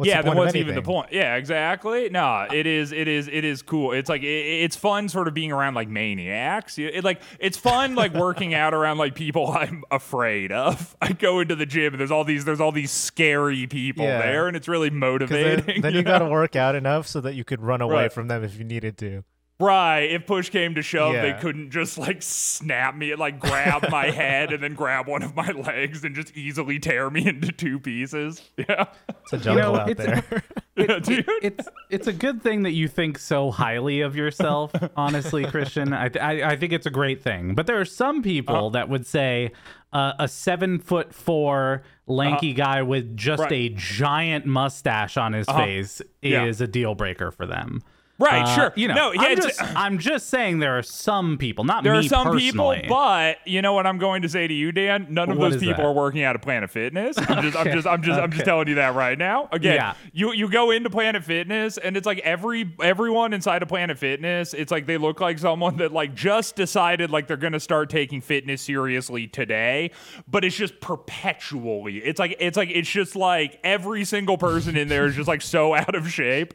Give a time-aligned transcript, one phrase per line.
[0.00, 1.12] What's yeah, the then point what's even the point?
[1.12, 2.08] Yeah, exactly.
[2.08, 3.92] No, it is, it is, it is cool.
[3.92, 4.26] It's like it,
[4.64, 6.78] it's fun, sort of being around like maniacs.
[6.78, 10.96] It, like it's fun, like working out around like people I'm afraid of.
[11.02, 14.22] I go into the gym and there's all these, there's all these scary people Yeah.
[14.22, 15.66] there, and it's really motivating.
[15.66, 16.10] then, then you know?
[16.10, 18.12] got to work out enough so that you could run away Right.
[18.12, 19.22] from them if you needed to.
[19.60, 20.00] Right.
[20.10, 24.10] If push came to shove, they couldn't just like snap me and like grab my
[24.10, 27.78] head and then grab one of my legs and just easily tear me into two
[27.78, 28.40] pieces.
[28.56, 28.86] Yeah.
[29.08, 30.42] It's a jungle know, out it's- there.
[30.76, 31.28] Yeah, dude.
[31.42, 35.92] it's it's a good thing that you think so highly of yourself, honestly, Christian.
[35.92, 37.54] I I, I think it's a great thing.
[37.54, 38.68] But there are some people Uh-huh.
[38.70, 39.52] that would say
[39.92, 43.50] uh, a seven foot four lanky guy with just Uh-huh.
[43.50, 43.72] Right.
[43.72, 46.44] a giant mustache on his face Yeah.
[46.44, 47.82] is a deal breaker for them.
[48.20, 48.72] Right, Uh, sure.
[48.76, 51.94] You know, no, yeah, I'm, just, I'm just saying there are some people, not There
[51.94, 55.06] are some people, but you know what I'm going to say to you, Dan?
[55.10, 55.86] None of What those people that?
[55.86, 57.16] are working out at Planet Fitness.
[57.18, 59.48] I'm just, I'm just, I'm just, I'm just telling you that right now.
[59.52, 59.94] Again, Yeah.
[60.12, 64.52] you you go into Planet Fitness, and it's like every everyone inside of Planet Fitness,
[64.54, 68.20] it's like they look like someone that like just decided like they're gonna start taking
[68.20, 69.90] fitness seriously today,
[70.28, 71.98] but it's just perpetually.
[71.98, 75.42] It's like it's like it's just like every single person in there is just like
[75.42, 76.52] so out of shape,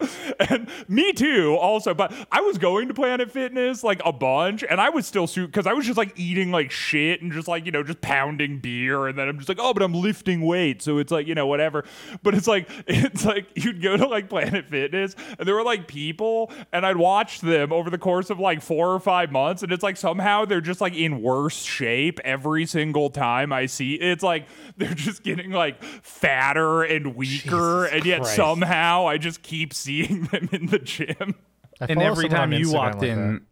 [0.50, 1.94] and me too, also.
[1.94, 5.48] But I was going to Planet Fitness like a bunch, and I was still suit
[5.48, 8.60] because I was just like eating like shit and just like you know just pounding
[8.60, 11.36] beer, and then I'm just like, oh, but I'm lifting weight, so it's like you
[11.36, 11.86] know whatever.
[12.24, 15.88] But it's like it's like you'd go to like Planet Fitness, and there were like
[15.88, 19.72] people, and I'd watch them over the course of like four or five months, and
[19.72, 23.96] it's like somehow they're just like in worse shape every single time I see.
[23.96, 24.48] It's like
[24.78, 28.36] they're just getting like fatter and weaker, Jesus and yet Christ.
[28.36, 31.36] somehow I just keep seeing them in the gym.
[31.82, 33.46] I and every time you walked like in.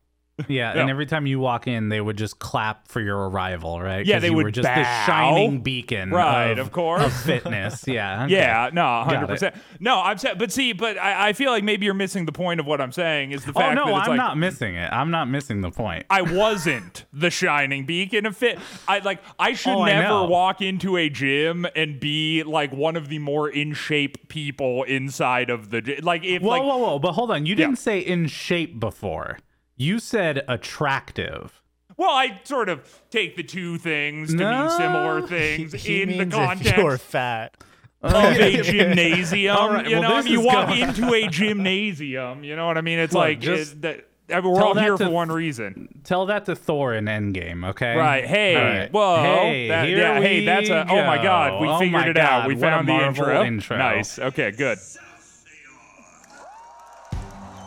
[0.47, 0.81] Yeah, Yeah.
[0.81, 4.05] and every time you walk in, they would just clap for your arrival, right?
[4.05, 4.75] Yeah, they you would were just bow.
[4.75, 7.03] this shining beacon, Right, of, of course.
[7.03, 7.85] of fitness.
[7.87, 8.33] Yeah, okay.
[8.33, 9.55] Yeah, no, hundred percent.
[9.79, 12.59] No, I'm saying, but see, but I, I feel like maybe you're missing the point
[12.59, 13.31] of what I'm saying.
[13.31, 14.91] Is the Oh fact no, that it's I'm like not missing it.
[14.91, 16.05] I'm not missing the point.
[16.09, 18.57] I wasn't the shining beacon of fit.
[18.87, 20.23] I like I should Oh, never know.
[20.25, 25.49] walk into a gym and be like one of the more in shape people inside
[25.49, 25.99] of the gym.
[26.03, 26.99] Like if Whoa, like whoa, whoa!
[26.99, 29.37] But hold on, you didn't say in shape before.
[29.75, 31.61] You said attractive.
[31.97, 36.17] well, I sort of take the two things to mean similar things he in the
[36.19, 37.55] means context if you're fat.
[38.01, 39.55] of a gymnasium.
[39.57, 42.43] All right, you well, know, this you is walk going- into a gymnasium.
[42.43, 42.99] You know what I mean?
[42.99, 45.05] It's Look, like uh, just it, that, I mean, we're tell all that here to-
[45.05, 46.01] for one reason.
[46.03, 47.95] Tell that to Thor in Endgame, okay?
[47.95, 48.25] Right.
[48.25, 48.55] Hey.
[48.55, 48.91] All right.
[48.91, 49.21] Whoa.
[49.23, 50.19] Hey, that- here yeah.
[50.21, 50.81] Hey, we that's a.
[50.89, 51.61] Oh my God.
[51.61, 51.73] We go.
[51.75, 52.41] Oh figured my it out.
[52.41, 53.43] God, We what a found the Marvel intro.
[53.45, 53.77] intro.
[53.77, 54.19] Nice.
[54.19, 54.51] Okay.
[54.51, 54.77] Good.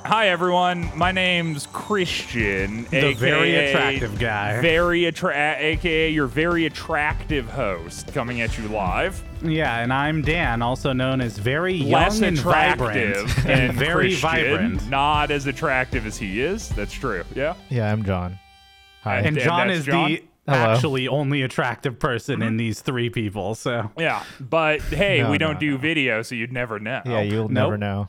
[0.06, 0.88] Hi everyone.
[0.96, 4.60] My name's Christian, The very attractive guy.
[4.60, 9.20] very attra- aka your very attractive host, coming at you live.
[9.42, 13.72] Yeah, and I'm Dan, also known as very young Less and vibrant attractive and and
[13.78, 14.88] very Christian, vibrant.
[14.88, 16.68] Not as attractive as he is.
[16.68, 17.24] That's true.
[17.34, 17.54] Yeah.
[17.68, 18.38] Yeah, I'm John.
[19.02, 19.18] Hi.
[19.18, 20.12] And And John is John?
[20.12, 20.72] the Hello.
[20.74, 22.48] actually only attractive person Mm-hmm.
[22.48, 23.56] in these three people.
[23.56, 24.22] So Yeah.
[24.38, 25.76] But hey, No, we don't no, do no.
[25.78, 27.02] video, so you'd never know.
[27.04, 27.50] yeah, you'll Nope.
[27.50, 28.08] never know.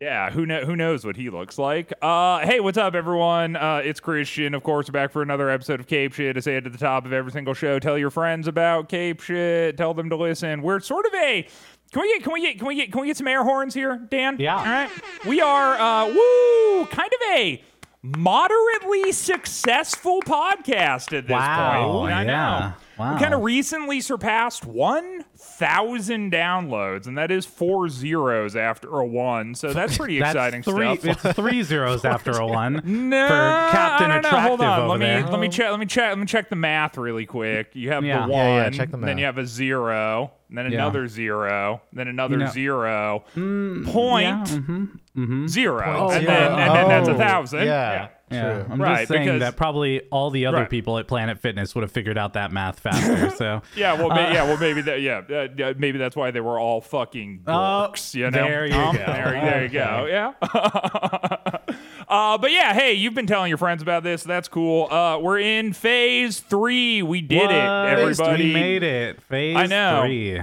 [0.00, 1.92] Yeah, who know who knows what he looks like.
[2.00, 3.56] Uh hey, what's up everyone?
[3.56, 4.54] Uh it's Christian.
[4.54, 6.36] Of course, we're back for another episode of Cape Shit.
[6.36, 7.80] I say it at the top of every single show.
[7.80, 9.76] Tell your friends about Cape Shit.
[9.76, 10.62] Tell them to listen.
[10.62, 11.48] We're sort of a
[11.90, 13.74] can we get can we get can we get can we get some air horns
[13.74, 14.36] here, Dan?
[14.38, 14.56] Yeah.
[14.58, 14.90] All right.
[15.26, 17.64] We are uh woo kind of a
[18.00, 22.14] moderately successful podcast at this Wow, point.
[22.14, 22.24] I yeah.
[22.24, 22.72] know.
[23.04, 23.14] Wow.
[23.14, 24.64] We kind of recently surpassed
[25.60, 29.54] 1,000 downloads, and that is four zeros after a one.
[29.54, 31.24] So that's pretty that's exciting three, stuff.
[31.26, 32.80] It's three zeros after a one.
[32.84, 34.28] No, for Captain I don't know.
[34.28, 34.78] Attractive Hold on.
[34.80, 35.26] over let me there.
[35.26, 35.70] let me check.
[35.70, 36.08] Let me check.
[36.10, 37.70] Let me check the math really quick.
[37.74, 38.26] You have Yeah.
[38.26, 39.06] the one, Yeah, yeah, check the math.
[39.08, 40.78] then you have a zero, then Yeah.
[40.78, 43.42] another zero, then another know- zero, Yeah,
[43.92, 44.44] point
[45.16, 45.48] mhm.
[45.48, 46.26] zero, Point and zero.
[46.26, 47.66] then and then that's a Oh, thousand.
[47.66, 48.08] Yeah.
[48.30, 48.66] Yeah, True.
[48.70, 50.70] I'm Right, just saying because- that probably all the other Right.
[50.70, 53.30] people at Planet Fitness would have figured out that math faster.
[53.38, 56.40] So Yeah, well, ma- yeah, well, maybe that, yeah, uh, yeah, maybe that's why they
[56.40, 58.30] were all fucking Oh, dorks, you know.
[58.30, 59.04] there you Um, go.
[59.06, 60.06] There, there you go.
[60.08, 60.32] Yeah.
[62.08, 64.22] uh, but yeah, hey, you've been telling your friends about this.
[64.22, 64.92] That's cool.
[64.92, 67.02] Uh, we're in phase three.
[67.02, 67.50] We did What?
[67.50, 67.54] it,
[68.00, 68.44] everybody.
[68.48, 69.22] We made it.
[69.22, 70.02] Phase I know.
[70.04, 70.40] three.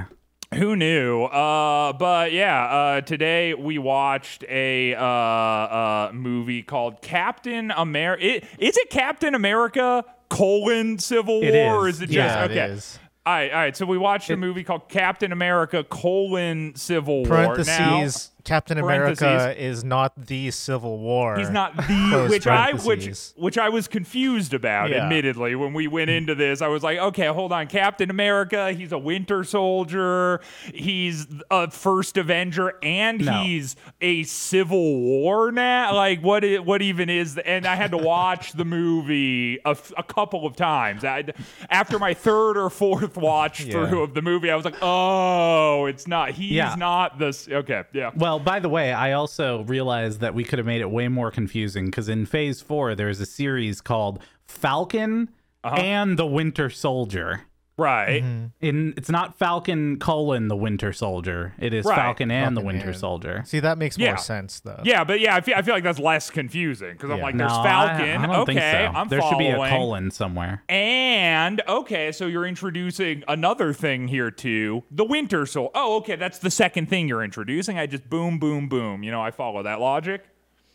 [0.56, 1.24] Who knew?
[1.24, 8.46] Uh, but yeah, uh, today we watched a uh, uh, movie called Captain America.
[8.58, 11.76] Is it Captain America colon Civil It War?
[11.76, 11.98] Or is.
[11.98, 12.54] is it just Yeah, okay?
[12.54, 13.00] it is.
[13.26, 13.76] All right, all right.
[13.76, 17.28] So we watched a movie called Captain America: colon Civil War.
[17.28, 18.32] Parentheses.
[18.46, 21.36] Captain America is not the Civil War.
[21.38, 24.90] He's not the which I which which I was confused about.
[24.92, 25.04] Yeah.
[25.04, 27.68] Admittedly, when we went into this, I was like, okay, hold on.
[27.68, 30.40] Captain America, he's a Winter Soldier,
[30.74, 33.44] he's a First Avenger, and No.
[33.44, 35.96] he's a Civil War now.
[35.96, 36.44] Like, what?
[36.64, 37.38] What even is?
[37.40, 41.04] And I had to watch the movie a, f- a couple of times.
[41.04, 41.24] I,
[41.70, 43.88] after my third or fourth watch Yeah.
[43.88, 46.32] through of the movie, I was like, oh, it's not.
[46.32, 46.76] He's Yeah.
[46.78, 47.48] not this.
[47.50, 48.12] Okay, yeah.
[48.16, 51.32] Well, by the way, I also realized that we could have made it way more
[51.32, 55.30] confusing because in Phase Four, there's a series called Falcon
[55.64, 55.76] Uh-huh.
[55.76, 57.42] and the Winter Soldier.
[57.78, 58.24] Right.
[58.24, 58.46] Mm-hmm.
[58.62, 61.54] In it's not Falcon colon the Winter Soldier.
[61.60, 61.96] It is Right.
[61.98, 63.44] Falcon and the Winter and- Soldier.
[63.46, 64.12] See, that makes Yeah.
[64.12, 64.80] more sense though.
[64.86, 67.52] Yeah, but yeah, I feel, I feel like that's less confusing because I'm like, there's
[67.52, 68.22] I- Falcon.
[68.22, 68.62] I, don't okay, think
[68.94, 68.98] so.
[69.00, 70.64] I'm there should be a colon somewhere.
[70.70, 75.72] And okay, so you're introducing another thing here too, the Winter Soul.
[75.76, 77.78] Oh, okay, that's the second thing you're introducing.
[77.78, 79.04] I just boom, boom, boom.
[79.04, 80.24] You know, I follow that logic.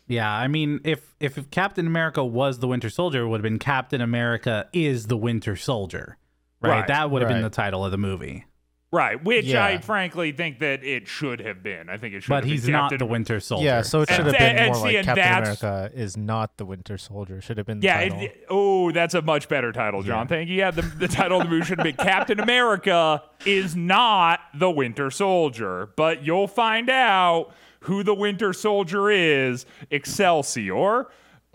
[0.07, 3.59] Yeah, I mean, if if Captain America was the Winter Soldier, it would have been
[3.59, 6.17] Captain America is the Winter Soldier,
[6.61, 6.69] right?
[6.69, 6.87] Right.
[6.87, 8.45] That would have been the title of the movie.
[8.93, 9.63] Right, which Yeah.
[9.63, 11.87] I frankly think that it should have been.
[11.87, 13.63] I think it should But have been he's not Captain- the Winter Soldier.
[13.65, 16.57] Yeah, so it should And- have been and more see, like Captain America is not
[16.57, 17.39] the Winter Soldier.
[17.39, 20.27] Should have been the Yeah, it, oh, that's a much better title, John.
[20.27, 20.55] Thank you.
[20.57, 24.69] Yeah, the, the title of the movie should have been Captain America is not the
[24.69, 27.53] Winter Soldier, but you'll find out
[27.85, 29.65] who the Winter Soldier is.
[29.89, 31.05] Excelsior.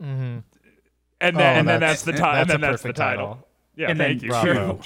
[0.02, 0.38] Mm-hmm.
[1.20, 2.40] And then, Oh, and then that's- that's the title.
[2.40, 3.26] And then that's the title.
[3.26, 3.48] title.
[3.76, 4.80] Yeah, And thank then you.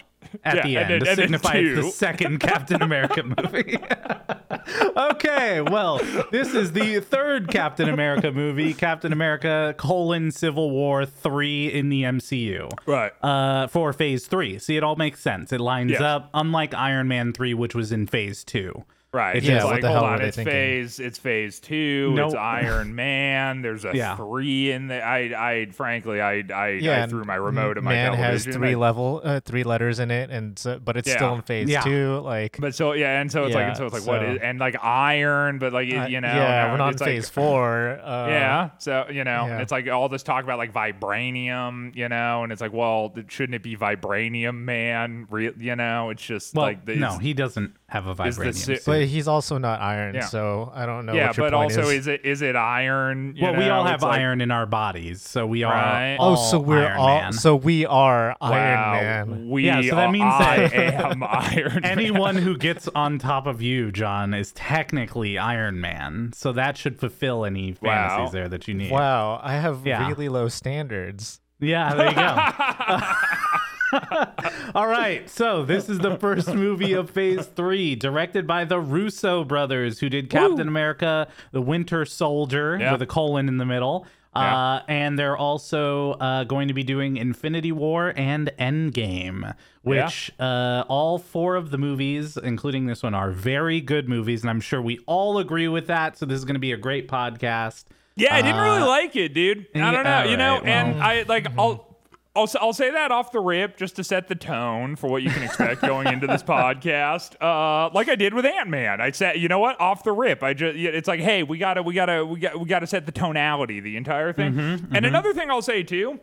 [0.45, 3.79] At Yeah, the end to and then signify it's the second Captain America movie.
[4.97, 5.99] okay, well,
[6.31, 12.03] this is the third Captain America movie, Captain America colon Civil War three in the
[12.03, 12.71] MCU.
[12.87, 13.13] Right.
[13.23, 14.59] Uh, for Phase three.
[14.59, 15.53] See, it all makes sense.
[15.53, 16.01] It lines Yes.
[16.01, 18.85] up, unlike Iron Man three, which was in Phase two.
[19.13, 19.35] Right.
[19.37, 20.53] It's Yeah, just like, the hold on, it's thinking?
[20.53, 22.27] phase it's phase two, Nope.
[22.27, 24.15] it's Iron Man, there's a Yeah.
[24.15, 25.05] three in there.
[25.05, 25.19] I
[25.63, 28.77] I frankly I I, yeah, I threw my remote in my man has three I-
[28.77, 31.17] level, uh, three letters in it, and so, but it's Yeah.
[31.17, 31.81] still in phase Yeah.
[31.81, 32.21] two.
[32.21, 34.39] Like, But so yeah, and so it's like and so it's like what so- is
[34.43, 37.29] and like iron, but like uh, you know, yeah, we're not in it's like- phase
[37.29, 37.99] four.
[38.05, 39.59] Uh, yeah, so you know, yeah.
[39.59, 43.55] it's like all this talk about like vibranium, you know, and it's like, well, shouldn't
[43.57, 45.27] it be vibranium, man?
[45.31, 48.55] Re- you know, it's just Well, like the, no, he doesn't have a is vibranium.
[48.55, 48.83] si- suit.
[48.87, 50.25] but he's also not iron, Yeah.
[50.27, 51.13] so I don't know.
[51.13, 52.01] yeah, what your but point also is.
[52.03, 52.07] is.
[52.07, 53.35] it is it iron?
[53.37, 53.91] You well, we all know?
[53.91, 56.17] have It's like- iron in our bodies, so we are Right.
[56.19, 57.33] all Oh, so we're Iron all Man.
[57.33, 59.49] so we are Wow, Iron Man.
[59.51, 60.75] We Yeah, so that are- means I that
[61.13, 61.85] am Iron Man.
[61.85, 66.31] Anyone who gets on top of you, John, is technically Iron Man.
[66.33, 68.09] So that should fulfill any Wow.
[68.09, 68.93] fantasies there that you need.
[68.93, 70.07] Wow, I have Yeah.
[70.09, 71.41] really low standards.
[71.59, 72.99] Yeah, there you go.
[74.75, 79.45] All right, so this is the first movie of Phase 3, directed by the Russo
[79.45, 82.93] brothers, who did Captain America, The Winter Soldier, Yeah.
[82.93, 84.07] with a colon in the middle.
[84.33, 90.85] Uh, and they're also uh, going to be doing Infinity War and Endgame, which uh,
[90.89, 94.43] all four of the movies, including this one, are very good movies.
[94.43, 96.17] And I'm sure we all agree with that.
[96.17, 97.87] So this is going to be a great podcast.
[98.15, 99.67] Yeah, I didn't really Uh, like it, dude.
[99.75, 101.03] I don't know, you know, alright, and.
[101.03, 101.90] I like I'll.
[102.37, 105.31] I'll, I'll say that off the rip just to set the tone for what you
[105.31, 107.35] can expect going into this podcast.
[107.41, 110.43] Uh, like I did with Ant Man, I said, you know what, off the rip,
[110.45, 113.13] I just it's like, hey, we gotta, we gotta, we got, we gotta set the
[113.13, 114.53] tonality, the entire thing.
[114.55, 116.21] Mm-hmm, And another thing I'll say too,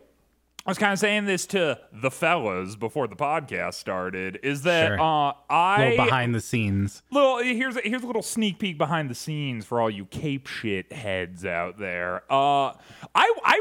[0.66, 4.88] I was kind of saying this to the fellas before the podcast started, is that
[4.88, 5.00] Sure.
[5.00, 7.02] uh, I little behind the scenes.
[7.10, 10.46] little here's a, here's a little sneak peek behind the scenes for all you cape
[10.46, 12.22] shit heads out there.
[12.30, 12.72] Uh,
[13.14, 13.60] I I.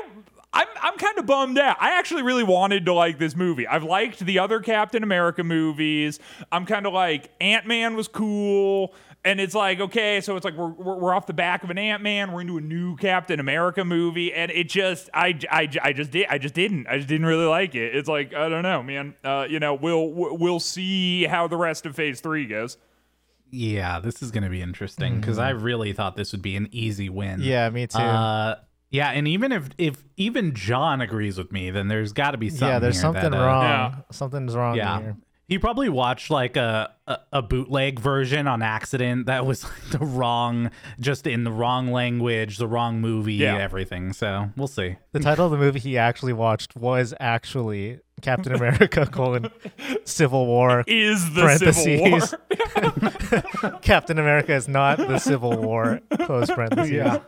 [0.58, 1.78] I'm, I'm kind of bummed out.
[1.80, 3.68] I actually really wanted to like this movie.
[3.68, 6.20] I've liked the other Captain America movies.
[6.52, 10.56] I'm kind of like Ant Man was cool, and it's like okay, so it's like
[10.56, 12.32] we're, we're, we're off the back of an Ant Man.
[12.32, 16.26] We're into a new Captain America movie, and it just I, I, I just did
[16.28, 17.96] I just didn't I just didn't really like it.
[17.96, 19.14] It's like I don't know, man.
[19.24, 22.78] Uh, you know, we'll we'll see how the rest of Phase Three goes.
[23.52, 26.68] Yeah, this is going to be interesting because I really thought this would be an
[26.72, 27.40] easy win.
[27.42, 27.98] Yeah, me too.
[27.98, 28.56] Uh,
[28.89, 32.50] yeah, and even if if even John agrees with me, then there's got to be
[32.50, 32.67] something.
[32.67, 33.63] yeah, there's here something that, uh, wrong.
[33.63, 33.96] Yeah.
[34.12, 35.00] Something's wrong Yeah.
[35.01, 35.17] here.
[35.50, 40.00] He probably watched like a, a a bootleg version on accident that was like the
[40.06, 43.58] wrong, just in the wrong language, the wrong movie, Yeah.
[43.58, 44.12] everything.
[44.12, 44.98] So we'll see.
[45.13, 49.50] The title of the movie he actually watched was actually Captain America: colon,
[50.03, 50.84] Civil War.
[50.86, 53.79] Is the Civil War?
[53.82, 56.01] Captain America is not the Civil War.
[56.24, 56.91] Close parentheses.
[56.91, 57.20] Yeah,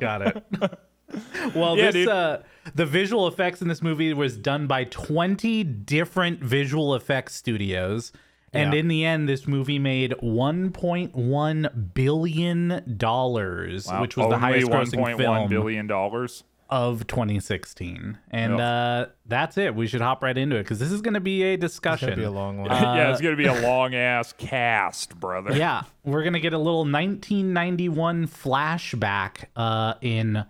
[0.00, 0.44] got it.
[1.54, 2.42] Well, Yeah, this uh,
[2.74, 8.12] the visual effects in this movie was done by 20 different visual effects studios,
[8.52, 8.80] And Yeah.
[8.80, 14.00] in the end, this movie made 1.1 billion dollars, Wow.
[14.00, 16.44] which was the Only highest grossing 1.1 film billion dollars.
[16.68, 18.18] of 2016.
[18.30, 18.60] And Yep.
[18.60, 19.74] uh, that's it.
[19.74, 22.10] We should hop right into it because this is going to be a It's discussion.
[22.10, 22.70] gonna be a long one.
[22.70, 25.52] yeah, it's gonna be a long ass cast, brother.
[25.56, 30.44] yeah, we're gonna get a little 1991 flashback uh, in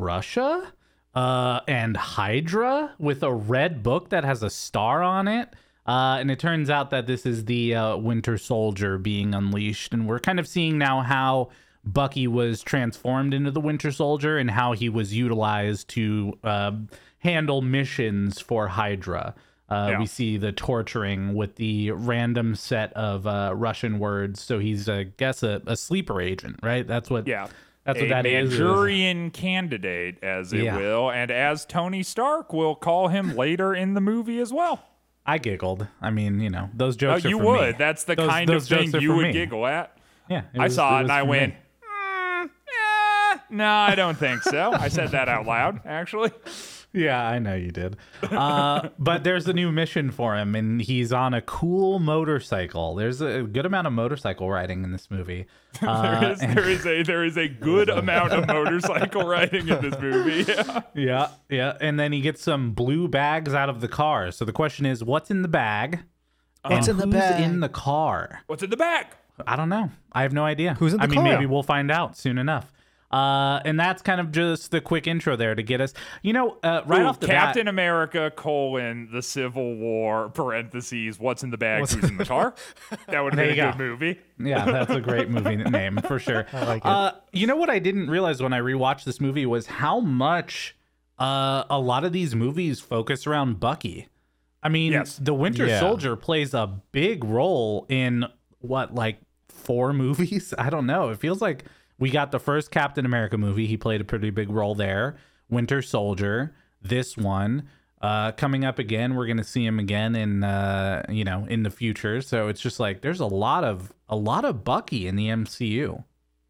[0.00, 0.72] Russia
[1.14, 5.48] uh, and Hydra with a red book that has a star on it.
[5.86, 10.06] Uh, and it turns out that this is the uh, Winter Soldier being unleashed, and
[10.06, 11.48] we're kind of seeing now how
[11.84, 16.72] Bucky was transformed into the Winter Soldier and how he was utilized to uh,
[17.18, 19.34] handle missions for Hydra.
[19.68, 19.98] Uh, Yeah.
[20.00, 24.42] We see the torturing with the random set of uh, Russian words.
[24.42, 26.86] So he's, I guess, a, a sleeper agent, right?
[26.86, 27.26] That's what.
[27.26, 27.48] Yeah.
[27.94, 28.50] That's a what that is.
[28.50, 30.76] Manchurian candidate, as it Yeah.
[30.76, 34.84] will, and as Tony Stark will call him later in the movie as well.
[35.26, 35.86] I giggled.
[36.00, 37.24] I mean, you know, those Oh, jokes.
[37.24, 37.70] are you for would.
[37.72, 37.74] me.
[37.78, 39.32] That's the Those- kind those of thing are you for would me.
[39.32, 39.96] giggle at.
[40.28, 41.30] Yeah, it I saw it, was and I for me.
[41.30, 44.72] went, mm, eh, no, I don't think so.
[44.72, 46.30] I said that out loud, actually.
[46.92, 47.96] Yeah, I know you did.
[48.22, 52.96] Uh, but there's a new mission for him, and he's on a cool motorcycle.
[52.96, 55.46] There's a good amount of motorcycle riding in this movie.
[55.80, 59.80] Uh, There is, there is a there is a good amount of motorcycle riding in
[59.80, 60.44] this movie.
[60.52, 60.80] Yeah.
[60.96, 61.76] yeah, yeah.
[61.80, 64.32] And then he gets some blue bags out of the car.
[64.32, 66.00] So the question is, what's in the bag?
[66.66, 67.40] What's in the who's bag?
[67.40, 68.40] in the car?
[68.48, 69.06] What's in the bag?
[69.46, 69.90] I don't know.
[70.12, 70.74] I have no idea.
[70.74, 71.24] Who's in the I mean, car?
[71.24, 72.72] maybe we'll find out soon enough.
[73.10, 75.92] Uh, and that's kind of just the quick intro there to get us.
[76.22, 81.18] You know, uh, right Ooh, off the Captain bat, America colon the Civil War parentheses
[81.18, 81.80] What's in the bag?
[81.88, 82.54] Who's in the car?
[83.08, 84.20] That would be a you good movie.
[84.38, 86.46] Yeah, that's a great movie name for sure.
[86.52, 86.86] I like it.
[86.88, 90.76] Uh, you know what I didn't realize when I rewatched this movie was how much
[91.18, 94.08] uh, a lot of these movies focus around Bucky.
[94.62, 95.16] I mean, Yes.
[95.16, 95.80] the Winter Yeah.
[95.80, 98.26] Soldier plays a big role in
[98.60, 100.54] what, like four movies?
[100.56, 101.08] I don't know.
[101.08, 101.64] It feels like
[102.00, 103.68] we got the first Captain America movie.
[103.68, 105.16] He played a pretty big role there.
[105.48, 106.52] Winter Soldier,
[106.82, 107.68] this one.
[108.00, 111.70] Uh, coming up again, we're gonna see him again in uh, you know in the
[111.70, 112.22] future.
[112.22, 116.02] So it's just like there's a lot of a lot of Bucky in the MCU.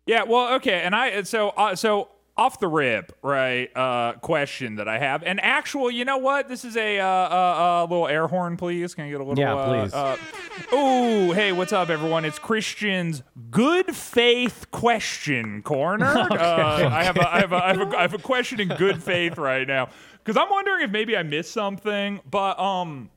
[0.07, 2.09] Yeah, well, okay, and I so uh, so
[2.41, 3.71] off the rip, right?
[3.77, 6.49] Uh, question that I have, and actual, you know what?
[6.49, 8.95] This is a uh, uh, uh, little air horn, please.
[8.95, 9.39] Can I get a little?
[9.39, 10.67] Yeah, uh, please.
[10.73, 12.25] Oh, hey, what's up, everyone?
[12.25, 16.07] It's Christian's good faith question corner.
[16.31, 19.03] I have a, I have a, I have a, I have a question in good
[19.03, 19.91] faith right now
[20.25, 23.11] because I'm wondering if maybe I missed something, but um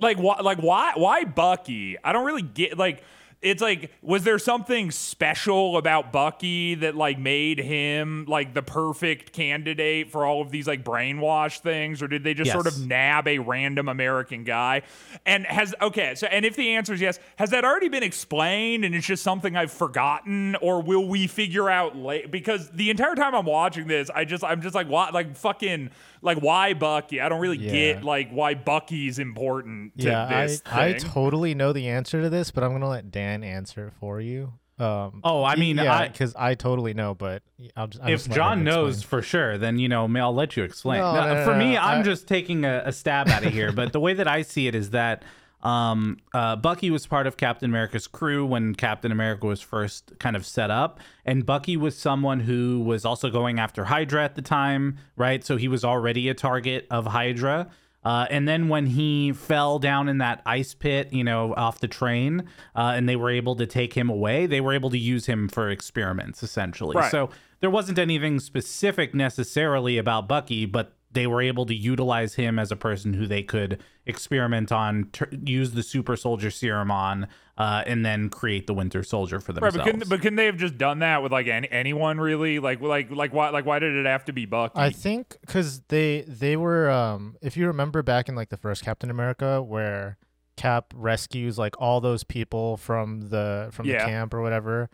[0.00, 1.96] like why like why why Bucky?
[2.02, 3.02] I don't really get like
[3.42, 9.32] it's like was there something special about Bucky that like made him like the perfect
[9.32, 12.02] candidate for all of these like brainwash things?
[12.02, 14.82] Or did they just sort of nab a random American guy?
[15.26, 18.84] And has okay, so and if the answer is yes, has that already been explained
[18.84, 20.56] and it's just something I've forgotten?
[20.56, 24.44] Or will we figure out late because the entire time I'm watching this, I just
[24.44, 25.90] I'm just like what like fucking
[26.22, 27.20] like why Bucky?
[27.20, 27.72] I don't really Yeah.
[27.72, 31.00] get like why Bucky's important to yeah, I, this I thing.
[31.10, 34.54] totally know the answer to this, but I'm gonna let Dan answer it for you.
[34.78, 37.42] Um, Oh, I mean, yeah, I- because I totally know, but
[37.76, 38.02] I'll just.
[38.02, 41.00] I'll if just John knows for sure, then you know, may- I'll let you explain.
[41.00, 43.28] No, No, no, no, for no, me, no, I'm I- just taking a, a stab
[43.28, 43.70] out of here.
[43.70, 45.24] But the way that I see it is that
[45.62, 50.36] um, uh, Bucky was part of Captain America's crew when Captain America was first kind
[50.36, 54.42] of set up, and Bucky was someone who was also going after Hydra at the
[54.42, 55.44] time, right?
[55.44, 57.68] So he was already a target of Hydra.
[58.04, 61.86] Uh, and then when he fell down in that ice pit, you know, off the
[61.86, 65.26] train, uh, and they were able to take him away, they were able to use
[65.26, 66.96] him for experiments, essentially.
[66.96, 67.10] Right.
[67.10, 72.58] So there wasn't anything specific necessarily about Bucky, but they were able to utilize him
[72.58, 77.28] as a person who they could experiment on, t- use the super soldier serum on,
[77.58, 79.76] uh, and then create the Winter Soldier for Right, themselves.
[79.76, 82.58] but couldn't, but couldn't they have just done that with like any, anyone really?
[82.58, 84.72] Like like like why like why did it have to be Bucky?
[84.76, 88.82] I think because they they were um if you remember back in like the first
[88.84, 90.16] Captain America where
[90.56, 94.04] Cap rescues like all those people from the from Yeah.
[94.04, 94.90] the camp or whatever,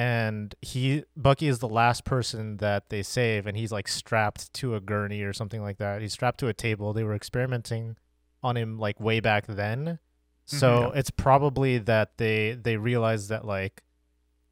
[0.00, 4.74] and he Bucky is the last person that they save, and he's like strapped to
[4.74, 6.00] a gurney or something like that.
[6.00, 6.94] He's strapped to a table.
[6.94, 7.98] They were experimenting
[8.42, 13.44] on him like way back then, mm-hmm, so it's probably that they they realized that
[13.44, 13.82] like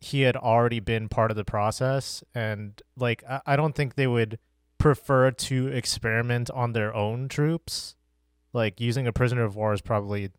[0.00, 4.06] he had already been part of the process and like I, I don't think they
[4.06, 4.38] would
[4.76, 7.96] prefer to experiment on their own troops
[8.52, 10.30] like using a prisoner of war is probably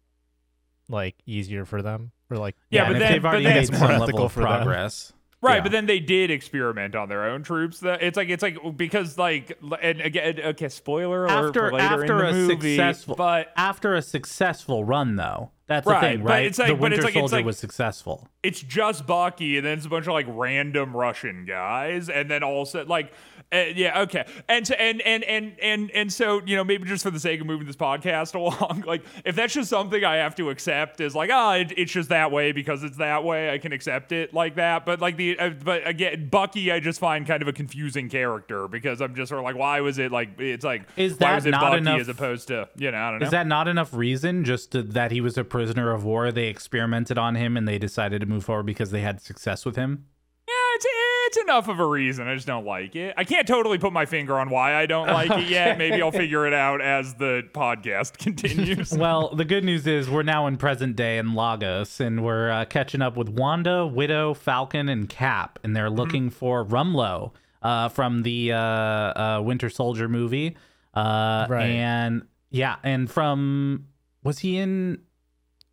[0.88, 3.56] like easier for them or like Yeah, and but if then- they've already but then-
[3.56, 4.50] made It's some more level ethical of for them.
[4.64, 5.14] progress.
[5.42, 5.62] Right, Yeah.
[5.64, 7.80] but then they did experiment on their own troops.
[7.80, 11.86] That it's like it's like because like and again okay spoiler alert after for later
[11.86, 16.08] after in a the movie, successful but after a successful run though That's Right, the
[16.08, 16.46] thing, but right?
[16.48, 18.28] it's like- the but Winter it's like- it's Soldier like- was successful.
[18.44, 22.42] it's just Bucky, and then it's a bunch of like random Russian guys, and then
[22.44, 23.14] also like,
[23.52, 27.02] uh, yeah, okay, and so and and and and and so you know maybe just
[27.04, 30.36] for the sake of moving this podcast along, like if that's just something I have
[30.36, 33.58] to accept is like, ah, it, it's just that way because it's that way, I
[33.58, 34.86] can accept it like that.
[34.86, 38.68] But like the uh, but again, Bucky, I just find kind of a confusing character
[38.68, 41.36] because I'm just sort of like, why was it like it's like Is why that
[41.36, 43.26] was it not Bucky enough- as opposed to you know I don't know.
[43.26, 46.32] Is that not enough reason just to, that he was a prisoner of war?
[46.32, 49.76] They experimented on him and they decided to move forward because they had success with
[49.76, 50.06] him?
[50.48, 50.86] Yeah, it's
[51.30, 52.28] it's enough of a reason.
[52.28, 53.14] I just don't like it.
[53.16, 55.78] I can't totally put my finger on why I don't like it yet.
[55.78, 58.92] Maybe I'll figure it out as the podcast continues.
[59.00, 62.66] Well, the good news is we're now in present day in Lagos, and we're uh,
[62.66, 67.32] catching up with Wanda, Widow, Falcon, and Cap, and they're looking for Rumlow
[67.62, 70.58] uh, from the uh, uh, Winter Soldier movie.
[70.96, 71.68] Uh, Right.
[71.70, 73.86] And yeah, and from
[74.24, 75.02] was he in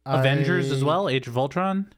[0.05, 1.09] Avengers as well?
[1.09, 1.91] Age of Ultron.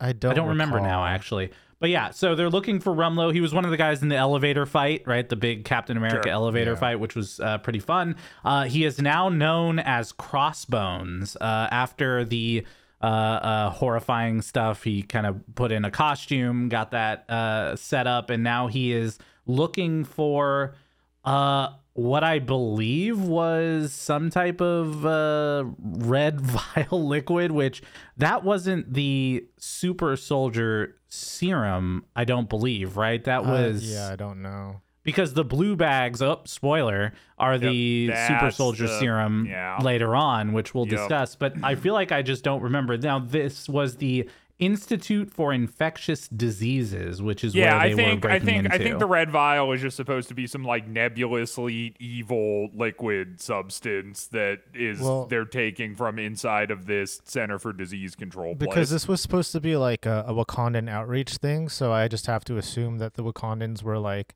[0.00, 0.32] I don't.
[0.32, 1.52] I don't remember now, actually.
[1.82, 3.34] But yeah, so they're looking for Rumlow.
[3.34, 5.28] He was one of the guys in the elevator fight, right?
[5.28, 6.78] The big Captain America Sure, elevator yeah.
[6.78, 8.14] fight, which was uh, pretty fun.
[8.44, 12.64] Uh, he is now known as Crossbones uh, after the
[13.02, 14.84] uh, uh, horrifying stuff.
[14.84, 18.92] He kind of put in a costume, got that uh, set up, and now he
[18.92, 20.76] is looking for
[21.24, 26.40] uh, what I believe was some type of uh, red
[26.76, 27.82] vial liquid, which
[28.18, 33.22] that wasn't the super soldier serum, I don't believe, right?
[33.24, 34.80] That Uh, was yeah, I don't know.
[35.04, 39.78] because the blue bags, oh, spoiler, are the super soldier the- serum yeah.
[39.82, 40.96] later on, which we'll Yep.
[40.98, 41.34] discuss.
[41.36, 42.96] But I feel like I just don't remember.
[42.96, 44.28] Now, this was the
[44.66, 48.64] Institute for Infectious Diseases, which is yeah, where they I were think I breaking think
[48.66, 48.74] into.
[48.74, 53.40] I think the red vial is just supposed to be some like nebulously evil liquid
[53.40, 58.74] substance that is Well- they're taking from inside of this Center for Disease Control Because
[58.74, 58.90] place.
[58.90, 62.44] this was supposed to be like a, a Wakandan outreach thing, so I just have
[62.44, 64.34] to assume that the Wakandans were like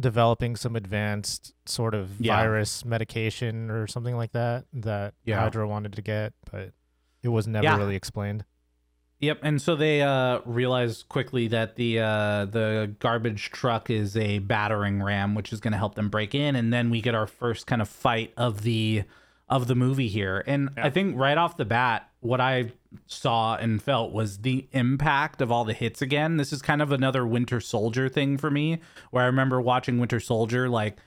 [0.00, 2.36] developing some advanced sort of Yeah.
[2.36, 5.40] virus medication or something like that that Yeah.
[5.40, 6.72] Hydra wanted to get, but
[7.22, 7.76] it was never Yeah.
[7.78, 8.44] really explained.
[9.20, 14.40] Yep, and so they uh, realize quickly that the uh, the garbage truck is a
[14.40, 17.26] battering ram, which is going to help them break in, and then we get our
[17.26, 19.04] first kind of fight of the
[19.48, 20.44] of the movie here.
[20.46, 22.72] And I think right off the bat, what I
[23.06, 26.36] saw and felt was the impact of all the hits again.
[26.36, 28.80] This is kind of another Winter Soldier thing for me,
[29.12, 30.98] where I remember watching Winter Soldier like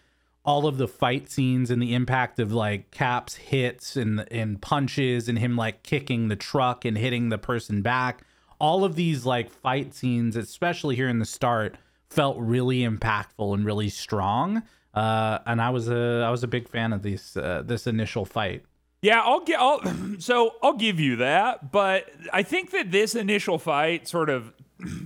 [0.45, 5.27] all of the fight scenes and the impact of like Cap's hits and and punches
[5.27, 8.23] and him like kicking the truck and hitting the person back.
[8.59, 11.75] All of these like fight scenes, especially here in the start,
[12.09, 14.63] felt really impactful and really strong.
[14.93, 18.25] Uh, and I was a I was a big fan of this uh, this initial
[18.25, 18.63] fight.
[19.01, 19.59] Yeah, I'll get.
[19.59, 19.81] I'll,
[20.19, 24.53] so I'll give you that, but I think that this initial fight sort of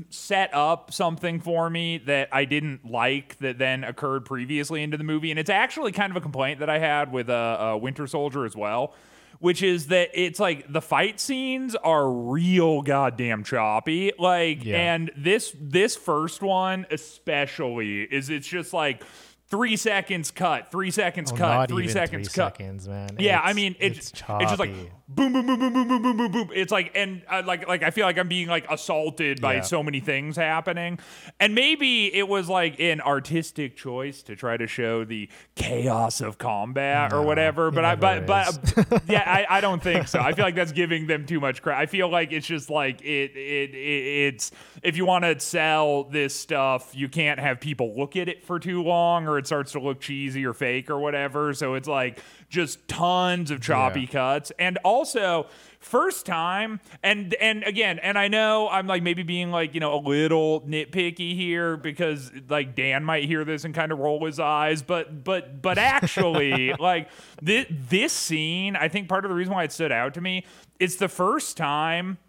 [0.10, 5.04] set up something for me that I didn't like that then occurred previously into the
[5.04, 8.06] movie, and it's actually kind of a complaint that I had with uh, uh, Winter
[8.08, 8.94] Soldier as well.
[9.40, 14.14] Which is that it's like the fight scenes are real goddamn choppy.
[14.18, 14.94] Like, Yeah.
[14.94, 19.04] and this this first one especially is it's just like
[19.50, 22.56] three seconds cut, three seconds Oh, cut, three seconds three cut.
[22.58, 23.10] seconds, man.
[23.20, 24.72] Yeah, I mean, it, it's it's just like.
[25.08, 26.50] Boom, boom, boom, boom, boom, boom, boom, boom, boom.
[26.54, 29.62] It's like, and uh, like, like I feel like I'm being like assaulted by Yeah.
[29.62, 31.00] so many things happening,
[31.40, 36.38] and maybe it was like an artistic choice to try to show the chaos of
[36.38, 37.72] combat or whatever.
[37.72, 38.52] But I, but, never
[38.88, 40.20] but yeah, I, I don't think so.
[40.20, 41.80] I feel like that's giving them too much credit.
[41.80, 46.06] I feel like it's just like it, it, it it's if you want to sell
[46.06, 49.74] this stuff, you can't have people look at it for too long, or it starts
[49.74, 51.54] to look cheesy or fake or whatever.
[51.54, 52.20] So it's like
[52.54, 54.06] just tons of choppy Yeah.
[54.08, 55.48] cuts, and also
[55.80, 59.96] first time, and and again, and I know I'm like maybe being like you know
[59.96, 64.40] a little nitpicky here because like Dan might hear this and kind of roll his
[64.40, 67.10] eyes, but but but actually like
[67.42, 70.46] this this scene, I think part of the reason why it stood out to me,
[70.80, 72.20] it's the first time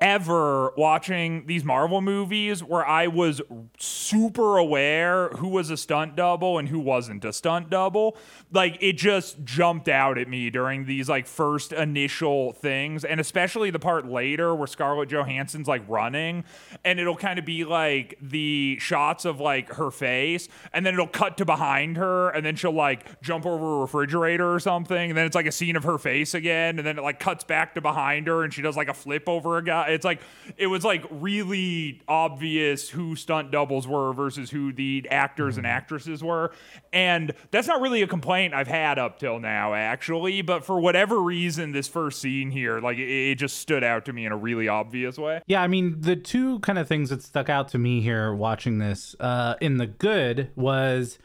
[0.00, 3.42] ever watching these Marvel movies where I was
[3.78, 8.16] super aware who was a stunt double and who wasn't a stunt double.
[8.52, 13.70] Like it just jumped out at me during these like first initial things and especially
[13.70, 16.44] the part later where Scarlett Johansson's like running
[16.84, 21.08] and it'll kind of be like the shots of like her face and then it'll
[21.08, 25.18] cut to behind her and then she'll like jump over a refrigerator or something and
[25.18, 27.74] then it's like a scene of her face again and then it like cuts back
[27.74, 30.20] to behind her and she does like a flip over a guy It's like
[30.56, 36.22] it was like really obvious who stunt doubles were versus who the actors and actresses
[36.22, 36.52] were,
[36.92, 40.42] and that's not really a complaint I've had up till now, actually.
[40.42, 44.12] But for whatever reason, this first scene here, like it, it just stood out to
[44.12, 45.40] me in a really obvious way.
[45.46, 48.78] Yeah, I mean, the two kind of things that stuck out to me here watching
[48.78, 51.18] this uh, in the good was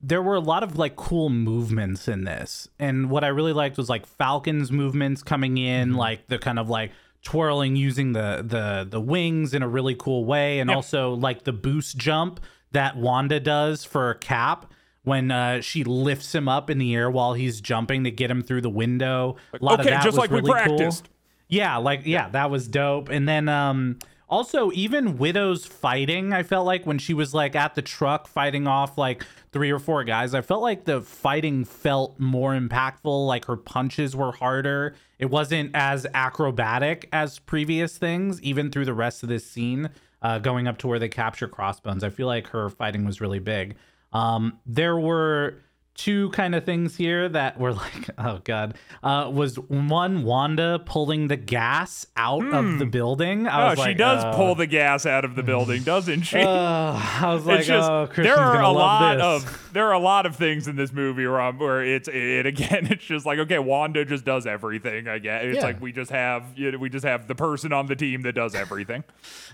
[0.00, 2.68] there were a lot of like cool movements in this.
[2.78, 6.68] And what I really liked was like Falcon's movements coming in, like the kind of
[6.68, 6.92] like
[7.28, 10.76] twirling using the the the wings in a really cool way and Yep.
[10.76, 12.40] also like the boost jump
[12.72, 17.34] that Wanda does for Cap when uh, she lifts him up in the air while
[17.34, 19.36] he's jumping to get him through the window.
[19.52, 20.76] A lot of okay, that just was like we really cool.
[20.78, 21.10] practiced.
[21.48, 23.10] Yeah, like yeah, that was dope.
[23.10, 27.74] And then um also even Widow's fighting, I felt like when she was like at
[27.74, 32.18] the truck fighting off like three or four guys, I felt like the fighting felt
[32.20, 34.94] more impactful, like her punches were harder.
[35.18, 40.38] It wasn't as acrobatic as previous things, even through the rest of this scene, uh,
[40.38, 42.04] going up to where they capture crossbones.
[42.04, 43.76] I feel like her fighting was really big.
[44.12, 45.62] Um, there were
[45.98, 51.26] two kind of things here that were like, oh god, uh, was one Wanda pulling
[51.26, 53.48] the gas out of the building.
[53.48, 56.22] I Oh, was she like, does uh, pull the gas out of the building, doesn't
[56.22, 56.38] she?
[56.40, 59.44] uh, I was like, it's just oh, there are a lot this.
[59.50, 62.86] of there are a lot of things in this movie where, where it's it again.
[62.90, 65.08] It's just like okay, Wanda just does everything.
[65.08, 65.64] I guess it's Yeah.
[65.64, 68.34] like we just have you know, we just have the person on the team that
[68.34, 69.02] does everything.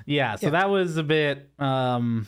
[0.05, 2.27] Yeah, so that was a bit um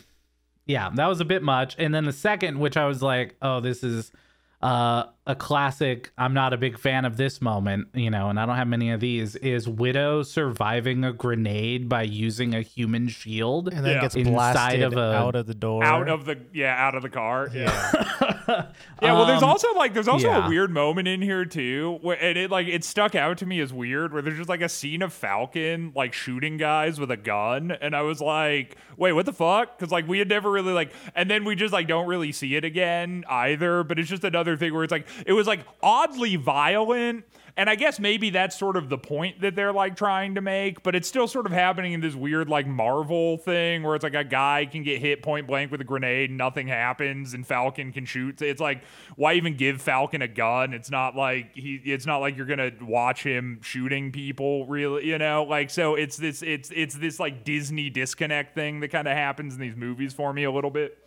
[0.67, 1.75] yeah, that was a bit much.
[1.79, 4.11] And then the second, which I was like, oh, this is
[4.59, 8.45] uh a classic I'm not a big fan of this moment, you know, and I
[8.47, 13.67] don't have many of these, is Widow surviving a grenade by using a human shield.
[13.71, 14.01] and then Yeah.
[14.01, 15.83] gets Inside blasted of a- out of the door.
[15.83, 18.36] out of the yeah out of the car yeah
[19.01, 20.45] yeah well there's Um, also like there's also yeah.
[20.45, 23.59] a weird moment in here too where and it like it stuck out to me
[23.59, 27.17] as weird where there's just like a scene of falcon like shooting guys with a
[27.17, 30.73] gun and i was like wait what the fuck because like we had never really
[30.73, 34.23] like and then we just like don't really see it again either but it's just
[34.23, 37.25] another thing where it's like it was like oddly violent
[37.57, 40.83] and I guess maybe that's sort of the point that they're like trying to make,
[40.83, 44.13] but it's still sort of happening in this weird like Marvel thing where it's like
[44.13, 47.91] a guy can get hit point blank with a grenade, and nothing happens, and Falcon
[47.91, 48.41] can shoot.
[48.43, 48.83] It's like
[49.15, 50.71] why even give Falcon a gun?
[50.71, 51.81] It's not like he.
[51.83, 55.07] It's not like you're gonna watch him shooting people, really.
[55.07, 55.95] You know, like so.
[55.95, 56.43] It's this.
[56.43, 60.31] It's it's this like Disney disconnect thing that kind of happens in these movies for
[60.31, 60.97] me a little bit.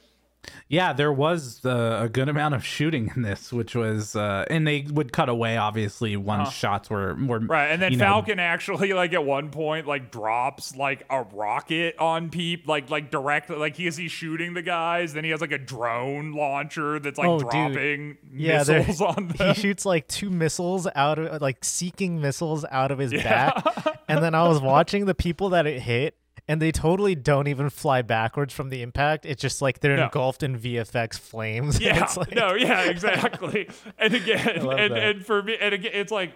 [0.69, 4.67] Yeah, there was uh, a good amount of shooting in this, which was, uh, and
[4.67, 8.39] they would cut away obviously once shots were were Right, and then you know, Falcon
[8.41, 13.57] actually like at one point like drops like a rocket on Peep, like like directly
[13.57, 15.13] like he is he shooting the guys.
[15.13, 17.51] Then he has like a drone launcher that's like Oh, dude.
[17.51, 22.65] dropping yeah, there- missiles on he shoots like two missiles out of like seeking missiles
[22.71, 23.63] out of his back,
[24.09, 26.17] and then I was watching the people that it hit,
[26.49, 29.27] and they totally don't even fly backwards from the impact.
[29.27, 30.05] It's just like they're No.
[30.05, 31.81] engulfed in VFX flames.
[31.91, 33.69] Yeah, it's like, no, yeah, exactly.
[33.99, 34.93] and again, and, that.
[34.93, 36.33] and for me, and again, it's like.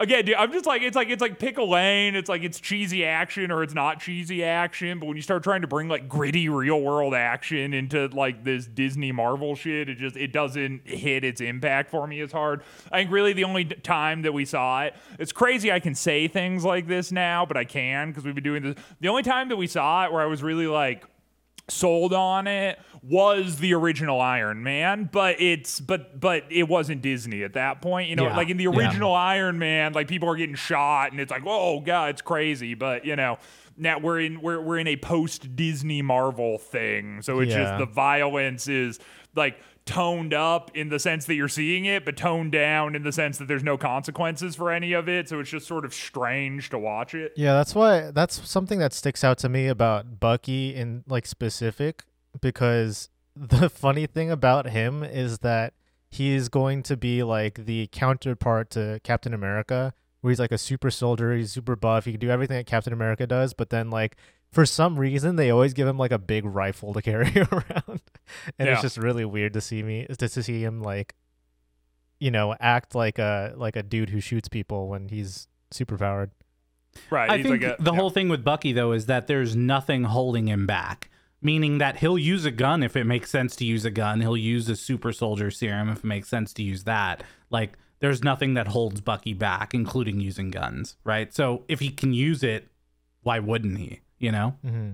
[0.00, 2.16] Again, dude, I'm just like it's like it's like pick a lane.
[2.16, 4.98] It's like it's cheesy action or it's not cheesy action.
[4.98, 8.66] But when you start trying to bring like gritty real world action into like this
[8.66, 12.62] Disney Marvel shit, it just it doesn't hit its impact for me as hard.
[12.90, 15.70] I think really the only time that we saw it, it's crazy.
[15.70, 18.74] I can say things like this now, but I can because we've been doing this.
[19.00, 21.04] The only time that we saw it where I was really like
[21.68, 27.42] sold on it was the original Iron Man, but it's but but it wasn't Disney
[27.42, 28.08] at that point.
[28.08, 28.70] You know, Yeah, like in the yeah.
[28.70, 32.74] original Iron Man, like people are getting shot and it's like, oh god, it's crazy.
[32.74, 33.38] But you know,
[33.76, 37.20] now we're in we're we're in a post Disney Marvel thing.
[37.22, 37.64] So it's Yeah.
[37.64, 38.98] just the violence is
[39.36, 43.12] like toned up in the sense that you're seeing it, but toned down in the
[43.12, 45.28] sense that there's no consequences for any of it.
[45.28, 47.34] So it's just sort of strange to watch it.
[47.36, 52.04] Yeah, that's why that's something that sticks out to me about Bucky in like specific
[52.52, 55.74] because the funny thing about him is that
[56.08, 60.58] he is going to be like the counterpart to Captain America where he's like a
[60.58, 63.90] super soldier, he's super buff, he can do everything that Captain America does, but then
[63.90, 64.16] like
[64.52, 68.00] for some reason they always give him like a big rifle to carry around.
[68.58, 68.74] and Yeah.
[68.74, 71.14] it's just really weird to see me to, to see him like
[72.20, 76.30] you know, act like a like a dude who shoots people when he's super powered.
[77.10, 77.28] Right.
[77.28, 77.98] I he's think like a- the yeah.
[77.98, 81.10] whole thing with Bucky though is that there's nothing holding him back.
[81.44, 84.20] Meaning that he'll use a gun if it makes sense to use a gun.
[84.20, 87.22] He'll use a super soldier serum if it makes sense to use that.
[87.50, 91.32] Like there's nothing that holds Bucky back, including using guns, right?
[91.32, 92.68] So if he can use it,
[93.22, 94.00] why wouldn't he?
[94.18, 94.56] You know?
[94.66, 94.92] Mm-hmm.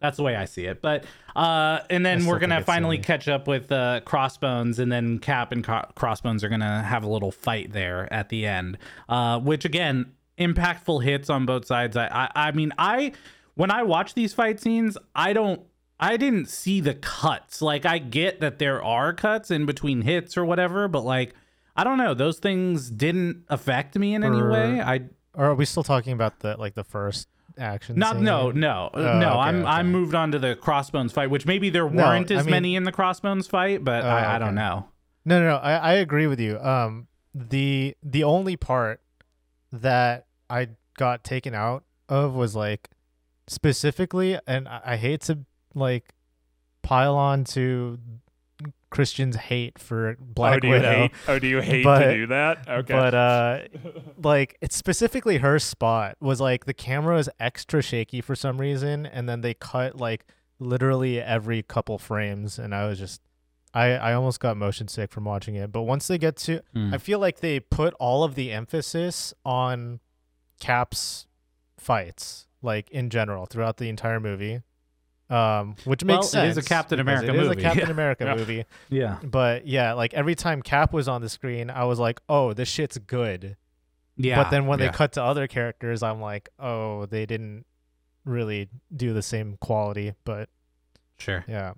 [0.00, 0.82] That's the way I see it.
[0.82, 3.04] But uh, and then we're gonna finally silly.
[3.04, 7.08] catch up with uh, Crossbones, and then Cap and Co- Crossbones are gonna have a
[7.08, 8.78] little fight there at the end.
[9.08, 11.96] Uh, which again, impactful hits on both sides.
[11.96, 13.12] I, I I mean I
[13.54, 15.62] when I watch these fight scenes, I don't
[15.98, 17.62] I didn't see the cuts.
[17.62, 21.34] Like I get that there are cuts in between hits or whatever, but like
[21.74, 24.80] I don't know, those things didn't affect me in any way.
[24.80, 25.02] I
[25.34, 27.28] Or are we still talking about the like the first
[27.58, 27.96] action?
[27.98, 28.24] not scene?
[28.24, 29.28] no no Oh, no.
[29.30, 32.44] okay, I'm I'm moved on to the crossbones fight, which maybe there weren't I as
[32.44, 34.88] mean- many in the crossbones fight, but Oh, I, I don't know.
[35.24, 35.56] No, no, no.
[35.56, 36.58] I, I agree with you.
[36.60, 39.00] Um, the the only part
[39.72, 42.88] that I got taken out of was like
[43.48, 45.38] specifically, and I, I hate to
[45.76, 46.12] like
[46.82, 47.98] pile on to
[48.90, 51.10] Christian's hate for Black oh, do you Widow, hate?
[51.28, 52.66] Oh, do you hate But- to do that?
[52.68, 52.92] Okay.
[52.94, 53.58] but uh,
[54.22, 59.04] like it's specifically her spot was like the camera is extra shaky for some reason,
[59.06, 60.24] and then they cut like
[60.58, 63.20] literally every couple frames, and I was just.
[63.74, 66.94] I, I almost got motion sick from watching it, but once they get to, Mm.
[66.94, 70.00] I feel like they put all of the emphasis on
[70.60, 71.26] Cap's
[71.78, 74.62] fights, like in general, throughout the entire movie,
[75.30, 76.56] um, which makes it sense.
[76.56, 77.60] is a Captain because America It is movie.
[77.60, 77.90] a Captain Yeah.
[77.90, 78.34] America Yeah.
[78.36, 79.18] movie, Yeah.
[79.24, 82.68] but yeah, like every time Cap was on the screen, I was like, "Oh, this
[82.68, 83.56] shit's good."
[84.16, 84.42] Yeah.
[84.42, 84.86] but then when yeah.
[84.86, 87.66] they cut to other characters, I'm like, "Oh, they didn't
[88.24, 90.48] really do the same quality." But
[91.18, 91.44] Sure.
[91.48, 91.72] yeah,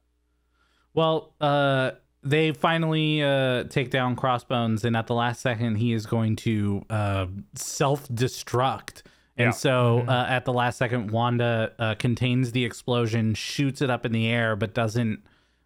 [0.94, 6.06] Well, uh, they finally uh, take down Crossbones, and at the last second, he is
[6.06, 9.02] going to uh, self destruct.
[9.38, 9.50] And Yeah.
[9.52, 10.08] so, Mhm.
[10.10, 14.26] uh, at the last second, Wanda uh, contains the explosion, shoots it up in the
[14.28, 15.20] air, but doesn't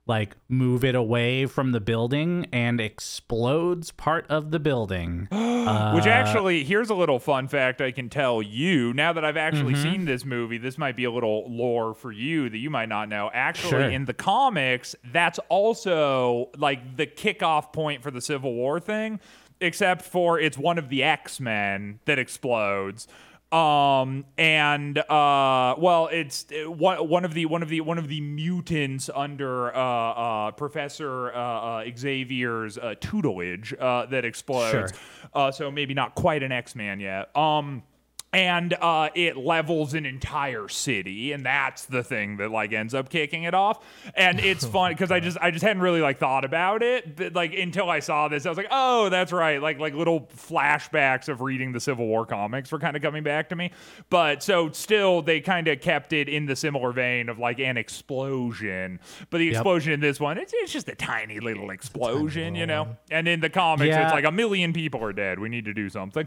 [0.05, 5.29] like move it away from the building and explodes part of the building.
[5.31, 8.93] Which Uh, actually, here's a little fun fact I can tell you.
[8.93, 9.83] Now that I've actually Mhm.
[9.83, 13.09] seen this movie, this might be a little lore for you that you might not
[13.09, 13.31] know.
[13.33, 13.81] Actually, Sure.
[13.91, 19.21] in the comics, that's also like the kickoff point for the Civil War thing,
[19.61, 23.07] except for it's one of the X Men that explodes.
[23.53, 28.09] Um and uh well it's uh, one one of the one of the one of
[28.09, 34.71] the mutants under uh uh Professor uh, uh Xavier's uh, tutelage uh that explodes.
[34.71, 35.01] Sure.
[35.35, 37.35] Uh, so maybe not quite an X Man yet.
[37.37, 37.83] Um,
[38.33, 43.09] and uh, it levels an entire city, and that's the thing that like ends up
[43.11, 43.85] kicking it off.
[44.15, 47.35] And it's fun because I just I just hadn't really like thought about it, but
[47.35, 49.61] like until I saw this, I was like, oh, that's right.
[49.61, 53.49] Like like little flashbacks of reading the Civil War comics were kind of coming back
[53.51, 53.71] to me.
[54.09, 57.77] But so still, they kind of kept it in the similar vein of like an
[57.77, 62.67] explosion, but the explosion in this one, it's, it's just a tiny little explosion, you
[62.67, 62.97] know.
[63.11, 64.05] And in the comics, Yeah.
[64.05, 65.39] it's like a million people are dead.
[65.39, 66.27] We need to do something.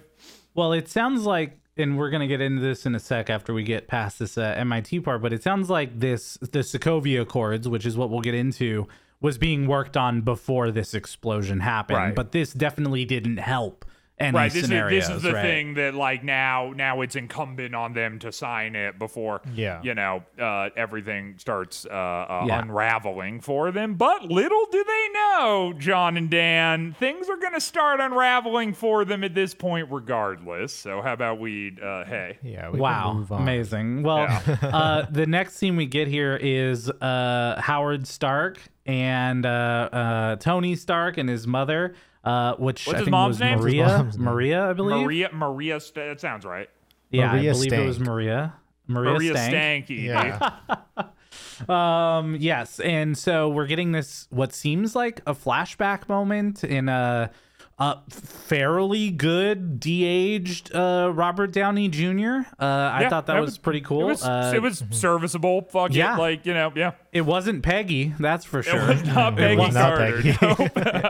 [0.54, 3.64] Well, it sounds like, and we're gonna get into this in a sec after we
[3.64, 7.86] get past this uh, MIT part, but it sounds like this the Sokovia Accords, which
[7.86, 8.88] is what we'll get into,
[9.22, 11.98] was being worked on before this explosion happened.
[11.98, 12.16] Right.
[12.16, 13.86] But this definitely didn't help
[14.18, 14.52] any right.
[14.52, 15.08] This is scenarios.
[15.08, 15.42] this is the right?
[15.42, 19.82] thing that like now now it's incumbent on them to sign it before Yeah.
[19.84, 22.60] you know uh, everything starts uh, uh, Yeah.
[22.62, 23.96] unraveling for them.
[23.96, 29.04] But little do they know, John and Dan, things are going to start unraveling for
[29.04, 30.74] them at this point, regardless.
[30.74, 31.78] So how about we?
[31.82, 32.70] Uh, hey, yeah.
[32.70, 33.42] We Wow, can move on.
[33.42, 34.04] amazing.
[34.04, 34.28] Well,
[34.62, 39.50] uh, the next scene we get here is uh, Howard Stark and uh,
[39.92, 43.54] uh, Tony Stark and his mother, uh, which What's I his think mom's was name?
[43.60, 43.88] What's his Maria.
[43.88, 44.26] mom's name?
[44.26, 45.06] Maria, I believe.
[45.06, 46.70] Maria Maria, St- that sounds right.
[47.12, 48.08] yeah, Maria I believe it was Stank.
[48.10, 48.54] Maria.
[48.88, 49.88] Maria, Maria Stank.
[49.88, 50.04] Stanky.
[50.04, 50.50] Yeah.
[51.70, 57.32] Um, yes, and so we're getting this what seems like a flashback moment in a,
[57.78, 62.48] a fairly good de-aged uh, Robert Downey Jr.
[62.58, 64.02] Uh, I thought that, was, pretty cool.
[64.02, 65.64] It was, uh, it was serviceable.
[65.64, 66.16] Fuck yeah.
[66.16, 66.20] it.
[66.20, 66.94] Like, you know, yeah.
[67.12, 68.80] it wasn't Peggy, that's for sure.
[68.80, 70.30] It was not Peggy was not Peggy.
[70.42, 70.56] no.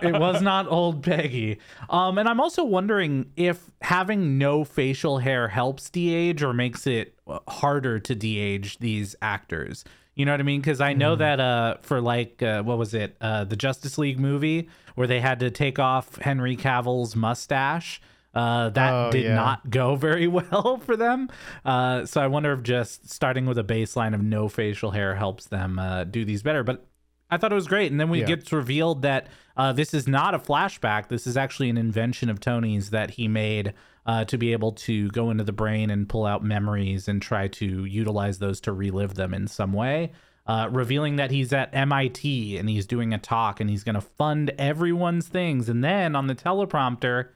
[0.02, 1.60] it was not old Peggy.
[1.88, 7.14] Um, and I'm also wondering if having no facial hair helps de-age or makes it
[7.28, 9.86] uh, harder to de-age these actors.
[10.16, 10.62] You know what I mean?
[10.62, 14.18] Because I know that uh, for like uh, what was it, uh, the Justice League
[14.20, 18.02] movie where they had to take off Henry Cavill's mustache.
[18.34, 19.36] Uh, that Oh, did yeah.
[19.36, 21.30] not go very well for them.
[21.64, 25.46] Uh, so I wonder if just starting with a baseline of no facial hair helps
[25.46, 26.62] them uh, do these better.
[26.64, 26.86] But
[27.32, 27.92] I thought it was great.
[27.92, 28.26] And then we Yeah.
[28.28, 31.08] gets revealed that uh, this is not a flashback.
[31.08, 33.74] This is actually an invention of Tony's that he made
[34.06, 37.48] uh, to be able to go into the brain and pull out memories and try
[37.48, 40.12] to utilize those to relive them in some way.
[40.48, 44.02] Uh, revealing that he's at MIT and he's doing a talk and he's going to
[44.02, 45.68] fund everyone's things.
[45.70, 47.30] And then on the teleprompter,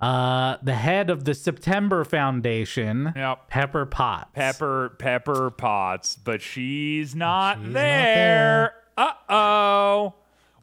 [0.00, 3.46] uh, the head of the September Foundation, Yep.
[3.48, 4.30] Pepper Potts.
[4.34, 8.74] Pepper Pepper Potts, but she's not She's not there.
[8.96, 10.14] Uh oh.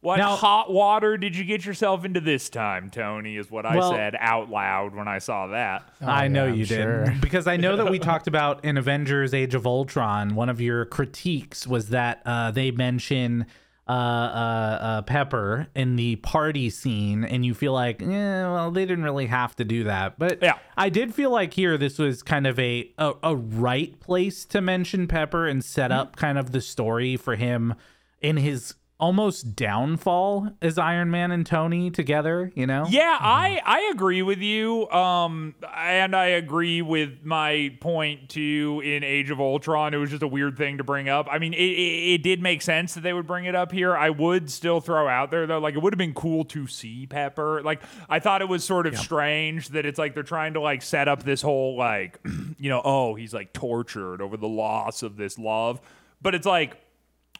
[0.01, 3.35] What Now- hot water did you get yourself into this time, Tony?
[3.35, 5.83] Is what I Well- said out loud when I saw that.
[6.01, 7.15] I know Oh, yeah, I'm you did sure.
[7.21, 10.35] because I know that we talked about in Avengers: Age of Ultron.
[10.35, 13.45] One of your critiques was that uh, they mention
[13.87, 18.85] uh, uh, uh, Pepper in the party scene, and you feel like, eh, well, they
[18.85, 20.19] didn't really have to do that.
[20.19, 20.59] But Yeah.
[20.77, 24.61] I did feel like here this was kind of a a, a right place to
[24.61, 27.73] mention Pepper and set up kind of the story for him
[28.21, 32.51] in his almost downfall as Iron Man and Tony together.
[32.55, 32.85] You know?
[32.89, 34.89] Yeah, I I agree with you.
[34.89, 38.81] Um, and I agree with my point too.
[38.83, 41.27] In Age of Ultron, it was just a weird thing to bring up.
[41.31, 43.95] I mean, it, it, it did make sense that they would bring it up here.
[43.95, 47.07] I would still throw out there though, like it would have been cool to see
[47.07, 47.61] Pepper.
[47.63, 50.81] Like I thought it was sort of strange that it's like they're trying to like
[50.81, 52.19] set up this whole like,
[52.59, 55.79] you know, oh he's like tortured over the loss of this love,
[56.21, 56.77] but it's like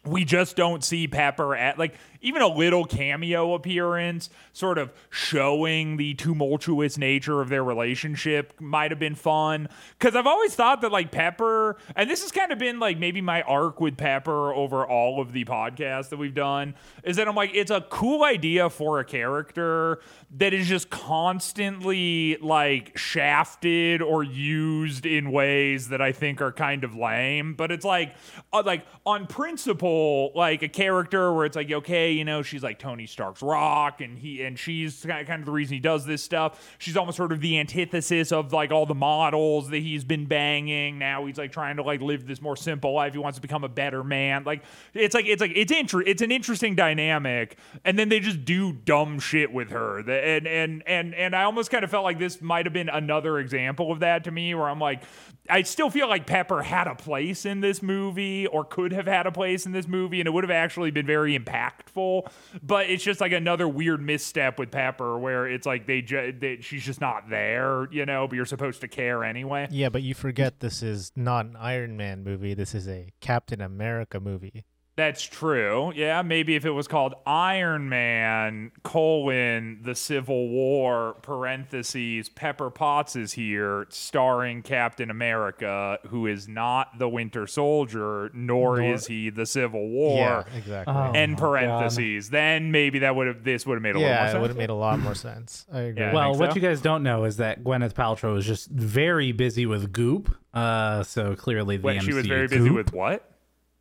[0.05, 5.97] we just don't see Pepper at like even a little cameo appearance, sort of showing
[5.97, 9.69] the tumultuous nature of their relationship might have been fun.
[9.99, 13.21] Cause I've always thought that like Pepper, and this has kind of been like maybe
[13.21, 17.35] my arc with Pepper over all of the podcasts that we've done, is that I'm
[17.35, 19.99] like, it's a cool idea for a character
[20.37, 26.83] that is just constantly like shafted or used in ways that I think are kind
[26.83, 27.53] of lame.
[27.53, 28.15] But it's like,
[28.51, 29.88] uh, like on principle,
[30.35, 34.17] like a character where it's like, okay, you know, she's like Tony Stark's rock, and
[34.17, 36.75] he and she's kind of, the reason he does this stuff.
[36.77, 40.99] She's almost sort of the antithesis of like all the models that he's been banging.
[40.99, 43.13] Now he's like trying to like live this more simple life.
[43.13, 44.43] He wants to become a better man.
[44.43, 48.45] Like it's like it's like it's inter- it's an interesting dynamic, and then they just
[48.45, 49.99] do dumb shit with her.
[49.99, 53.39] And and and and I almost kind of felt like this might have been another
[53.39, 55.03] example of that to me, where I'm like,
[55.49, 59.25] I still feel like Pepper had a place in this movie, or could have had
[59.25, 62.29] a place in this movie, and it would have actually been very impactful.
[62.61, 66.59] But it's just like another weird misstep with Pepper, where it's like they, ju- they
[66.61, 69.67] she's just not there, you know, but you're supposed to care anyway.
[69.71, 72.53] Yeah, but you forget this is not an Iron Man movie.
[72.53, 74.65] This is a Captain America movie.
[74.99, 75.93] That's true.
[75.95, 83.15] Yeah, maybe if it was called Iron Man colon the Civil War parentheses Pepper Potts
[83.15, 89.29] is here starring Captain America, who is not the Winter Soldier, nor, Nor- is he
[89.29, 90.17] the Civil War.
[90.17, 90.93] Yeah, exactly.
[90.93, 91.13] Oh.
[91.13, 91.39] End my God.
[91.39, 92.29] parentheses.
[92.29, 94.49] Then maybe that would have this would have made a little more yeah, it would
[94.49, 95.65] have made a lot more sense.
[95.71, 96.01] I agree.
[96.03, 96.13] Yeah.
[96.13, 96.55] Well, think what so.
[96.55, 100.35] you guys don't know is that Gwyneth Paltrow is just very busy with Goop.
[100.53, 102.75] Uh, so clearly the Wait, she was MCU very busy Goop.
[102.75, 103.31] with what?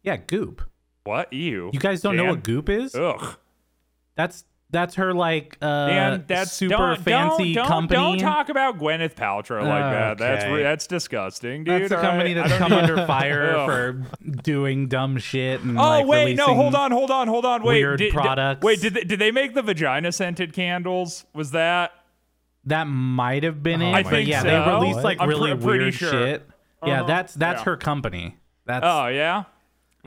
[0.05, 0.63] yeah Goop.
[1.09, 1.33] What?
[1.33, 1.71] Ew.
[1.73, 2.95] You guys don't know what Goop is?
[2.95, 3.37] Ugh.
[4.15, 7.97] That's that's her like uh Dan, that's super don't, fancy don't, don't, company.
[7.99, 10.19] Don't talk about Gwyneth Paltrow like that.
[10.19, 11.85] That's that's disgusting, dude.
[11.85, 12.47] That's a company right?
[12.47, 14.03] That's come under fire for
[14.43, 17.63] doing dumb shit and Oh like wait, no, hold on, hold on, hold on.
[17.63, 18.63] Wait, weird did, did- products.
[18.63, 21.25] wait, did they, did they make the vagina scented candles?
[21.33, 21.93] Was that?
[22.65, 24.49] That might have been Oh it, I think yeah, so.
[24.49, 26.11] they released like I'm really pretty weird sure.
[26.11, 26.47] shit.
[26.85, 27.07] Yeah, Uh-huh.
[27.07, 27.65] that's that's Yeah.
[27.65, 28.37] her company.
[28.67, 29.45] That's Oh yeah.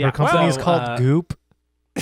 [0.02, 0.08] Yeah.
[0.08, 1.38] Her company's so, called uh, Goop.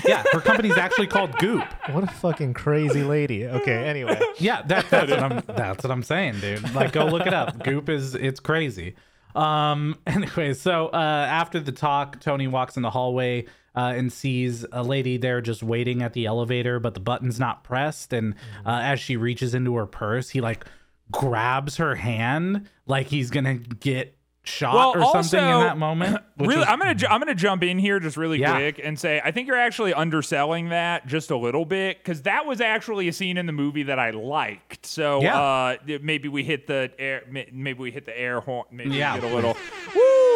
[0.06, 1.66] Yeah, her company's actually called Goop.
[1.92, 3.46] What a fucking crazy lady.
[3.46, 4.20] Okay, anyway.
[4.38, 6.76] Yeah, that, that's what I'm that's what I'm saying, dude.
[6.76, 7.64] Like go look it up.
[7.64, 8.96] Goop is it's crazy.
[9.36, 14.66] Um anyway, so uh after the talk, Tony walks in the hallway uh, and sees
[14.72, 18.12] a lady there just waiting at the elevator, but the button's not pressed.
[18.14, 18.34] And
[18.66, 20.66] uh, as she reaches into her purse, he like
[21.12, 26.18] grabs her hand like he's gonna get shot Well, or something in also, that moment.
[26.40, 28.54] Really, was- I'm gonna I'm gonna jump in here just really Yeah.
[28.56, 32.46] quick and say I think you're actually underselling that just a little bit because that
[32.46, 34.86] was actually a scene in the movie that I liked.
[34.86, 35.38] So Yeah.
[35.38, 39.16] uh, maybe we hit the air, maybe we hit the air horn, maybe Yeah.
[39.16, 39.58] we get a little.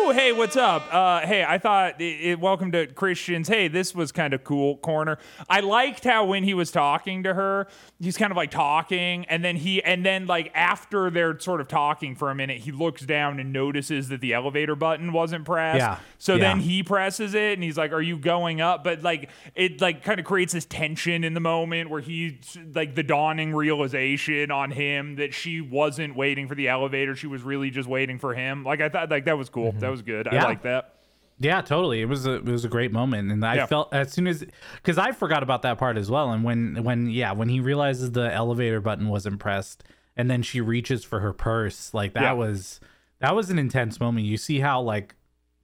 [0.03, 0.11] Woo!
[0.11, 0.93] Hey, what's up?
[0.93, 3.47] Uh, hey, I thought it, it- welcome to Christians.
[3.47, 5.17] Hey, this was kind of cool corner.
[5.49, 7.67] I liked how when he was talking to her,
[7.99, 11.67] he's kind of like talking, and then he and then like after they're sort of
[11.67, 15.77] talking for a minute, he looks down and notices that the elevator button wasn't pressed.
[15.79, 15.99] Yeah.
[16.17, 19.79] So then he presses it and he's like, "Are you going up?" But like it
[19.81, 24.51] like kind of creates this tension in the moment where he's like the dawning realization
[24.51, 28.33] on him that she wasn't waiting for the elevator, she was really just waiting for
[28.33, 28.63] him.
[28.65, 29.71] Like I thought like that was cool.
[29.73, 30.27] That was good.
[30.27, 30.95] I like that.
[31.39, 32.01] Yeah, totally.
[32.01, 33.65] It was a it was a great moment, and I Yeah.
[33.65, 36.31] felt as soon as because I forgot about that part as well.
[36.31, 39.83] And when when yeah when he realizes the elevator button wasn't pressed,
[40.15, 42.31] and then she reaches for her purse, like that Yeah.
[42.33, 42.79] was
[43.19, 44.25] that was an intense moment.
[44.25, 45.15] You see how like.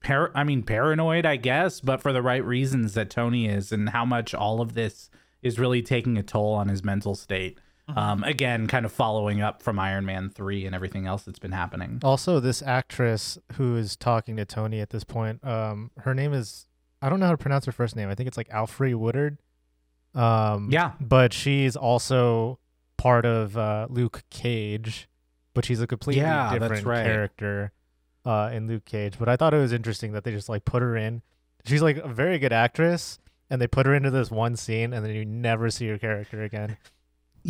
[0.02, 3.90] Par- I mean, paranoid, I guess, but for the right reasons that Tony is, and
[3.90, 5.10] how much all of this
[5.42, 7.60] is really taking a toll on his mental state.
[7.96, 11.52] Um, again, kind of following up from Iron Man 3 and everything else that's been
[11.52, 12.00] happening.
[12.04, 16.66] Also, this actress who is talking to Tony at this point, um, her name is
[17.02, 18.10] I don't know how to pronounce her first name.
[18.10, 19.38] I think it's like Alfre Woodard.
[20.14, 20.92] Um, Yeah.
[21.00, 22.60] but she's also
[22.98, 25.08] part of uh, Luke Cage,
[25.54, 27.04] but she's a completely Yeah, different right.
[27.06, 27.72] character
[28.26, 29.18] uh, in Luke Cage.
[29.18, 31.22] But I thought it was interesting that they just like put her in.
[31.66, 33.20] She's like a very good actress,
[33.50, 36.44] and they put her into this one scene, and then you never see her character
[36.44, 36.78] again.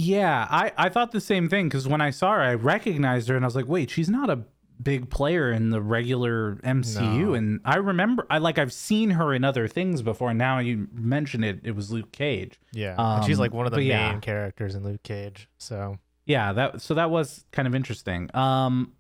[0.02, 3.36] Yeah, I, I thought the same thing because when I saw her, I recognized her
[3.36, 4.40] and I was like, wait, she's not a
[4.82, 7.02] big player in the regular MCU.
[7.28, 7.34] No.
[7.34, 10.34] And I remember, I like, I've seen her in other things before.
[10.34, 12.58] Now you mention it, it was Luke Cage.
[12.72, 14.20] Yeah, and she's like Um, one of the main yeah.
[14.20, 15.50] characters in Luke Cage.
[15.58, 18.30] So Yeah, that so that was kind of interesting.
[18.34, 18.94] Um,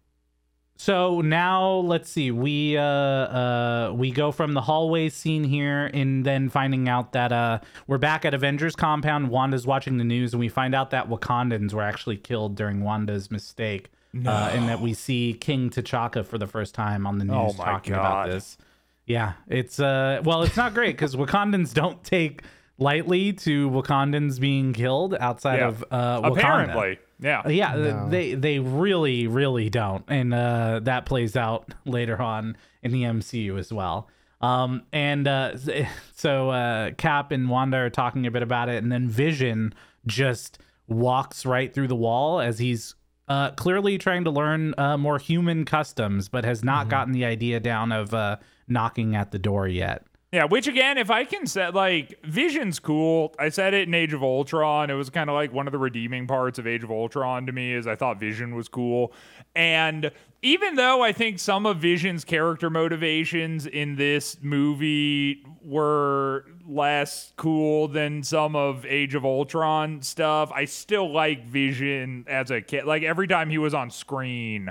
[0.82, 2.32] so now let's see.
[2.32, 7.34] We uh uh we go from the hallway scene here, and then finding out that
[7.34, 9.28] uh we're back at Avengers compound.
[9.30, 13.30] Wanda's watching the news, and we find out that Wakandans were actually killed during Wanda's
[13.30, 13.92] mistake.
[14.26, 17.64] Uh, and that we see King T'Chaka for the first time on the news Oh
[17.64, 18.00] talking God.
[18.00, 18.58] about this.
[19.06, 22.42] Yeah, it's uh well, it's not great because Wakandans don't take
[22.80, 25.68] lightly to Wakandans being killed outside Yeah.
[25.68, 26.38] of uh Wakanda.
[26.40, 27.42] Apparently, yeah.
[27.46, 28.10] Uh, Yeah, No.
[28.10, 33.58] they they really really don't, and uh, that plays out later on in the MCU
[33.60, 34.08] as well.
[34.42, 35.58] Um, and uh,
[36.16, 39.74] so uh, Cap and Wanda are talking a bit about it, and then Vision
[40.06, 42.96] just walks right through the wall as he's
[43.28, 47.60] uh, clearly trying to learn uh, more human customs, but has not gotten the idea
[47.60, 50.04] down of uh, knocking at the door yet.
[50.32, 53.34] Yeah, which again, if I can say, like, Vision's cool.
[53.40, 54.92] I said it in Age of Ultron.
[54.92, 57.52] It was kind of like one of the redeeming parts of Age of Ultron to
[57.52, 59.12] me is I thought Vision was cool.
[59.56, 60.12] And
[60.44, 67.88] even though I think some of Vision's character motivations in this movie were less cool
[67.88, 72.86] than some of Age of Ultron stuff, I still like Vision as a kid.
[72.86, 74.70] Like every time he was on screen,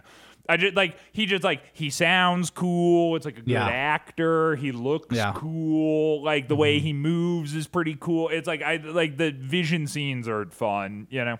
[0.48, 3.16] I just like he just like he sounds cool.
[3.16, 3.68] It's like a good Yeah.
[3.68, 4.56] actor.
[4.56, 5.32] He looks Yeah.
[5.34, 6.22] cool.
[6.22, 6.86] Like the way mm-hmm.
[6.86, 8.28] he moves is pretty cool.
[8.30, 11.38] It's like I like the vision scenes are fun, you know.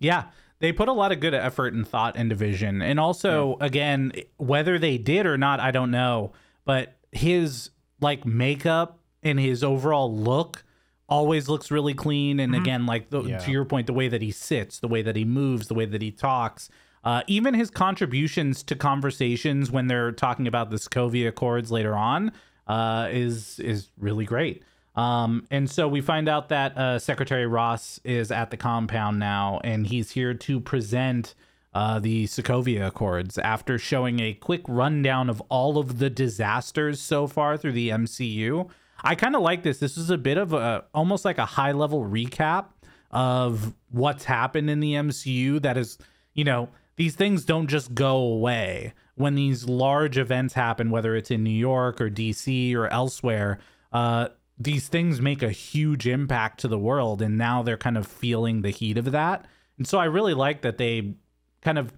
[0.00, 0.24] Yeah,
[0.58, 2.82] they put a lot of good effort and thought into Vision.
[2.82, 6.32] And also, again, whether they did or not, I don't know.
[6.64, 7.70] But his
[8.00, 10.64] like makeup and his overall look
[11.08, 12.38] always looks really clean.
[12.38, 12.62] And mm-hmm.
[12.62, 13.38] again, like the, Yeah.
[13.38, 15.84] to your point, the way that he sits, the way that he moves, the way
[15.84, 16.68] that he talks.
[17.04, 22.32] Uh, even his contributions to conversations when they're talking about the Sokovia Accords later on
[22.66, 24.62] uh, is is really great.
[24.94, 29.60] Um, and so we find out that uh, Secretary Ross is at the compound now,
[29.64, 31.34] and he's here to present
[31.74, 37.26] uh, the Sokovia Accords after showing a quick rundown of all of the disasters so
[37.26, 38.68] far through the MCU.
[39.02, 39.78] I kind of like this.
[39.78, 42.66] This is a bit of a almost like a high level recap
[43.10, 45.98] of what's happened in the MCU that is,
[46.34, 48.94] you know, these things don't just go away.
[49.14, 53.58] When these large events happen, whether it's in New York or DC or elsewhere,
[53.92, 54.28] uh,
[54.58, 57.20] these things make a huge impact to the world.
[57.22, 59.46] And now they're kind of feeling the heat of that.
[59.78, 61.14] And so I really like that they
[61.60, 61.92] kind of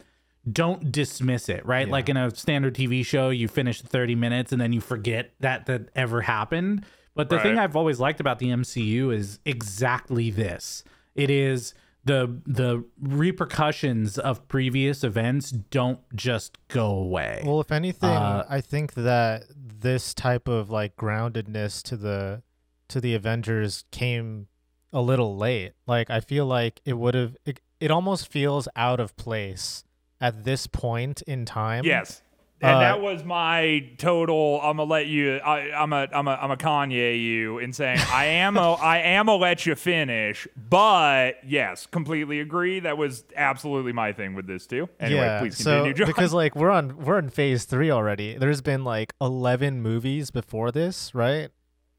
[0.50, 1.88] don't dismiss it, right?
[1.88, 5.66] Like in a standard TV show, you finish 30 minutes and then you forget that
[5.66, 6.84] that ever happened.
[7.14, 10.82] But the thing I've always liked about the MCU is exactly this.
[11.14, 11.72] It is
[12.04, 17.42] the the repercussions of previous events don't just go away.
[17.44, 22.42] Well, if anything, Uh, I think that this type of like groundedness to the
[22.88, 24.48] to the Avengers came
[24.92, 25.72] a little late.
[25.86, 29.84] Like I feel like it would have it, it almost feels out of place
[30.20, 31.84] at this point in time.
[31.84, 32.22] Yes.
[32.60, 34.60] And Uh, that was my total.
[34.62, 35.36] I'm gonna let you.
[35.36, 36.08] I, I'm a.
[36.12, 36.30] I'm a.
[36.30, 38.56] I'm a Kanye you in saying I am.
[38.56, 40.46] A, I am a let you finish.
[40.56, 42.80] But yes, completely agree.
[42.80, 44.88] That was absolutely my thing with this too.
[45.00, 46.06] Anyway, yeah, please so continue, John.
[46.06, 48.38] because like we're on we're in phase three already.
[48.38, 51.50] There's been like eleven movies before this, right?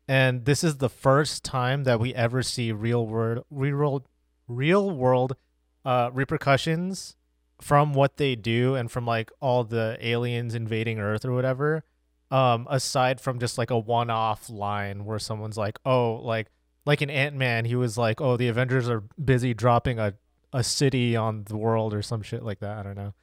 [0.08, 4.08] And this is the first time that we ever see real world real world
[4.48, 5.36] real world
[5.84, 7.18] uh, repercussions
[7.62, 11.84] from what they do and from like all the aliens invading Earth or whatever.
[12.32, 16.48] Um, aside from just like a one-off line where someone's like, "Oh, like
[16.86, 20.16] like in Ant Man, he was like, "Oh, the Avengers are busy dropping a
[20.52, 23.14] a city on the world or some shit like that." I don't know,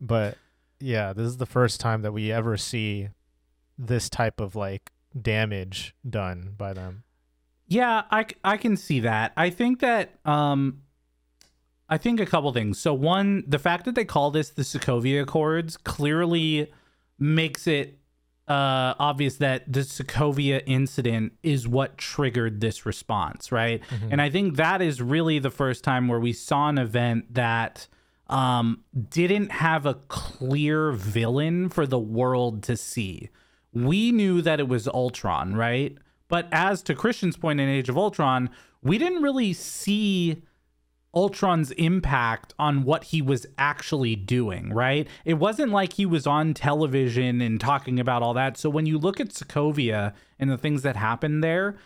[0.00, 0.38] but
[0.80, 3.08] yeah, this is the first time that we ever see
[3.78, 7.04] this type of like damage done by them.
[7.68, 9.32] Yeah, I, I can see that.
[9.36, 10.82] I think that um
[11.88, 12.78] I think a couple things.
[12.78, 16.72] So one, the fact that they call this the Sokovia Accords clearly
[17.18, 17.98] makes it
[18.48, 23.82] uh obvious that the Sokovia incident is what triggered this response, right?
[24.10, 27.88] And I think that is really the first time where we saw an event that
[28.28, 33.30] um didn't have a clear villain for the world to see.
[33.72, 35.96] We knew that it was Ultron, right?
[36.28, 38.50] But as to Christian's point in Age of Ultron,
[38.82, 40.42] we didn't really see
[41.16, 45.08] Ultron's impact on what he was actually doing, right?
[45.24, 48.58] It wasn't like he was on television and talking about all that.
[48.58, 51.76] So when you look at Sokovia and the things that happened there,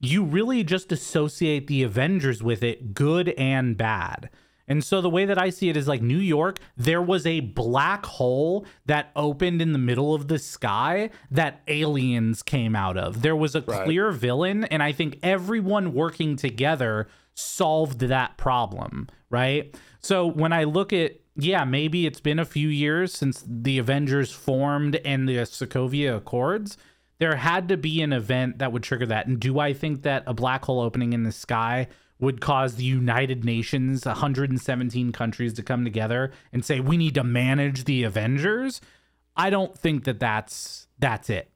[0.00, 4.28] you really just associate the Avengers with it, good and bad.
[4.68, 7.40] And so the way that I see it is like New York, there was a
[7.40, 13.22] black hole that opened in the middle of the sky that aliens came out of.
[13.22, 13.84] There was a Right.
[13.84, 19.74] clear villain, and I think everyone working together solved that problem, right?
[20.00, 24.30] So when I look at yeah, maybe it's been a few years since the Avengers
[24.30, 26.76] formed and the Sokovia Accords.
[27.20, 29.26] There had to be an event that would trigger that.
[29.28, 31.88] And do I think that a black hole opening in the sky
[32.22, 37.24] would cause the United Nations, 117 countries, to come together and say we need to
[37.24, 38.80] manage the Avengers?
[39.36, 41.50] I don't think that that's that's it,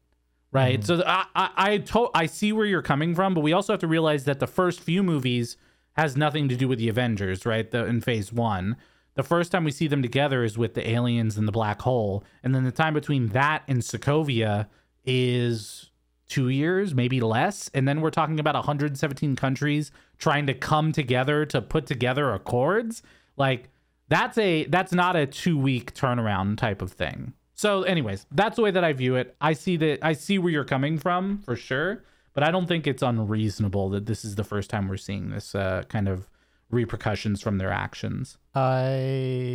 [0.51, 0.81] right?
[0.81, 0.99] Mm-hmm.
[0.99, 3.81] So I I I, to- I see where you're coming from, but we also have
[3.81, 5.57] to realize that the first few movies
[5.93, 7.71] has nothing to do with the Avengers, right?
[7.71, 8.77] The in Phase One,
[9.15, 12.25] the first time we see them together is with the aliens and the black hole,
[12.43, 14.67] and then the time between that and Sokovia
[15.05, 15.91] is
[16.29, 17.71] two years, maybe less.
[17.73, 23.03] And then we're talking about 117 countries trying to come together to put together accords.
[23.37, 23.69] Like
[24.09, 27.35] that's a that's not a two week turnaround type of thing.
[27.55, 29.35] So, anyways, that's the way that I view it.
[29.41, 32.05] I see that I see where you're coming from for sure,
[32.35, 35.55] but I don't think it's unreasonable that this is the first time we're seeing this
[35.55, 36.29] uh, kind of
[36.71, 38.37] repercussions from their actions.
[38.55, 39.53] I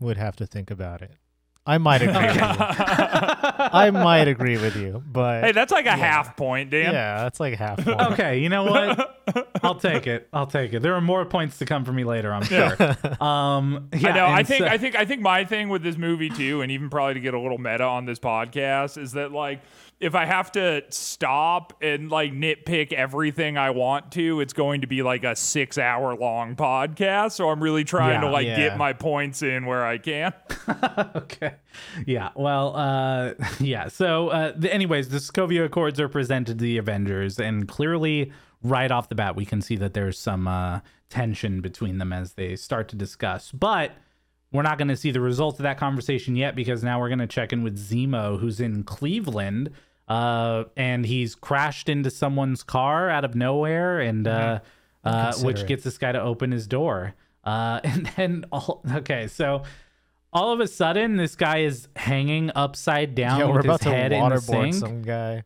[0.00, 1.16] would have to think about it.
[1.64, 2.42] I might agree with you.
[2.42, 6.92] I might agree with you, but Hey, that's like a half point, Dan.
[6.92, 8.00] yeah, that's like a half point.
[8.12, 9.18] Okay, you know what?
[9.62, 10.28] I'll take it.
[10.32, 10.80] I'll take it.
[10.82, 12.74] There are more points to come for me later, I'm sure.
[13.22, 14.24] Um, yeah, I know.
[14.26, 14.64] I and think.
[14.64, 14.96] so- I think.
[14.96, 17.58] I think my thing with this movie too, and even probably to get a little
[17.58, 19.62] meta on this podcast, is that like
[20.02, 24.86] if I have to stop and like nitpick everything I want to, it's going to
[24.86, 27.32] be like a six-hour long podcast.
[27.32, 28.56] So I'm really trying to like Yeah.
[28.56, 30.32] get my points in where I can.
[31.16, 31.54] okay.
[32.06, 32.30] Yeah.
[32.34, 33.88] Well, uh, yeah.
[33.88, 38.32] So, uh, the, anyways, the Sokovia Accords are presented to the Avengers, and clearly,
[38.62, 40.80] right off the bat, we can see that there's some uh,
[41.10, 43.52] tension between them as they start to discuss.
[43.52, 43.92] But
[44.52, 47.18] we're not going to see the results of that conversation yet because now we're going
[47.20, 49.70] to check in with Zemo, who's in Cleveland.
[50.08, 54.60] Uh, and he's crashed into someone's car out of nowhere, and uh,
[55.04, 57.14] uh, which gets this guy to open his door.
[57.44, 59.62] Uh, and then all okay, so
[60.32, 64.28] all of a sudden, this guy is hanging upside down yeah, with his head in
[64.28, 64.74] the sink.
[64.74, 65.44] some guy.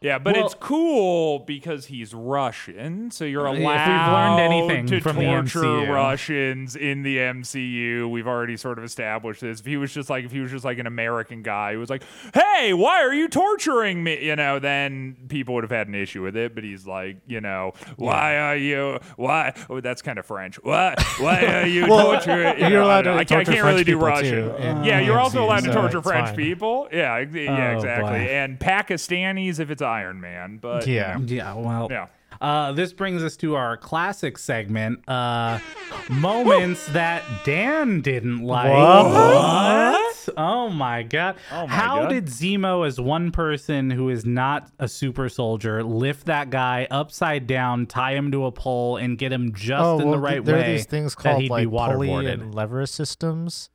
[0.00, 4.52] Yeah, but Well- it's cool because he's Russian, so you're uh, If we've allowed learned
[4.54, 5.92] anything to from the torture MCU.
[5.92, 8.08] Russians in the MCU.
[8.08, 9.58] We've already sort of established this.
[9.58, 11.90] If he was just like, if he was just like an American guy who was
[11.90, 15.96] like, "Hey, why are you torturing me?" You know, then people would have had an
[15.96, 16.54] issue with it.
[16.54, 19.00] But he's like, you know, why are you?
[19.16, 19.52] Why?
[19.68, 20.60] Oh, that's kind of French.
[20.62, 20.94] Why?
[21.18, 22.54] Why are you Well, torturing?
[22.60, 23.16] you you're know, allowed I, don't know.
[23.16, 24.82] to I can't, I torture can't really French do people, Russian.
[24.82, 26.36] too, yeah, you're also MCU, allowed to so torture French fine.
[26.36, 26.88] people.
[26.92, 28.10] Yeah, yeah, Oh, exactly.
[28.10, 28.16] boy.
[28.30, 30.58] And Pakistanis if it's Iron Man.
[30.62, 31.16] But you Yeah.
[31.16, 31.24] know.
[31.26, 32.06] Yeah, well, Yeah.
[32.40, 35.58] Uh, this brings us to our classic segment, uh,
[36.08, 38.70] moments that Dan didn't like.
[38.70, 40.28] What?
[40.36, 41.36] Oh my god!
[41.50, 42.08] Oh my How God.
[42.10, 47.46] did Zemo, as one person who is not a super soldier, lift that guy upside
[47.46, 50.44] down, tie him to a pole, and get him just Oh, in well, the right
[50.44, 50.62] there way?
[50.64, 53.70] are these things called like be pulley and lever systems.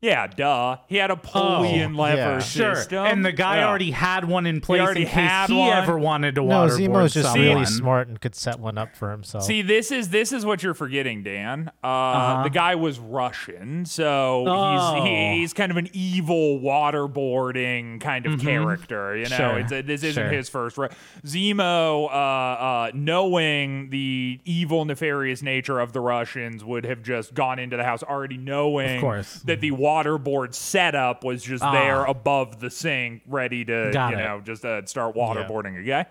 [0.00, 0.76] Yeah, duh.
[0.86, 2.38] He had a pulley Oh, and lever yeah.
[2.38, 3.04] Sure, system.
[3.04, 3.68] and the guy Yeah.
[3.68, 5.72] already had one in place already in case had he one.
[5.76, 7.48] ever wanted to No, waterboard Zemo's just someone.
[7.48, 9.42] really smart and could set one up for himself.
[9.42, 11.72] See, this is this is what you're forgetting, Dan.
[11.82, 12.42] Uh, Uh-huh.
[12.44, 14.94] The guy was Russian, so Oh.
[15.02, 19.16] he's he, he's kind of an evil waterboarding kind of character.
[19.16, 19.68] You know, Mm-hmm.
[19.70, 19.78] Sure.
[19.80, 20.30] it's, this isn't Sure.
[20.32, 20.78] his first.
[20.78, 20.88] Ru-
[21.26, 27.58] Zemo, uh, uh, knowing the evil, nefarious nature of the Russians, would have just gone
[27.58, 29.40] into the house already knowing course.
[29.44, 31.72] that the waterboard setup was just Ah.
[31.72, 34.22] there above the sink, ready to Got you it.
[34.24, 35.80] know just uh, start waterboarding.
[35.82, 36.04] Okay.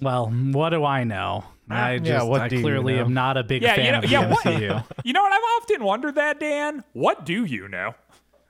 [0.00, 1.44] Well, what do I know?
[1.70, 3.04] I just what I do you clearly know?
[3.04, 4.28] am not a big Yeah, fan you know, of the yeah.
[4.30, 4.84] What, MCU.
[5.04, 5.32] you know what?
[5.32, 6.82] I've often wondered that, Dan.
[6.92, 7.94] What do you know?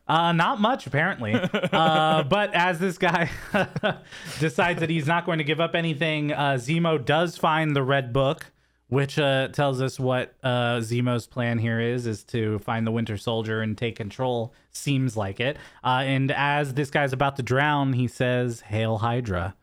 [0.09, 1.35] Uh, not much, apparently.
[1.73, 3.31] uh, but as this guy
[4.41, 8.13] decides that he's not going to give up anything, uh, Zemo does find the red
[8.13, 8.47] book,
[8.93, 13.17] which uh, tells us what uh, Zemo's plan here is: is to find the Winter
[13.17, 14.53] Soldier and take control.
[14.71, 15.57] Seems like it.
[15.83, 19.55] Uh, and as this guy's about to drown, he says, "Hail Hydra."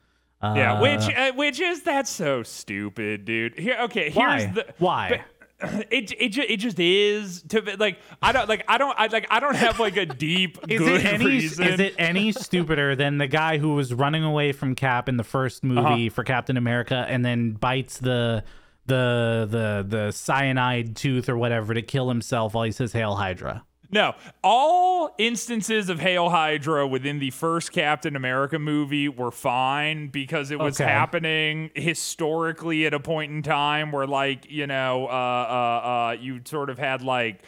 [0.42, 3.56] Uh, Yeah, which uh, which is that's so stupid, dude.
[3.56, 4.40] Here, okay, why?
[4.40, 5.08] here's the why?
[5.10, 5.20] but-
[5.90, 9.26] it it just, it just is to like I don't like I don't I like
[9.30, 11.66] I don't have like a deep Is good it any reason.
[11.66, 15.22] is it any stupider than the guy who was running away from Cap in the
[15.22, 16.14] first movie Uh-huh.
[16.14, 18.42] for Captain America and then bites the
[18.90, 23.64] the the the cyanide tooth or whatever to kill himself while he says Hail Hydra?
[23.92, 24.14] No,
[24.44, 30.60] all instances of Hail Hydra within the first Captain America movie were fine because it
[30.60, 30.88] was Okay.
[30.88, 36.40] happening historically at a point in time where, like, you know, uh, uh, uh, you
[36.44, 37.42] sort of had like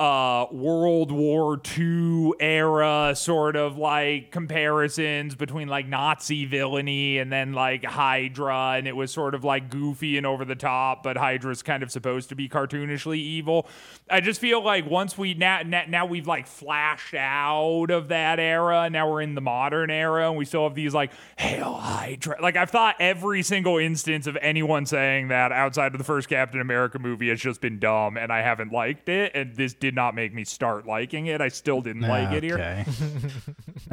[0.00, 7.52] uh, World War II era sort of like comparisons between like Nazi villainy and then
[7.52, 11.62] like Hydra, and it was sort of like goofy and over the top, but Hydra's
[11.62, 13.68] kind of supposed to be cartoonishly evil.
[14.08, 18.88] I just feel like once we now now, we've like flashed out of that era,
[18.88, 22.40] now we're in the modern era, and we still have these like Hail Hydra.
[22.40, 26.62] Like I've thought every single instance of anyone saying that outside of the first Captain
[26.62, 30.14] America movie has just been dumb, and I haven't liked it, and this did not
[30.14, 31.40] make me start liking it.
[31.40, 32.54] I still didn't like it here.
[32.54, 32.84] Okay.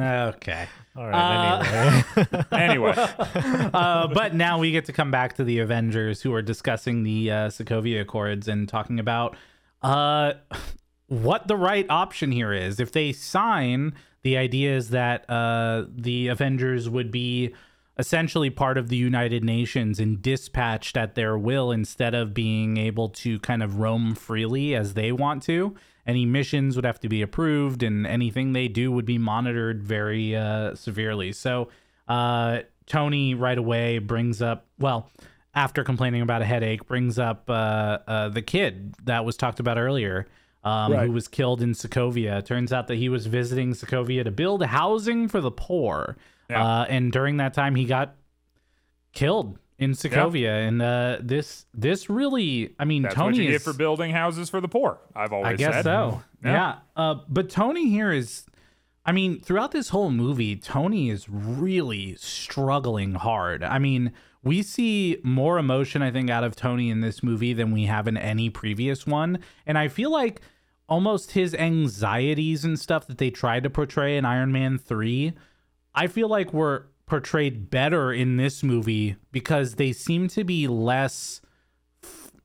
[0.00, 0.66] okay.
[0.96, 2.04] All right.
[2.12, 2.44] anyway.
[2.52, 2.92] Anyway,
[3.74, 7.30] Uh, but now we get to come back to the Avengers who are discussing the
[7.30, 9.36] uh, Sokovia Accords and talking about
[9.82, 10.32] uh,
[11.06, 12.80] what the right option here is.
[12.80, 17.54] If they sign, the idea is that uh, the Avengers would be
[17.98, 23.08] essentially part of the United Nations and dispatched at their will instead of being able
[23.08, 25.74] to kind of roam freely as they want to.
[26.06, 30.34] Any missions would have to be approved, and anything they do would be monitored very
[30.34, 31.32] uh, severely.
[31.32, 31.68] So,
[32.06, 35.10] uh, Tony right away brings up, well,
[35.54, 39.76] after complaining about a headache, brings up uh, uh, the kid that was talked about
[39.76, 40.26] earlier,
[40.64, 41.06] um, Right.
[41.06, 42.42] who was killed in Sokovia.
[42.42, 46.16] Turns out that he was visiting Sokovia to build housing for the poor.
[46.50, 46.64] Yeah.
[46.64, 48.16] Uh, and during that time, he got
[49.12, 50.66] killed in Sokovia.
[50.66, 54.68] And uh, this this really, I mean, that's Tony is for building houses for the
[54.68, 54.98] poor.
[55.14, 55.84] I've always I guess said.
[55.84, 56.22] so.
[56.44, 56.52] Yeah.
[56.52, 56.76] Yeah.
[56.96, 58.44] Uh, but Tony here is,
[59.04, 63.62] I mean, throughout this whole movie, Tony is really struggling hard.
[63.62, 67.72] I mean, we see more emotion, I think, out of Tony in this movie than
[67.72, 69.40] we have in any previous one.
[69.66, 70.40] And I feel like
[70.88, 75.34] almost his anxieties and stuff that they tried to portray in Iron Man 3,
[75.94, 81.40] I feel like were portrayed better in this movie because they seem to be less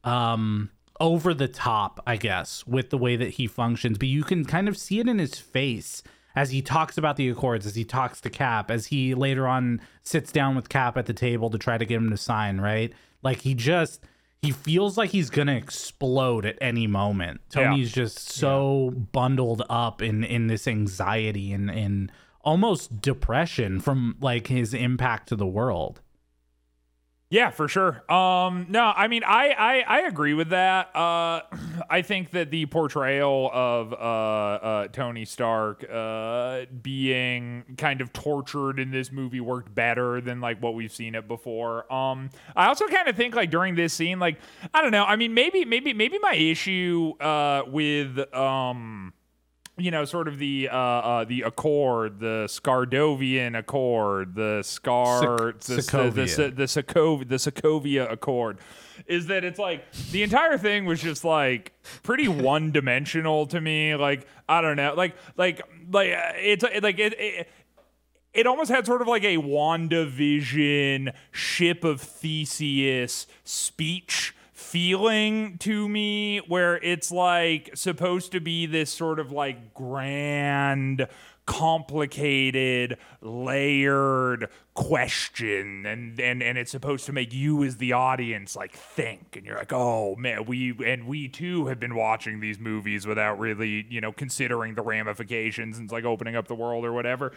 [0.04, 0.70] um
[1.00, 3.98] over the top, I guess, with the way that he functions.
[3.98, 6.04] But you can kind of see it in his face
[6.36, 9.82] as he talks about the Accords, as he talks to Cap, as he later on
[10.04, 12.94] sits down with Cap at the table to try to get him to sign, right?
[13.22, 14.04] Like he just
[14.42, 17.42] he feels like he's gonna explode at any moment.
[17.56, 17.66] Yeah.
[17.66, 22.12] Tony's just so bundled up in in this anxiety and and
[22.44, 26.02] almost depression from like his impact to the world.
[27.34, 28.04] Yeah, for sure.
[28.14, 30.96] Um, no, I mean, I, I, I agree with that.
[30.96, 31.42] Uh,
[31.90, 38.78] I think that the portrayal of uh, uh, Tony Stark uh, being kind of tortured
[38.78, 41.92] in this movie worked better than like what we've seen it before.
[41.92, 44.38] Um, I also kind of think like during this scene, like
[44.72, 45.04] I don't know.
[45.04, 49.12] I mean, maybe, maybe, maybe my issue uh, with um
[49.78, 55.60] you know, sort of the uh, uh, the Accord, the Scardovian Accord, the Scar, Soc-
[55.62, 56.56] the, the, the, Sokovia.
[56.56, 58.60] the, Sokov- the Sokovia Accord,
[59.08, 63.96] is that it's like the entire thing was just like pretty one dimensional to me.
[63.96, 65.62] Like I don't know, like like
[65.92, 67.20] like uh, it's uh, like it.
[67.20, 67.50] it
[68.34, 76.40] it almost had sort of like a WandaVision ship of Theseus speech feeling to me
[76.48, 81.08] where it's like supposed to be this sort of like grand
[81.46, 88.72] complicated layered question and and and it's supposed to make you as the audience like
[88.72, 89.36] think.
[89.36, 93.40] And you're like oh man we and we too have been watching these movies without
[93.40, 97.34] really you know considering the ramifications and it's like opening up the world or whatever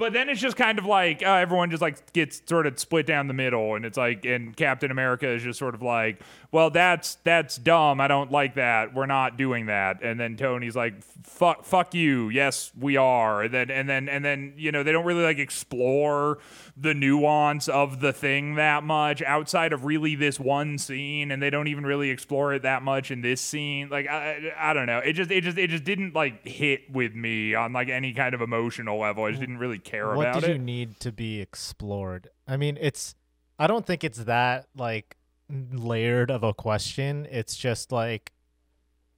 [0.00, 3.04] but then it's just kind of like uh, everyone just like gets sort of split
[3.04, 6.22] down the middle, and it's like, and Captain America is just sort of like,
[6.52, 8.00] well, that's that's dumb.
[8.00, 8.94] I don't like that.
[8.94, 10.02] We're not doing that.
[10.02, 12.30] And then Tony's like, fuck, fuck you.
[12.30, 13.42] Yes, we are.
[13.42, 16.38] And then and then and then you know they don't really like explore
[16.78, 21.50] the nuance of the thing that much outside of really this one scene, and they
[21.50, 23.90] don't even really explore it that much in this scene.
[23.90, 24.98] Like I I don't know.
[24.98, 28.34] It just it just it just didn't like hit with me on like any kind
[28.34, 29.24] of emotional level.
[29.24, 32.28] I just didn't really care what about did you need to be explored?
[32.46, 33.14] I mean, it's.
[33.58, 35.16] I don't think it's that like
[35.50, 37.26] layered of a question.
[37.30, 38.32] It's just like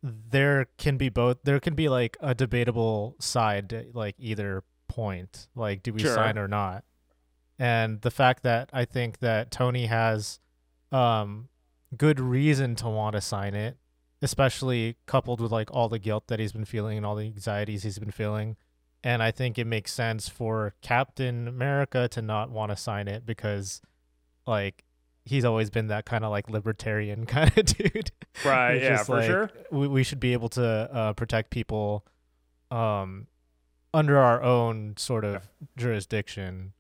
[0.03, 1.39] there can be both.
[1.45, 5.49] There can be like a debatable side, to, like either point.
[5.55, 6.15] Like, do we Sure.
[6.15, 6.85] sign or not?
[7.59, 10.41] And the fact that I think that Tony has
[10.91, 11.49] um
[11.97, 13.77] good reason to want to sign it
[14.23, 17.83] especially coupled with like all the guilt that he's been feeling and all the anxieties
[17.83, 18.57] he's been feeling.
[19.05, 23.27] And I think it makes sense for Captain America to not want to sign it
[23.27, 23.83] because
[24.47, 24.85] like
[25.25, 28.11] he's always been that kind of like libertarian kind of dude.
[28.45, 29.51] Right, yeah, just for like, sure.
[29.71, 32.07] We, we should be able to uh, protect people
[32.71, 33.27] um
[33.95, 36.73] under our own sort of jurisdiction.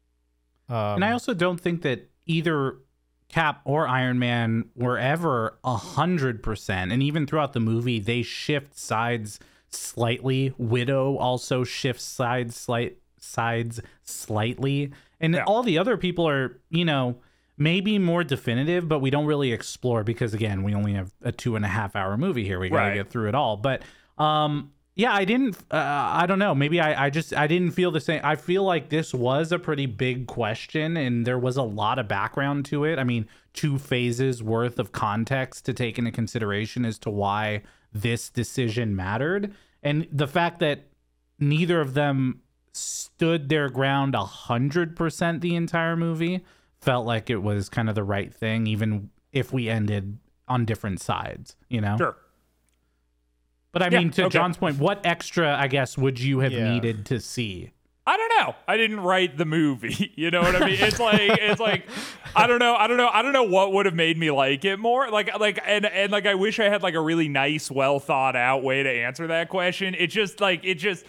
[0.68, 2.78] Um, and I also don't think that either
[3.28, 6.92] Cap or Iron Man were ever a hundred percent.
[6.92, 9.40] And even throughout the movie, they shift sides
[9.74, 10.52] slightly.
[10.58, 14.92] Widow also shifts sides slight sides slightly.
[15.20, 15.44] And Yeah.
[15.44, 17.16] all the other people are, you know,
[17.56, 21.54] maybe more definitive, but we don't really explore because again, we only have a two
[21.54, 22.58] and a half hour movie here.
[22.58, 22.94] We gotta Right.
[22.94, 23.56] get through it all.
[23.56, 23.82] But
[24.18, 25.56] um yeah, I didn't.
[25.70, 26.54] Uh, I don't know.
[26.54, 28.20] Maybe I, I just I didn't feel the same.
[28.22, 32.08] I feel like this was a pretty big question, and there was a lot of
[32.08, 32.98] background to it.
[32.98, 37.62] I mean, two phases worth of context to take into consideration as to why
[37.93, 40.88] this decision mattered, and the fact that
[41.38, 42.40] neither of them
[42.72, 46.43] stood their ground a hundred percent the entire movie
[46.80, 50.18] felt like it was kind of the right thing, even if we ended
[50.49, 51.57] on different sides.
[51.68, 51.97] You know.
[51.99, 52.16] Sure.
[53.72, 54.38] But I Yeah, mean, to okay.
[54.38, 56.70] John's point, what extra, I guess, would you have Yeah.
[56.72, 57.70] needed to see?
[58.05, 58.57] I don't know.
[58.66, 60.11] I didn't write the movie.
[60.22, 60.76] You know what I mean?
[60.78, 61.88] It's like it's like
[62.36, 62.74] I don't know.
[62.74, 63.09] I don't know.
[63.09, 65.11] I don't know what would have made me like it more.
[65.11, 68.36] Like like and and like I wish I had like a really nice, well thought
[68.36, 69.94] out way to answer that question.
[69.94, 71.05] It just like it just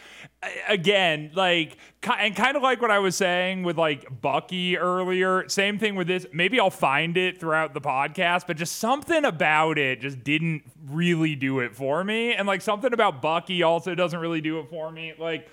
[0.67, 1.77] again like
[2.17, 5.47] and kind of like what I was saying with like Bucky earlier.
[5.47, 6.25] Same thing with this.
[6.33, 11.35] Maybe I'll find it throughout the podcast, but just something about it just didn't really
[11.35, 12.33] do it for me.
[12.33, 15.13] And like something about Bucky also doesn't really do it for me.
[15.17, 15.49] Like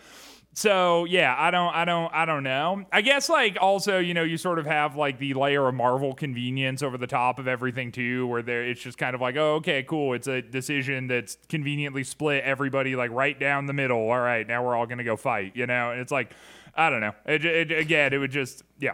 [0.52, 2.84] so yeah, I don't, I don't, I don't know.
[2.92, 6.12] I guess like also, you know, you sort of have like the layer of Marvel
[6.14, 9.54] convenience over the top of everything too, where there it's just kind of like, oh,
[9.56, 10.14] okay, cool.
[10.14, 14.10] It's a decision that's conveniently split everybody like right down the middle.
[14.10, 15.92] All right, now we're all gonna go fight, you know.
[15.92, 16.32] And it's like,
[16.74, 17.14] I don't know.
[17.26, 18.92] It, it, again, it would just, yeah,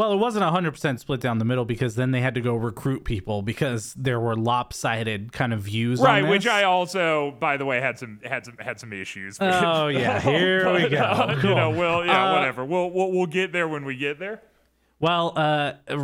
[0.00, 3.04] Well, it wasn't 100% split down the middle because then they had to go recruit
[3.04, 6.26] people because there were lopsided kind of views right.
[6.26, 6.46] Which.
[6.46, 9.38] I also, by the way, had some had some had some issues.
[9.38, 9.52] with.
[9.52, 10.18] Oh, yeah.
[10.22, 11.02] Here we go.
[11.02, 11.54] uh, You Cool.
[11.54, 12.64] know, well, yeah, Uh, whatever.
[12.64, 14.40] We'll, we'll we'll get there when we get there.
[15.00, 15.96] Well, uh, r-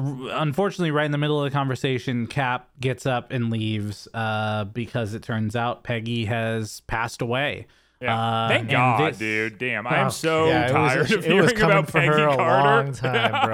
[0.42, 5.14] unfortunately, right in the middle of the conversation, Cap gets up and leaves uh, because
[5.14, 7.66] it turns out Peggy has passed away.
[8.00, 8.14] Yeah.
[8.20, 9.56] Uh, Thank God, this- dude.
[9.58, 11.86] Damn, I am Oh, so yeah, it was- tired of it was hearing coming about
[11.90, 12.84] for Peggy her a Carter.
[12.84, 13.46] long time,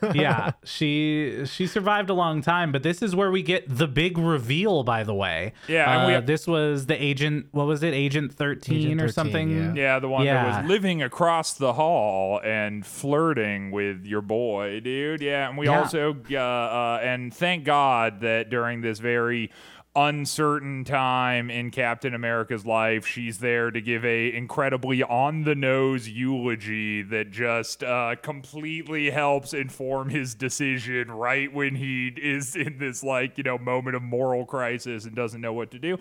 [0.00, 0.12] bro.
[0.14, 4.16] yeah, she she survived a long time, but this is where we get the big
[4.16, 4.84] reveal.
[4.84, 7.46] By the way, Yeah, and we Uh, have- this was the agent.
[7.50, 9.50] What was it, Agent Thirteen Agent or 13, something?
[9.50, 9.72] yeah.
[9.74, 15.20] Yeah, the one that was living across the hall and flirting with your boy, dude.
[15.20, 15.78] Yeah, and we Yeah.
[15.78, 19.50] also, uh, uh, and thank God that during this very
[19.96, 26.08] uncertain time in Captain America's life, she's there to give a incredibly on the nose
[26.08, 33.02] eulogy that just uh, completely helps inform his decision right when he is in this
[33.02, 35.98] like you know moment of moral crisis and doesn't know what to do.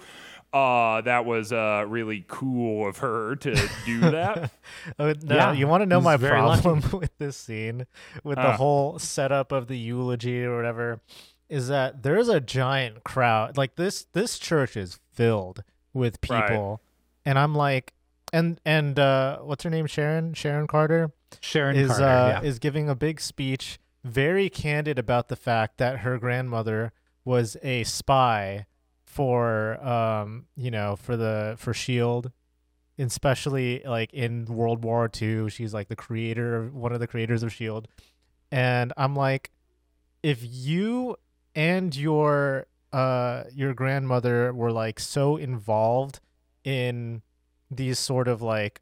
[0.51, 3.53] Uh, that was uh, really cool of her to
[3.85, 4.51] do that.
[4.97, 6.63] Oh, no, Yeah, you want to know my very lucky.
[6.63, 7.85] problem with this scene,
[8.23, 8.57] with the Uh.
[8.57, 11.01] whole setup of the eulogy or whatever,
[11.49, 13.57] is that there's a giant crowd.
[13.57, 16.47] Like this, this church is filled with Right.
[16.47, 16.81] people,
[17.25, 17.93] and I'm like,
[18.31, 19.87] and and uh, what's her name?
[19.87, 22.03] Sharon Sharon Carter Sharon is Carter.
[22.05, 22.41] uh, yeah.
[22.41, 26.91] is giving a big speech, very candid about the fact that her grandmother
[27.25, 28.65] was a spy
[29.03, 32.31] for um you know for the for Shield,
[32.99, 35.49] especially like in World War II.
[35.49, 37.87] She's like the creator of one of the creators of Shield,
[38.51, 39.51] and I'm like,
[40.21, 41.15] if you
[41.55, 46.19] and your uh your grandmother were like so involved
[46.63, 47.21] in
[47.69, 48.81] these sort of like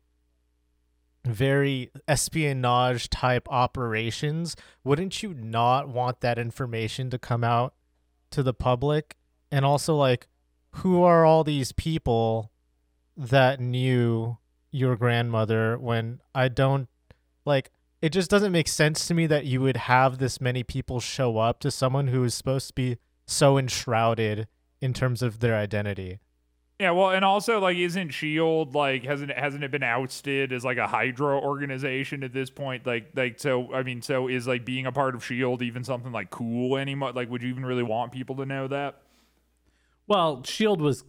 [1.27, 7.73] very espionage type operations, wouldn't you not want that information to come out
[8.31, 9.15] to the public?
[9.51, 10.27] And also, like,
[10.71, 12.51] who are all these people
[13.15, 14.37] that knew
[14.71, 16.87] your grandmother when I don't
[17.45, 20.99] like it just doesn't make sense to me that you would have this many people
[20.99, 24.47] show up to someone who is supposed to be so enshrouded
[24.81, 26.19] in terms of their identity.
[26.79, 30.77] Yeah, well, and also like, isn't Shield like hasn't hasn't it been ousted as like
[30.77, 32.85] a Hydra organization at this point?
[32.85, 33.73] Like, like so.
[33.73, 37.13] I mean, so is like being a part of Shield even something like cool anymore?
[37.13, 39.01] Like, would you even really want people to know that?
[40.05, 41.03] Well, Shield was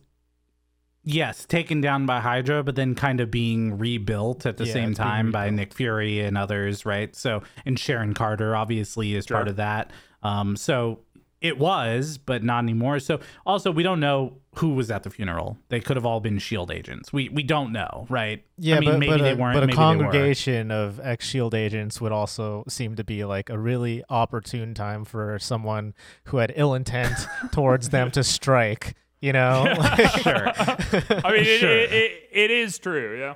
[1.08, 4.94] yes taken down by Hydra, but then kind of being rebuilt at the Yeah, same
[4.94, 5.50] time by.
[5.50, 7.14] Nick Fury and others, right?
[7.16, 9.90] So and Sharon Carter obviously is part of that.
[10.22, 11.00] Um, so
[11.40, 12.98] it was, but not anymore.
[12.98, 15.56] So also we don't know who was at the funeral.
[15.68, 17.12] They could have all been Shield agents.
[17.12, 18.44] We we don't know, right?
[18.58, 19.60] Yeah, I mean, but, maybe but, they a, weren't.
[19.60, 24.02] but a congregation of ex Shield agents would also seem to be like a really
[24.10, 25.94] opportune time for someone
[26.24, 27.14] who had ill intent
[27.52, 28.94] towards them to strike.
[29.20, 29.64] You know,
[30.22, 30.48] Sure.
[30.56, 31.70] I mean, it, Sure.
[31.70, 33.18] it, it, it is true.
[33.18, 33.34] Yeah.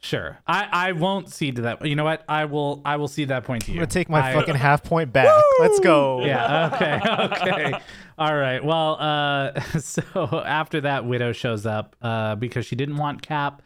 [0.00, 0.38] Sure.
[0.46, 1.86] I, I won't cede to that.
[1.86, 2.24] You know what?
[2.28, 3.76] I will I will cede that point to you.
[3.76, 5.42] I'm gonna take my I- fucking half point back.
[5.60, 6.22] Let's go.
[6.24, 6.70] Yeah.
[6.74, 7.00] Okay.
[7.50, 7.72] Okay.
[8.18, 8.62] All right.
[8.62, 13.62] Well, uh, so after that, Widow shows up uh, because she didn't want Cap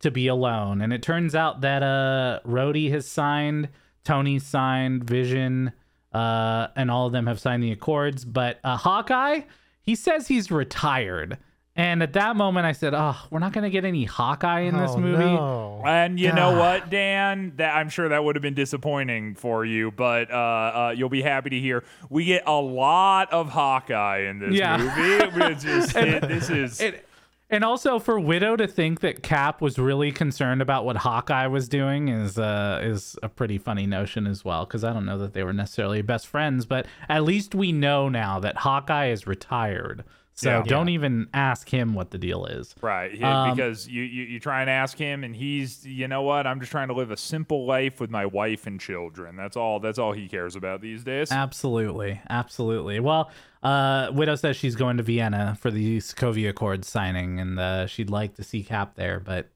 [0.00, 3.68] to be alone, and it turns out that uh, Rhodey has signed,
[4.04, 5.72] Tony signed, Vision,
[6.14, 8.24] uh, and all of them have signed the accords.
[8.24, 9.40] But uh, Hawkeye,
[9.82, 11.38] he says he's retired.
[11.76, 14.76] And at that moment, I said, "Oh, we're not going to get any Hawkeye in
[14.76, 15.82] this Oh, movie." no.
[15.86, 17.52] And you know what, Dan?
[17.56, 21.22] That I'm sure that would have been disappointing for you, but uh, uh, you'll be
[21.22, 24.76] happy to hear we get a lot of Hawkeye in this Yeah.
[24.78, 25.44] movie.
[25.52, 27.06] It's just, it, this is It,
[27.50, 31.68] and also for Widow to think that Cap was really concerned about what Hawkeye was
[31.68, 35.32] doing is uh is a pretty funny notion as well because I don't know that
[35.34, 40.04] they were necessarily best friends, but at least we know now that Hawkeye is retired.
[40.34, 40.62] So Yeah.
[40.62, 42.74] don't even ask him what the deal is.
[42.80, 46.22] right yeah, Um, because you, you you try and ask him, and he's you know
[46.22, 46.46] what?
[46.46, 49.36] I'm just trying to live a simple life with my wife and children.
[49.36, 49.80] That's all.
[49.80, 51.30] That's all he cares about these days.
[51.30, 53.00] Absolutely, absolutely.
[53.00, 53.30] Well,
[53.62, 58.10] uh, Widow says she's going to Vienna for the Sokovia Accords signing, and uh, she'd
[58.10, 59.48] like to see Cap there, but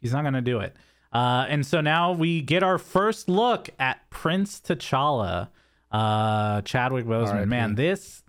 [0.00, 0.74] he's not going to do it.
[1.12, 5.48] Uh, and so now we get our first look at Prince T'Challa,
[5.90, 7.48] uh, Chadwick Boseman.
[7.48, 8.22] Man, this,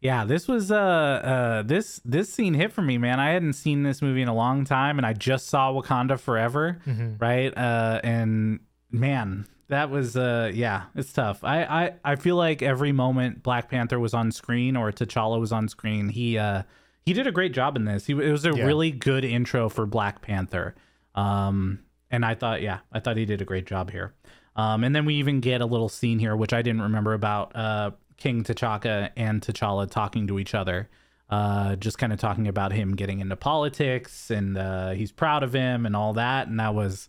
[0.00, 3.20] yeah, this was uh, uh, this this scene hit for me, man.
[3.20, 6.78] I hadn't seen this movie in a long time, and I just saw Wakanda Forever,
[7.20, 7.54] right?
[7.54, 8.60] Uh, and
[8.90, 11.42] man, that was uh, yeah, it's tough.
[11.42, 15.50] I, I I feel like every moment Black Panther was on screen or T'Challa was
[15.52, 16.62] on screen, he uh
[17.06, 18.06] he did a great job in this.
[18.06, 18.66] He it was a Yeah.
[18.66, 20.74] really good intro for Black Panther.
[21.14, 24.14] Um, and I thought, yeah, I thought he did a great job here.
[24.56, 27.54] Um, and then we even get a little scene here, which I didn't remember about
[27.56, 30.88] uh, King T'Chaka and T'Challa talking to each other,
[31.30, 35.52] uh, just kind of talking about him getting into politics and uh, he's proud of
[35.52, 36.48] him and all that.
[36.48, 37.08] And that was,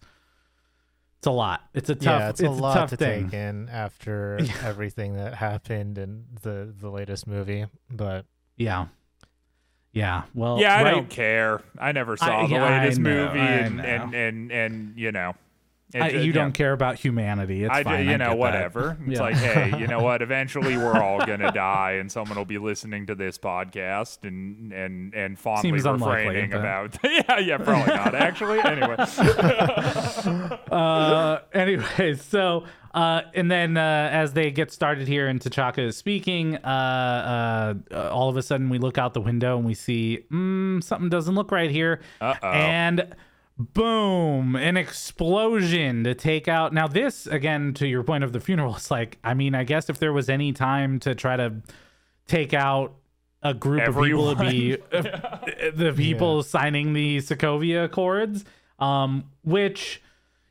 [1.22, 1.62] it's a lot.
[1.76, 3.26] It's a tough, yeah, it's, a lot tough to thing.
[3.26, 7.68] take in after everything that happened in the the latest movie.
[7.92, 8.26] But
[8.58, 8.88] Yeah.
[9.94, 10.24] Yeah.
[10.34, 11.62] Well, yeah, I right- don't care.
[11.78, 15.36] I never saw I- the yeah, latest know, movie, and, and and and you know,
[15.94, 16.32] it I- ju- you yeah.
[16.34, 17.64] don't care about humanity.
[17.64, 18.06] It's I fine.
[18.06, 18.38] you I know, get that.
[18.38, 18.98] whatever.
[19.08, 19.22] It's Yeah.
[19.22, 20.22] like, hey, you know what?
[20.32, 25.14] Eventually, we're all gonna die, and someone will be listening to this podcast and and
[25.14, 26.98] and fondly Seems refraining about.
[27.04, 28.16] yeah, yeah, probably not.
[28.16, 28.96] Actually, anyway.
[30.72, 32.64] uh anyway so
[32.94, 37.96] uh and then uh as they get started here and T'Chaka is speaking uh, uh
[37.96, 41.10] uh all of a sudden we look out the window and we see mm, something
[41.10, 42.48] doesn't look right here Uh-oh.
[42.50, 43.16] and
[43.58, 44.56] boom!
[44.56, 46.74] An explosion to take out.
[46.74, 49.90] Now this again to your point of the funeral it's like i mean i guess
[49.90, 51.62] if there was any time to try to
[52.28, 52.96] take out
[53.44, 58.46] a group of people would be the people signing the Sokovia Accords,
[58.80, 60.02] um, which,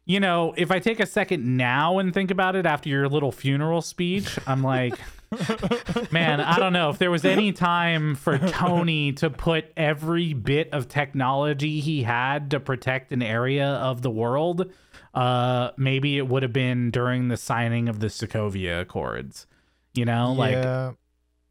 [0.04, 3.32] you know, if I take a second now and think about it after your little
[3.32, 4.98] funeral speech, I'm like,
[6.10, 10.70] man, I don't know if there was any time for Tony to put every bit
[10.72, 14.72] of technology he had to protect an area of the world.
[15.14, 19.46] Uh, maybe it would have been during the signing of the Sokovia Accords.
[19.94, 20.96] You know, like.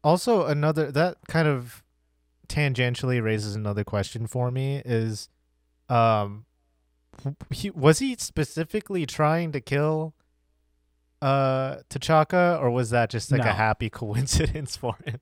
[0.02, 1.82] Also, another that kind of
[2.48, 5.28] tangentially raises another question for me is,
[5.88, 6.46] um,
[7.50, 10.14] he, was he specifically trying to kill
[11.22, 13.50] uh T'Chaka, or was that just like No.
[13.50, 15.20] a happy coincidence for him?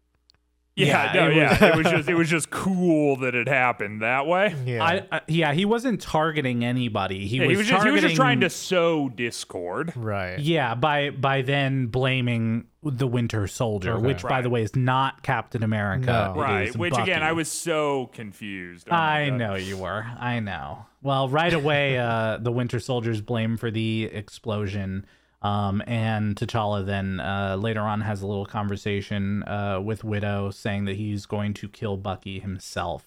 [0.76, 1.50] Yeah, Yeah, no, it yeah.
[1.50, 4.54] was- it was just it was just cool that it happened that way.
[4.64, 7.26] Yeah, I, I yeah, he wasn't targeting anybody.
[7.26, 9.92] He, Yeah, was, he was just he was just trying to sow discord.
[9.96, 10.38] right.
[10.38, 14.06] Yeah, by by then blaming the Winter Soldier, Okay.
[14.06, 16.32] which by the way is not Captain America.
[16.36, 16.40] No.
[16.40, 16.68] Right.
[16.68, 18.86] is Which again, I was so confused.
[18.88, 19.38] Oh I God.
[19.38, 20.06] know you were.
[20.20, 20.86] I know.
[21.02, 25.06] Well, right away, uh, the Winter Soldier's blame for the explosion.
[25.40, 30.86] Um, and T'Challa then uh, later on has a little conversation uh, with Widow saying
[30.86, 33.06] that he's going to kill Bucky himself.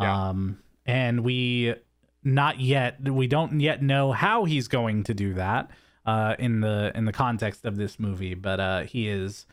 [0.00, 0.28] Yeah.
[0.28, 1.74] Um, and we
[2.24, 5.70] not yet we don't yet know how he's going to do that
[6.04, 9.46] uh, in the in the context of this movie, but uh, he is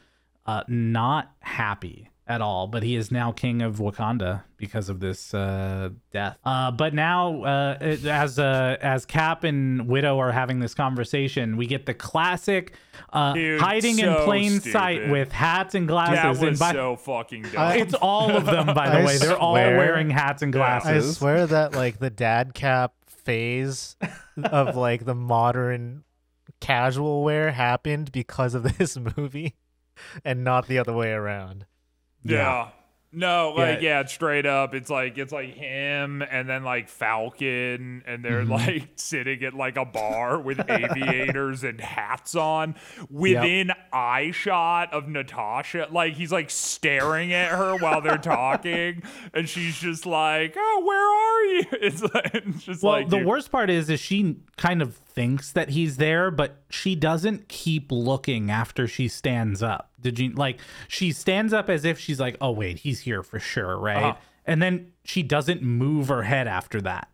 [0.47, 5.31] uh, not happy at all, but he is now king of Wakanda because of this
[5.33, 6.39] uh, death.
[6.43, 11.55] Uh, but now, uh, it- as uh, as Cap and Widow are having this conversation,
[11.55, 12.73] we get the classic
[13.13, 16.39] uh, Dude, hiding in so plain sight with hats and That glasses.
[16.41, 17.53] and was by, so fucking dumb.
[17.61, 19.17] I- it's all of them, by the I way.
[19.17, 20.89] They're all wearing hats and glasses.
[20.89, 23.95] I I swear that like the dad cap phase
[24.43, 26.03] of like the modern
[26.59, 29.53] casual wear happened because of this movie
[30.23, 31.65] and not the other way around.
[32.25, 32.69] Yeah.
[33.17, 34.03] No, like yeah.
[34.07, 34.73] straight up.
[34.75, 38.51] It's like it's like him and then like Falcon and they're Mm-hmm.
[38.51, 42.75] like sitting at like a bar with aviators and hats on
[43.09, 45.87] within eye shot of Natasha.
[45.89, 49.01] Like he's like staring at her while they're talking
[49.33, 53.19] and she's just like, "Oh, where are you?" It's like it's just Well, like the
[53.19, 57.47] dude, worst part is, is she kind of thinks that he's there, but she doesn't
[57.47, 59.91] keep looking after she stands up.
[60.01, 60.59] Did you like?
[60.87, 64.15] She stands up as if she's like, "Oh wait, he's here for sure, right?" Uh-huh.
[64.45, 67.07] And then she doesn't move her head after that.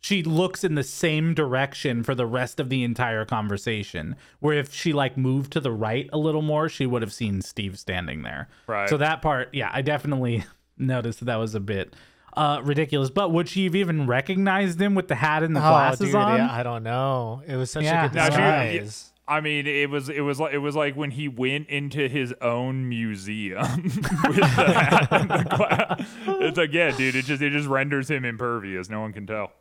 [0.00, 4.16] She looks in the same direction for the rest of the entire conversation.
[4.40, 7.40] Where if she like moved to the right a little more, she would have seen
[7.40, 8.48] Steve standing there.
[8.66, 8.88] Right.
[8.88, 10.42] So that part, yeah, I definitely
[10.76, 11.94] noticed that, that was a bit
[12.36, 13.10] uh, ridiculous.
[13.10, 16.36] But would she have even recognized him with the hat and the glasses dude, on?
[16.38, 17.42] yeah, I don't know.
[17.46, 18.06] It was such Yeah.
[18.06, 19.11] a good Now, she- disguise.
[19.32, 22.34] I mean, it was it was like it was like when he went into his
[22.42, 26.06] own museum with the hat and the glass.
[26.26, 28.90] It's like, yeah, dude, it just it just renders him impervious.
[28.90, 29.52] No one can tell.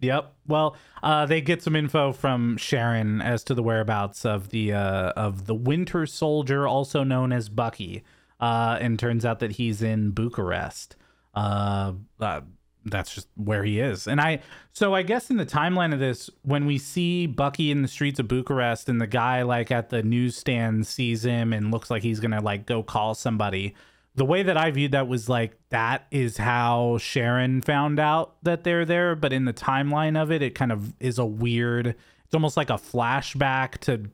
[0.00, 0.34] Yep.
[0.48, 5.10] Well, uh, they get some info from Sharon as to the whereabouts of the uh,
[5.10, 8.02] of the Winter Soldier, also known as Bucky.
[8.40, 10.96] Uh, and turns out that he's in Bucharest.
[12.84, 14.08] That's just where he is.
[14.08, 14.40] And I,
[14.72, 18.18] so I guess in the timeline of this, when we see Bucky in the streets
[18.18, 22.20] of Bucharest, and the guy like at the newsstand sees him and looks like he's
[22.20, 23.74] gonna like go call somebody.
[24.14, 28.64] The way that I viewed that was like that is how Sharon found out that
[28.64, 31.86] they're there, but in the timeline of it, it kind of is a weird.
[31.86, 34.10] It's almost like a flashback to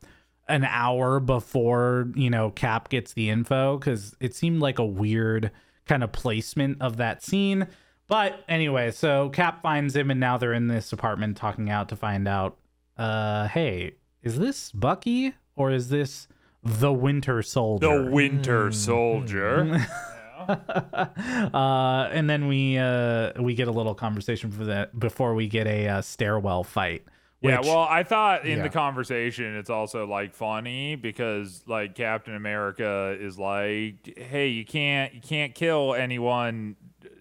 [0.49, 5.51] an hour before you know Cap gets the info because it seemed like a weird
[5.87, 7.67] kind of placement of that scene.
[8.09, 11.97] But anyway, so Cap finds him, and now they're in this apartment talking out to
[11.97, 12.57] find out.
[12.97, 13.93] Uh, hey,
[14.23, 16.27] is this Bucky or is this
[16.65, 18.05] the Winter Soldier?
[18.05, 19.87] The Winter Soldier.
[20.49, 25.67] uh, and then we uh, we get a little conversation for that before we get
[25.67, 27.05] a uh, stairwell fight.
[27.41, 33.17] Yeah, well, I thought in the conversation it's also like funny because like Captain America
[33.21, 36.75] is like, "Hey, you can't you can't kill anyone,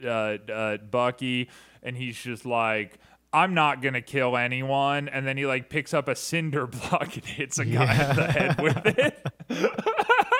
[0.03, 1.49] uh, uh, Bucky,"
[1.83, 2.99] and he's just like.
[3.33, 7.25] I'm not gonna kill anyone, and then he like picks up a cinder block and
[7.25, 9.27] hits a guy in the head with it.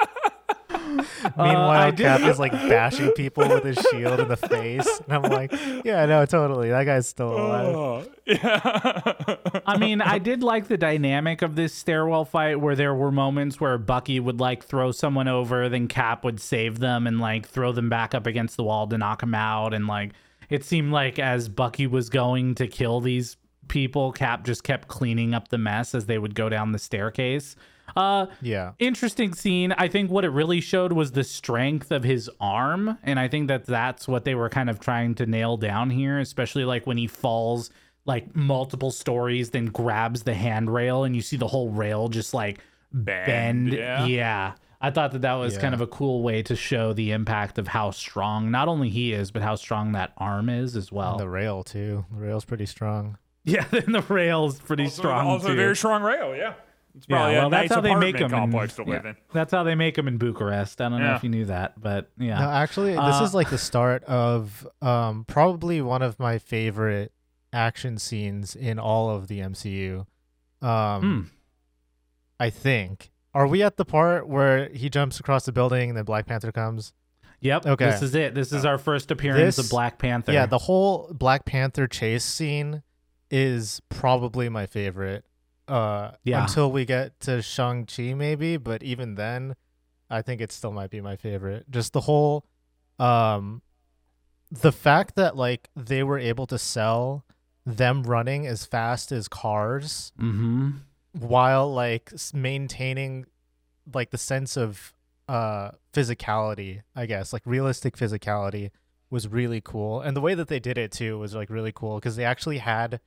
[1.37, 5.31] Meanwhile, I Cap is like bashing people with his shield in the face, and I'm
[5.31, 5.51] like,
[5.83, 7.75] yeah, no, totally, that guy's still oh, alive.
[7.75, 9.61] Oh, yeah.
[9.65, 13.59] I mean, I did like the dynamic of this stairwell fight where there were moments
[13.59, 17.71] where Bucky would like throw someone over, then Cap would save them and like throw
[17.71, 19.73] them back up against the wall to knock them out.
[19.73, 20.11] And like
[20.49, 23.37] it seemed like as Bucky was going to kill these
[23.67, 27.55] people, Cap just kept cleaning up the mess as they would go down the staircase.
[27.97, 29.71] Uh, Yeah, interesting scene.
[29.73, 33.47] I think what it really showed was the strength of his arm, and I think
[33.47, 36.97] that that's what they were kind of trying to nail down here, especially like when
[36.97, 37.69] he falls
[38.05, 42.59] like multiple stories, then grabs the handrail, and you see the whole rail just like
[42.93, 43.73] bend.
[43.73, 44.53] yeah.
[44.79, 47.67] I thought that that was kind of a cool way to show the impact of
[47.67, 51.13] how strong not only he is, but how strong that arm is as well.
[51.13, 52.05] and the rail too.
[52.11, 53.17] The rail's pretty strong.
[53.43, 55.53] yeah, and the rail's pretty Also, strong also too.
[55.53, 56.35] a very strong rail.
[56.35, 56.53] Yeah,
[56.97, 59.15] it's Yeah, well, a that's nice how they make them complex to live yeah, in.
[59.33, 60.81] That's how they make them in Bucharest.
[60.81, 62.39] I don't know if you knew that, but yeah.
[62.39, 67.11] No, actually, this Uh, is like the start of um, probably one of my favorite
[67.53, 70.05] action scenes in all of the MCU.
[70.61, 71.21] Um, Hmm.
[72.39, 73.11] I think.
[73.33, 76.51] Are we at the part where he jumps across the building and then Black Panther
[76.51, 76.93] comes?
[77.39, 77.65] Yep.
[77.67, 77.85] Okay.
[77.91, 78.33] This is it.
[78.33, 80.31] This is our first appearance of Black Panther.
[80.31, 82.81] Yeah, the whole Black Panther chase scene
[83.29, 85.23] is probably my favorite.
[85.67, 86.43] Uh, Yeah.
[86.43, 89.55] Until we get to Shang Chi, maybe, but even then,
[90.09, 91.69] I think it still might be my favorite.
[91.69, 92.45] Just the whole,
[92.99, 93.61] um,
[94.51, 97.25] the fact that like they were able to sell
[97.65, 100.69] them running as fast as cars Mm-hmm.
[101.19, 103.25] while like maintaining
[103.93, 104.93] like the sense of
[105.27, 108.69] uh physicality i guess like realistic physicality
[109.09, 111.95] was really cool and the way that they did it too was like really cool
[111.95, 113.01] because they actually had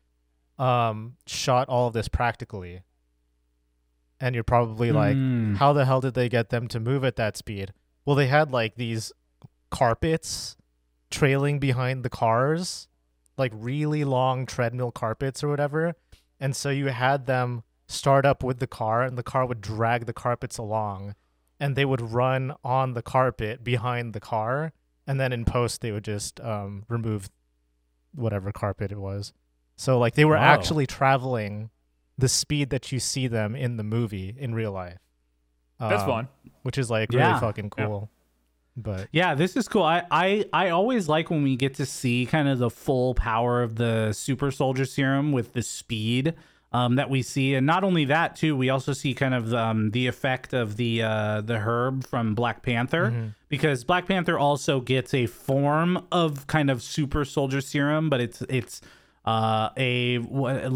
[0.60, 2.82] um shot all of this practically
[4.20, 5.56] and you're probably like Mm.
[5.56, 7.72] how the hell did they get them to move at that speed
[8.04, 9.12] well they had like these
[9.70, 10.56] carpets
[11.10, 12.86] trailing behind the cars,
[13.36, 15.94] like really long treadmill carpets or whatever.
[16.38, 20.06] And so you had them start up with the car, and the car would drag
[20.06, 21.14] the carpets along,
[21.58, 24.72] and they would run on the carpet behind the car,
[25.06, 27.28] and then in post they would just um, remove
[28.14, 29.32] whatever carpet it was.
[29.80, 30.42] So like they were Whoa.
[30.42, 31.70] actually traveling
[32.18, 34.98] the speed that you see them in the movie in real life.
[35.78, 36.28] That's Um, fun.
[36.64, 37.40] Which is like really Yeah.
[37.40, 37.86] fucking Yeah.
[37.86, 38.10] cool.
[38.76, 39.82] But Yeah, this is cool.
[39.82, 43.62] I, I I always like when we get to see kind of the full power
[43.62, 46.34] of the super soldier serum with the speed
[46.72, 49.90] um, that we see, and not only that too, we also see kind of um,
[49.92, 55.12] the effect of the uh, the herb from Black Panther because Black Panther also gets
[55.14, 58.80] a form of kind of super soldier serum, but it's it's
[59.30, 60.18] uh a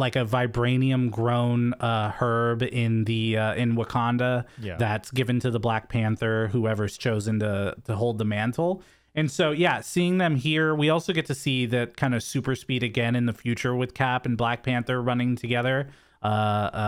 [0.04, 4.76] like a vibranium grown uh herb in the uh in Wakanda Yeah.
[4.76, 8.82] that's given to the Black Panther whoever's chosen to to hold the mantle.
[9.16, 12.54] And so yeah, seeing them here, we also get to see that kind of super
[12.56, 15.88] speed again in the future with Cap and Black Panther running together.
[16.24, 16.26] Uh,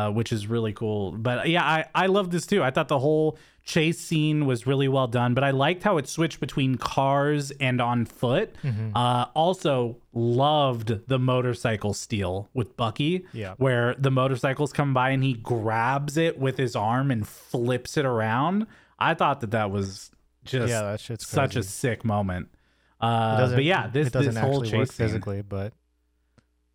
[0.08, 1.12] uh, which is really cool.
[1.12, 2.62] But yeah, I, I love this too.
[2.62, 6.08] I thought the whole chase scene was really well done, but I liked how it
[6.08, 8.54] switched between cars and on foot.
[8.94, 13.54] Uh, also, loved the motorcycle steal with Bucky, Yeah.
[13.58, 18.06] where the motorcycles come by and he grabs it with his arm and flips it
[18.06, 18.66] around.
[18.98, 20.10] I thought that that was
[20.46, 22.48] just Yeah, that shit's such a sick moment.
[23.02, 25.74] Uh, but yeah, this it doesn't this whole chase scene- physically, but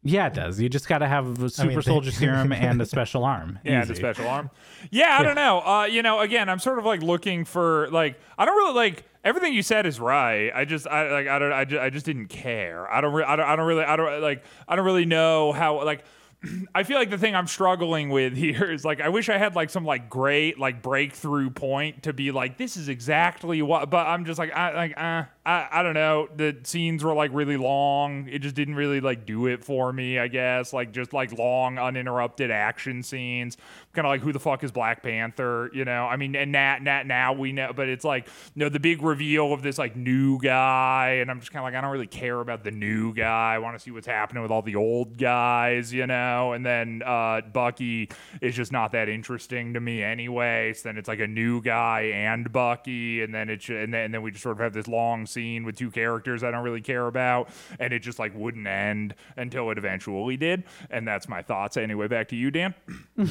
[0.03, 0.59] yeah, it does.
[0.59, 3.59] You just got to have a super mean, they- soldier serum and a special arm.
[3.63, 4.01] Yeah, the Easy.
[4.01, 4.49] special arm.
[4.89, 5.59] Yeah, I don't know.
[5.61, 9.03] Uh, you know, again, I'm sort of like looking for like I don't really like
[9.23, 10.51] everything you said is right.
[10.53, 12.91] I just I like I don't I just, I just didn't care.
[12.91, 15.51] I don't re- I don't I don't really I don't like I don't really know
[15.51, 16.03] how like
[16.73, 19.55] I feel like the thing I'm struggling with here is like I wish I had
[19.55, 24.07] like some like great like breakthrough point to be like this is exactly what but
[24.07, 26.27] I'm just like I like uh, I I don't know.
[26.35, 28.27] The scenes were like really long.
[28.29, 30.73] It just didn't really like do it for me I guess.
[30.73, 33.57] Like just like long uninterrupted action scenes.
[33.93, 36.05] Kind of like who the fuck is Black Panther you know?
[36.05, 39.01] I mean and now now, now we know but it's like you know the big
[39.01, 42.07] reveal of this like new guy and I'm just kind of like I don't really
[42.07, 43.55] care about the new guy.
[43.55, 46.53] I want to see what's happening with all the old guys you know?
[46.53, 48.09] And then uh, Bucky
[48.41, 50.73] is just not that interesting to me anyway.
[50.73, 54.13] So then it's like a new guy and Bucky, and then it's and then, and
[54.13, 56.81] then we just sort of have this long scene with two characters I don't really
[56.81, 60.63] care about, and it just like wouldn't end until it eventually did.
[60.89, 62.07] And that's my thoughts anyway.
[62.07, 62.75] Back to you, Dan.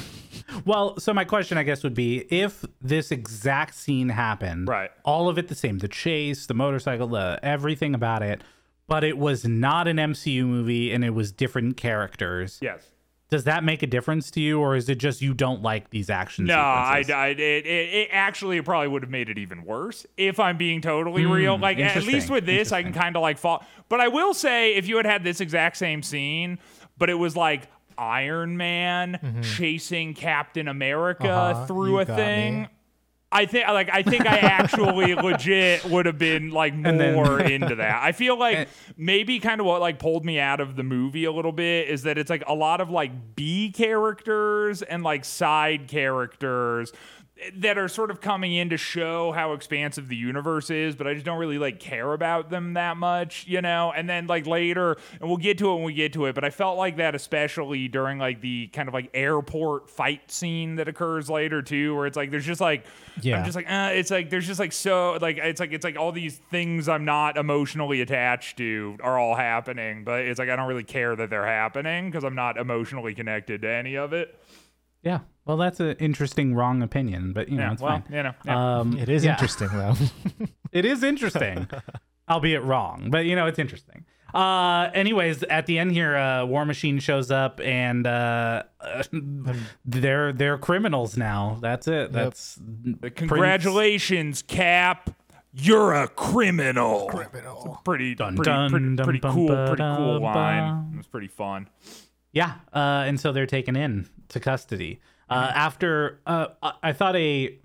[0.64, 4.90] Well, so my question, I guess, would be if this exact scene happened, Right.
[5.04, 8.42] All of it the same, the chase, the motorcycle, the everything about it,
[8.86, 12.58] but it was not an MCU movie and it was different characters.
[12.60, 12.82] Yes.
[13.30, 16.10] Does that make a difference to you, or is it just you don't like these
[16.10, 17.04] action No, I?
[17.08, 20.56] I it, it, it actually it probably would have made it even worse if I'm
[20.56, 21.56] being totally real.
[21.56, 23.64] Like at least with this, I can kind of like fall.
[23.88, 26.58] But I will say, if you had had this exact same scene,
[26.98, 32.62] but it was like Iron Man chasing Captain America Uh-huh, through a thing.
[32.62, 32.68] me.
[33.32, 37.76] I think like I think I actually legit would have been like then- more into
[37.76, 38.02] that.
[38.02, 41.32] I feel like maybe kind of what like pulled me out of the movie a
[41.32, 45.86] little bit is that it's like a lot of like B characters and like side
[45.88, 46.92] characters
[47.56, 51.14] that are sort of coming in to show how expansive the universe is, but I
[51.14, 53.92] just don't really like care about them that much, you know?
[53.94, 56.44] And then like later, and we'll get to it when we get to it, but
[56.44, 60.88] I felt like that especially during like the kind of like airport fight scene that
[60.88, 62.84] occurs later too, where it's like there's just like
[63.22, 63.38] Yeah.
[63.38, 65.96] I'm just like uh, it's like there's just like so like it's like it's like
[65.96, 70.56] all these things I'm not emotionally attached to are all happening, but it's like I
[70.56, 74.38] don't really care that they're happening because I'm not emotionally connected to any of it.
[75.02, 75.20] yeah.
[75.50, 78.16] Well, that's an interesting wrong opinion, but you know Yeah, it's well, fine.
[78.16, 78.78] you know, yeah.
[78.78, 79.32] Um, it is yeah.
[79.32, 79.94] interesting though.
[80.72, 81.66] It is interesting,
[82.28, 84.04] albeit wrong, but you know it's interesting.
[84.32, 88.62] Uh, anyways, at the end here, uh, War Machine shows up, and uh,
[89.84, 91.58] they're they're criminals now.
[91.60, 92.12] That's it.
[92.12, 92.60] That's
[93.00, 95.10] pretty- Congratulations, Cap.
[95.52, 97.08] You're a criminal.
[97.08, 97.80] Criminal.
[97.84, 100.62] Pretty, Dun, pretty, dun, pretty, dun, pretty bum, cool, ba, pretty cool dum, line.
[100.62, 100.90] bum.
[100.94, 101.68] It was pretty fun.
[102.30, 105.00] Yeah, uh, and so they're taken in to custody.
[105.30, 107.56] Uh, after uh, I- thought a,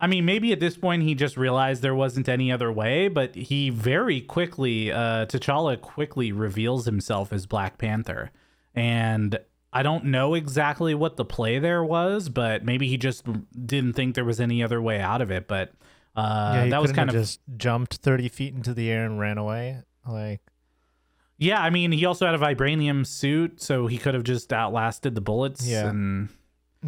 [0.00, 3.34] I mean, maybe at this point he just realized there wasn't any other way, but
[3.34, 8.30] he very quickly, uh, T'Challa quickly reveals himself as Black Panther,
[8.74, 9.38] and
[9.72, 13.26] I don't know exactly what the play there was, but maybe he just
[13.66, 15.46] didn't think there was any other way out of it.
[15.48, 15.72] But
[16.16, 19.20] uh, yeah, that was kind have of just jumped thirty feet into the air and
[19.20, 19.82] ran away.
[20.08, 20.40] Like
[21.38, 25.14] Yeah, I mean, he also had a vibranium suit, so he could have just outlasted
[25.14, 25.66] the bullets.
[25.66, 25.88] Yeah.
[25.88, 26.30] And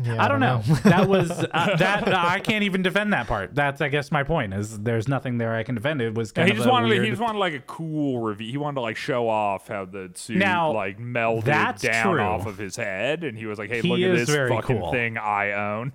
[0.00, 0.62] Yeah, I don't know.
[0.84, 2.06] that was uh, that.
[2.06, 3.54] Uh, I can't even defend that part.
[3.54, 6.00] That's I guess my point is there's nothing there I can defend.
[6.00, 7.04] It was Yeah, he of just a wanted weird.
[7.04, 8.50] he just wanted like a cool review.
[8.50, 12.20] He wanted to like show off how the suit Now, like melded that's down true.
[12.22, 14.78] off of his head, and he was like, "Hey, He look at this very fucking
[14.78, 14.92] cool.
[14.92, 15.92] thing I own."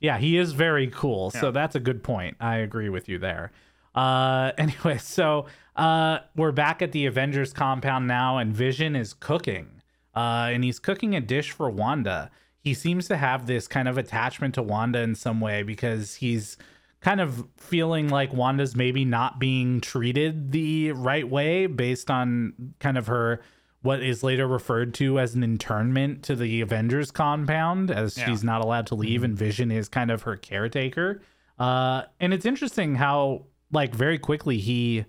[0.00, 1.30] Yeah, he is very cool.
[1.30, 2.36] So that's a good point.
[2.40, 3.52] I agree with you there.
[3.94, 5.46] Uh, anyway, so
[5.76, 9.68] uh, we're back at the Avengers compound now, and Vision is cooking.
[10.14, 12.30] Uh, and he's cooking a dish for Wanda.
[12.62, 16.56] He seems to have this kind of attachment to Wanda in some way because he's
[17.00, 22.96] kind of feeling like Wanda's maybe not being treated the right way based on kind
[22.96, 23.42] of her
[23.80, 28.26] what is later referred to as an internment to the Avengers compound as Yeah.
[28.26, 31.20] she's not allowed to leave and Vision is kind of her caretaker.
[31.58, 35.04] Uh and it's interesting how like very quickly he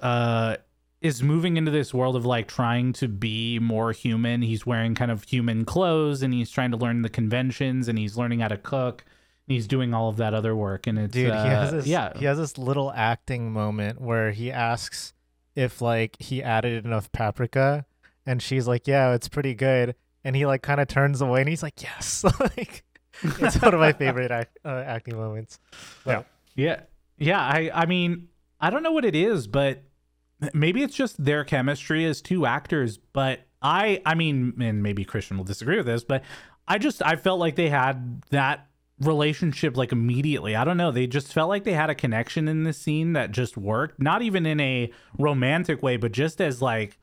[0.00, 0.56] uh
[1.02, 4.40] is moving into this world of like trying to be more human.
[4.40, 8.16] He's wearing kind of human clothes and he's trying to learn the conventions and he's
[8.16, 9.04] learning how to cook.
[9.48, 11.86] And he's doing all of that other work and it's Dude, uh, he has this
[11.86, 12.16] yeah.
[12.16, 15.12] he has this little acting moment where he asks
[15.56, 17.84] if like he added enough paprika
[18.24, 21.48] and she's like, "Yeah, it's pretty good." And he like kind of turns away and
[21.48, 22.84] he's like, "Yes." like
[23.24, 25.58] it's one of my favorite act, uh, acting moments.
[26.04, 26.80] But, Yeah.
[27.18, 28.28] Yeah, I I mean,
[28.60, 29.82] I don't know what it is, but
[30.52, 35.36] maybe it's just their chemistry as two actors, but I I mean, and maybe Christian
[35.36, 36.22] will disagree with this, but
[36.66, 38.68] I just I felt like they had that
[39.00, 40.54] relationship like immediately.
[40.54, 43.30] I don't know, they just felt like they had a connection in this scene that
[43.30, 46.98] just worked, not even in a romantic way, but just as like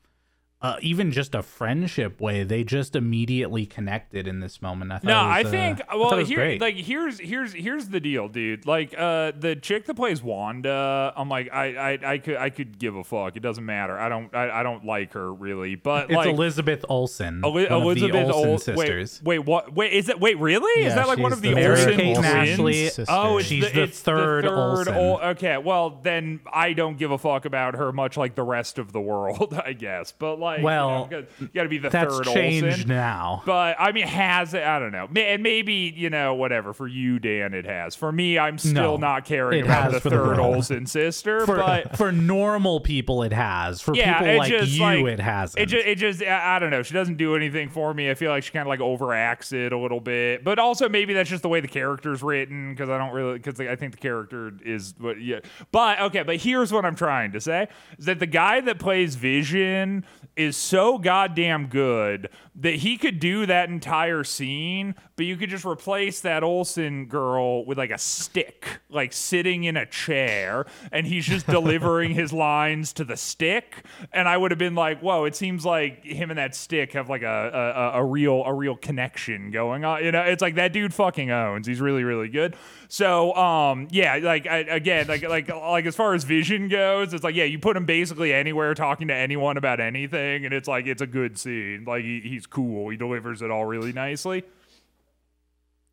[0.61, 4.91] uh, even just a friendship way, they just immediately connected in this moment.
[4.91, 6.60] I thought No, it was, I uh, think I well it was here great.
[6.61, 8.65] like here's here's here's the deal, dude.
[8.65, 12.77] Like uh the chick that plays Wanda, I'm like I I, I could I could
[12.77, 13.38] give a fuck.
[13.38, 13.98] It doesn't matter.
[13.98, 15.76] I don't I, I don't like her really.
[15.76, 19.22] But it's like Elizabeth Olsen, Eli- Elizabeth Olsen Ol- sisters.
[19.23, 19.73] Wait, wait, what?
[19.73, 20.19] Wait, is that?
[20.19, 20.84] Wait, really?
[20.86, 22.18] is that like one of the the Olsen twins?
[22.26, 22.91] Ashley.
[23.07, 24.57] Oh, it's She's the, the it's third the third
[24.90, 24.95] Olsen.
[24.95, 28.77] Ol- okay, well then I don't give a fuck about her much like the rest
[28.77, 30.11] of the world, I guess.
[30.11, 32.88] But like, Well, you, know, you got to be the That's third changed Olsen.
[32.88, 33.43] now.
[33.45, 34.63] But I mean, has it?
[34.63, 35.07] I don't know.
[35.15, 36.73] And maybe you know, whatever.
[36.73, 37.95] For you, Dan, it has.
[37.95, 40.55] For me, I'm No, still not caring about the the third world.
[40.55, 41.45] Olsen sister.
[41.45, 43.81] For, but for normal people, it has.
[43.81, 45.61] For yeah, people like just you, like, it hasn't.
[45.61, 46.84] It just, it just, I don't know.
[46.84, 48.09] She doesn't do anything for me.
[48.09, 51.13] I feel like she kind of like overacts it a little bit, but also maybe
[51.13, 53.97] that's just the way the character's written because I don't really because I think the
[53.99, 55.21] character is what.
[55.21, 55.39] Yeah,
[55.71, 57.67] but okay, but here's what I'm trying to say:
[57.97, 60.05] is that the guy that plays Vision
[60.40, 65.66] is so goddamn good that he could do that entire scene, but you could just
[65.66, 71.26] replace that Olsen girl with like a stick, like sitting in a chair, and he's
[71.26, 73.86] just delivering his lines to the stick.
[74.14, 77.10] And I would have been like, "Whoa!" It seems like him and that stick have
[77.10, 80.06] like a a, a real a real connection going on.
[80.06, 81.68] You know, it's like that dude fucking owns.
[81.68, 82.56] He's really really good.
[82.91, 87.24] So um yeah, like I, again like like like as far as Vision goes, it's
[87.24, 90.88] like yeah, you put him basically anywhere talking to anyone about anything, and it's like
[90.88, 91.86] it's a good scene.
[91.86, 92.90] Like he, he's cool.
[92.90, 94.44] He delivers it all really nicely.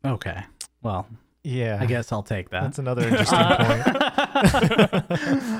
[0.03, 0.43] okay.
[0.81, 1.07] Well,
[1.43, 2.61] yeah, I guess I'll take that.
[2.63, 3.87] that's another interesting point.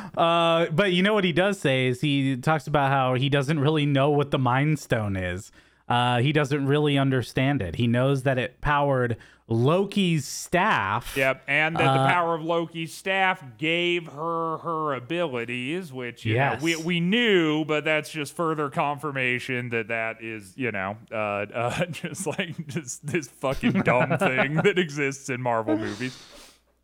[0.18, 3.60] Uh, but you know what he does say is he talks about how he doesn't
[3.60, 5.52] really know what the Mind Stone is.
[5.88, 7.76] Uh, he doesn't really understand it.
[7.76, 9.18] He knows that it powered
[9.50, 11.16] Loki's staff.
[11.16, 16.34] Yep, and that the Uh, power of Loki's staff gave her her abilities, which you
[16.36, 16.60] Yes.
[16.60, 21.16] know, we we knew, but that's just further confirmation that that is you know uh,
[21.54, 26.22] uh, just like just this fucking dumb thing that exists in Marvel movies.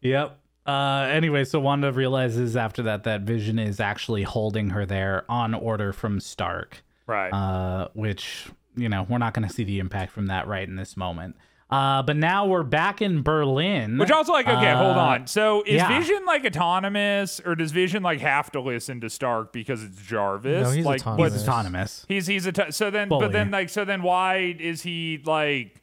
[0.01, 0.39] Yep.
[0.65, 5.53] Uh, anyway, so Wanda realizes after that that Vision is actually holding her there on
[5.53, 6.81] order from Stark.
[7.05, 7.31] Right.
[7.33, 10.77] uh, which you know we're not going to see the impact from that right in
[10.77, 11.35] this moment.
[11.69, 13.97] Uh, but now we're back in Berlin.
[13.97, 15.27] Which also like okay, hold Uh, on.
[15.27, 15.87] So is yeah.
[15.99, 20.63] Vision like autonomous, or does Vision like have to listen to Stark because it's Jarvis?
[20.67, 21.33] No, he's like, autonomous.
[21.33, 22.05] He's autonomous.
[22.07, 23.25] He's he's a so then Fully.
[23.27, 25.81] but then like so then why is he like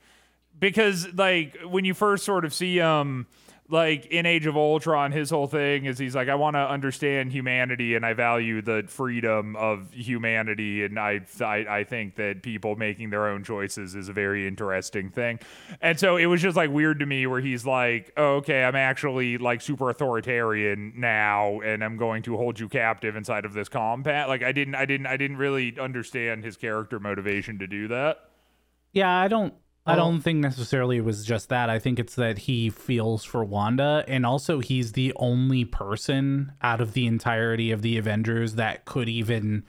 [0.58, 3.26] because like when you first sort of see him
[3.70, 7.32] like in Age of Ultron his whole thing is he's like I want to understand
[7.32, 12.76] humanity and I value the freedom of humanity and I, I I think that people
[12.76, 15.38] making their own choices is a very interesting thing.
[15.80, 18.76] And so it was just like weird to me where he's like oh, okay I'm
[18.76, 23.68] actually like super authoritarian now and I'm going to hold you captive inside of this
[23.68, 24.28] compound.
[24.28, 28.18] Like I didn't I didn't I didn't really understand his character motivation to do that.
[28.92, 29.54] Yeah, I don't.
[29.86, 29.96] I Oh.
[29.96, 31.70] don't think necessarily it was just that.
[31.70, 36.80] I think it's that he feels for Wanda, and also he's the only person out
[36.80, 39.64] of the entirety of the Avengers that could even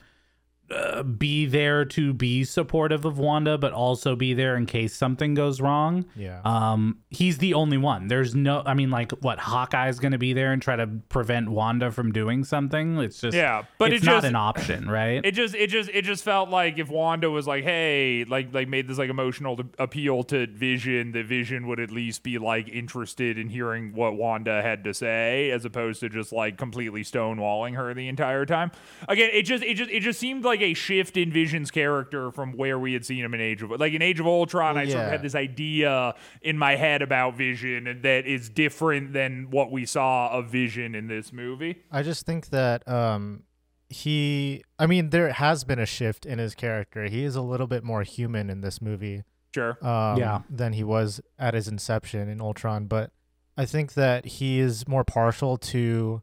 [0.72, 5.34] uh, be there to be supportive of Wanda, but also be there in case something
[5.34, 6.04] goes wrong.
[6.16, 6.40] Yeah.
[6.44, 8.08] Um, he's the only one.
[8.08, 11.50] There's no, I mean, like, what Hawkeye's going to be there and try to prevent
[11.50, 12.98] Wanda from doing something.
[12.98, 15.20] It's just, Yeah, but it's it not just- an option, right?
[15.24, 18.68] It just, it just, it just felt like if Wanda was like, "Hey," like, like
[18.68, 22.68] made this like emotional to appeal to Vision, the Vision would at least be like
[22.68, 27.76] interested in hearing what Wanda had to say, as opposed to just like completely stonewalling
[27.76, 28.70] her the entire time.
[29.08, 32.52] Again, it just, it just, it just seemed like a shift in Vision's character from
[32.56, 34.76] where we had seen him in Age of, like in Age of Ultron.
[34.78, 39.12] I sort of had this idea in my head about Vision and that is different
[39.12, 41.82] than what we saw of Vision in this movie.
[41.90, 43.42] I just think that um
[43.88, 47.04] he I mean there has been a shift in his character.
[47.04, 49.22] He is a little bit more human in this movie
[49.54, 49.76] Sure.
[49.86, 50.40] um Yeah.
[50.48, 53.10] than he was at his inception in Ultron, but
[53.56, 56.22] I think that he is more partial to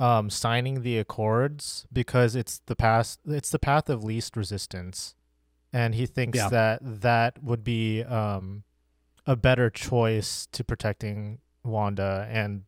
[0.00, 5.14] um signing the accords because it's the past it's the path of least resistance.
[5.72, 6.48] And he thinks Yeah.
[6.50, 8.64] that that would be um
[9.26, 12.62] a better choice to protecting Wanda and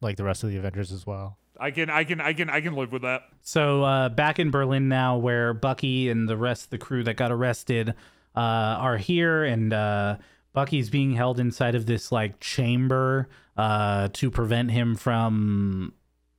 [0.00, 1.38] like the rest of the Avengers as well.
[1.58, 3.22] I can, I can, I can, I can live with that.
[3.40, 7.14] So uh, back in Berlin now, where Bucky and the rest of the crew that
[7.16, 7.88] got arrested
[8.36, 10.18] uh, are here, and uh,
[10.52, 15.94] Bucky's being held inside of this like chamber uh, to prevent him from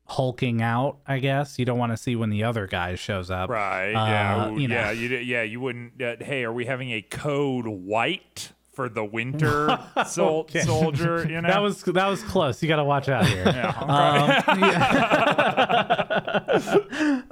[0.08, 0.98] hulking out.
[1.08, 3.92] I guess you don't want to see when the other guy shows up, Right.
[3.94, 4.50] Uh, yeah.
[4.52, 4.76] you know.
[4.76, 4.92] Yeah.
[4.92, 5.44] You, yeah.
[5.44, 6.02] You wouldn't.
[6.02, 9.78] Uh, hey, are we having a code white for the winter
[10.08, 10.62] sol- Okay.
[10.62, 11.26] soldier?
[11.30, 11.48] You know.
[11.50, 12.62] That was that was close.
[12.62, 13.44] You got to watch out here.
[13.48, 14.44] Yeah.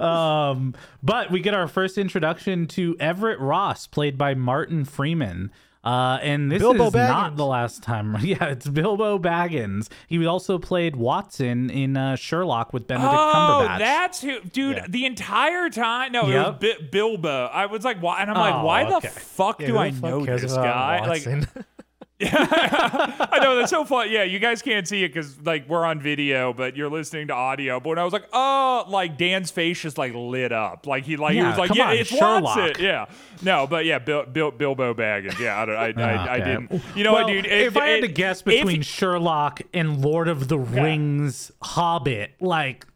[0.00, 5.50] um, but we get our first introduction to Everett Ross, played by Martin Freeman.
[5.86, 8.16] Uh, and this Bilbo is not the last time.
[8.22, 9.88] Yeah, it's Bilbo Baggins.
[10.08, 13.32] He also played Watson in uh, Sherlock with Benedict Oh,
[13.66, 13.78] Cumberbatch.
[13.78, 14.76] that's who, dude.
[14.78, 14.86] Yeah.
[14.88, 17.46] The entire time, no, it was Bi- Bilbo.
[17.46, 18.20] I was like, why?
[18.20, 19.08] And I'm like, Oh, why okay.
[19.08, 21.06] the fuck Yeah, do I fuck know this about guy?
[21.06, 21.22] Like,
[22.20, 22.48] Watson?
[22.48, 24.10] I know that's so fun.
[24.10, 27.34] Yeah, you guys can't see it because like we're on video, but you're listening to
[27.34, 27.78] audio.
[27.80, 31.16] But when I was like, oh, like Dan's face just like lit up, like he
[31.16, 32.42] like he Yeah, was like, come yeah, on, it's Sherlock.
[32.56, 32.84] Watson.
[32.84, 33.06] Yeah,
[33.42, 35.38] no, but yeah, Bil- Bil- Bilbo Baggins.
[35.38, 36.44] Yeah, I, don't- I, I, oh, I Okay.
[36.44, 36.82] didn't.
[36.96, 37.46] You know well, what, dude?
[37.46, 41.50] if It- I had to it- guess if- between Sherlock and Lord of the Rings
[41.62, 42.86] Hobbit, like,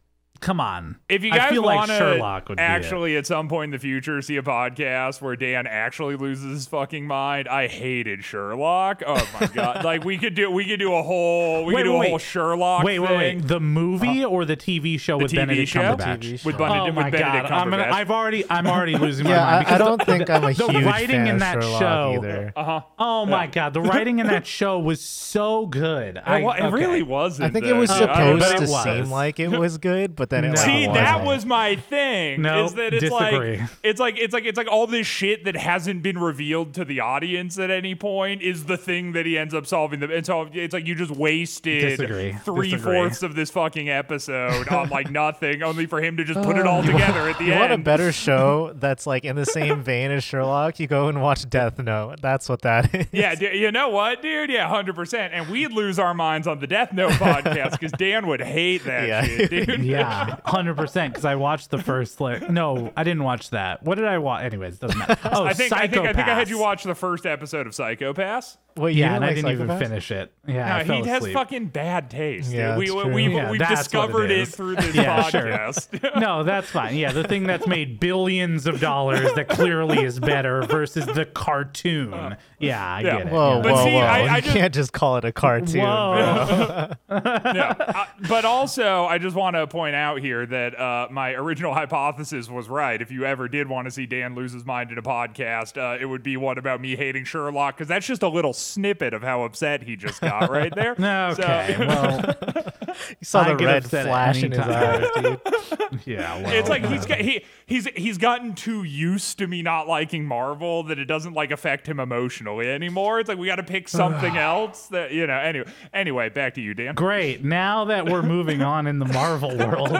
[0.41, 0.97] come on.
[1.07, 2.65] If you I guys feel like want Sherlock to would be it.
[2.65, 6.67] actually at some point in the future see a podcast where Dan actually loses his
[6.67, 9.03] fucking mind, I hated Sherlock.
[9.05, 9.83] Oh my god!
[9.85, 12.09] like we could do we could do a whole we Wait, could do wait, a
[12.09, 12.21] whole wait.
[12.21, 13.17] Sherlock Wait, wait, thing.
[13.39, 13.47] wait.
[13.47, 15.81] The movie or the TV show with TV Benedict show?
[15.81, 16.19] Cumberbatch?
[16.19, 16.47] TV show.
[16.47, 17.51] with Oh Benedict, my with Benedict god!
[17.51, 17.91] I'm gonna, Cumberbatch.
[17.91, 19.67] I've already, I'm already losing my yeah, mind.
[19.67, 21.79] I, I don't the, think I'm a the huge writing fan in of that Sherlock
[21.79, 22.13] show.
[22.17, 22.53] either.
[22.55, 22.81] uh-huh.
[22.97, 26.17] Oh my god, the writing in that show was so good.
[26.17, 26.69] I, It, okay.
[26.71, 27.49] really wasn't.
[27.49, 28.09] I think it was dude.
[28.09, 30.53] I don't supposed to seem like it was good, but then it No.
[30.55, 31.49] like, See, that wasn't.
[31.49, 32.41] my thing.
[32.41, 33.57] No, is that it's disagree.
[33.59, 36.83] like it's like it's like it's like all this shit that hasn't been revealed to
[36.85, 39.99] the audience at any point is the thing that he ends up solving.
[39.99, 42.33] The and so it's like you just wasted Disagree.
[42.43, 42.95] three Disagree.
[42.95, 46.65] fourths of this fucking episode on like nothing, only for him to just put it
[46.65, 47.59] uh, all together at the You end.
[47.59, 50.79] want a better show that's like in the same vein as Sherlock?
[50.79, 52.21] You go and watch Death Note.
[52.21, 53.07] That's what that is.
[53.11, 54.49] yeah, du- you know what, dude?
[54.49, 55.33] Yeah, hundred percent.
[55.33, 59.07] And we'd lose our minds on the Death Note podcast because Dan would hate that
[59.07, 59.23] Yeah.
[59.23, 59.81] shit, dude.
[59.91, 61.13] Yeah, hundred percent.
[61.13, 63.83] Because I watched the first like no, I didn't watch that.
[63.83, 64.43] What did I watch?
[64.43, 65.17] Anyways, It doesn't matter.
[65.33, 67.75] Oh, I think I think I think I had you watch the first episode of
[67.75, 68.57] Psycho-Pass.
[68.77, 70.33] Wait, you Yeah, and I didn't even finish it.
[70.47, 71.33] Yeah, I No, fell he has asleep.
[71.33, 72.51] fucking bad taste.
[72.51, 74.55] Yeah, we, that's we, we've, Yeah, we've that's what it discovered it, is.
[74.55, 75.41] through this Yeah, sure.
[75.43, 76.15] podcast.
[76.21, 76.95] No, that's fine.
[76.95, 82.37] Yeah, the thing that's made billions of dollars that clearly is better versus the cartoon.
[82.59, 83.17] Yeah, I Yeah.
[83.17, 83.33] get it.
[83.33, 83.61] Whoa, yeah.
[83.61, 83.99] But whoa, see, whoa!
[84.01, 85.81] I- you I just- can't just call it a cartoon.
[85.81, 86.87] Whoa.
[87.07, 87.19] bro.
[87.53, 87.75] yeah.
[87.77, 92.49] Uh, but also, I just want to point out here that uh, my original hypothesis
[92.49, 93.01] was right.
[93.01, 95.97] If you ever did want to see Dan lose his mind in a podcast, uh,
[95.99, 99.21] it would be one about me hating Sherlock, because that's just a little snippet of
[99.23, 100.95] how upset he just got right there.
[100.99, 102.35] No, okay, So- well,
[103.19, 105.39] You saw I the get red upset flash in his eyes, dude.
[106.05, 109.87] yeah, well, It's like he's got, he he's he's gotten too used to me not
[109.87, 113.19] liking Marvel that it doesn't like affect him emotionally anymore.
[113.21, 115.37] It's like we got to pick something else that you know.
[115.37, 116.93] Anyway, anyway, back to you, Dan.
[116.95, 117.43] Great.
[117.45, 119.91] Now that we're moving on in the Marvel world,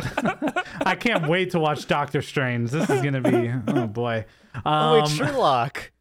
[0.85, 2.71] I can't wait to watch Doctor Strange.
[2.71, 4.25] This is gonna be oh boy.
[4.65, 5.91] Oh, Um, wait, Sherlock.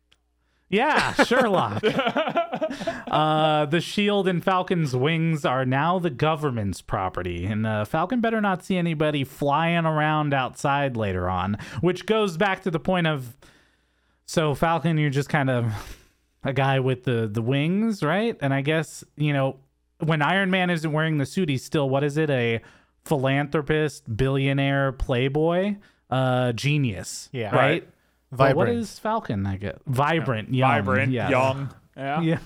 [0.71, 1.83] Yeah, Sherlock.
[3.11, 8.41] uh, the Shield and Falcon's wings are now the government's property, and uh, Falcon better
[8.41, 11.59] not see anybody flying around outside later on.
[11.81, 13.37] Which goes back to the point of,
[14.27, 15.73] so Falcon, you're just kind of
[16.45, 18.37] a guy with the the wings, right?
[18.41, 19.59] And I guess you know
[19.99, 22.31] when Iron Man isn't wearing the suit, he's still what is it?
[22.31, 22.61] A
[23.05, 25.77] philanthropist, billionaire, playboy.
[26.11, 27.29] uh, genius.
[27.33, 27.55] Yeah.
[27.55, 27.57] Right.
[27.57, 27.89] Right.
[28.31, 28.79] But what Vibrant.
[28.79, 29.47] is Falcon?
[29.47, 31.31] I get vibrant, young, Vibrant, yes.
[31.31, 31.75] young.
[31.97, 32.21] Yeah.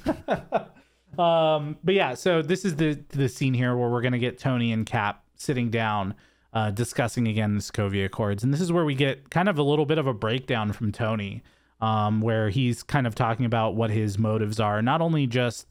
[1.18, 1.56] Yeah.
[1.56, 4.72] um, but yeah, so this is the the scene here where we're gonna get Tony
[4.72, 6.14] and Cap sitting down,
[6.52, 9.62] uh, discussing again the Sokovia Accords, and this is where we get kind of a
[9.62, 11.42] little bit of a breakdown from Tony,
[11.80, 15.66] um, where he's kind of talking about what his motives are, not only just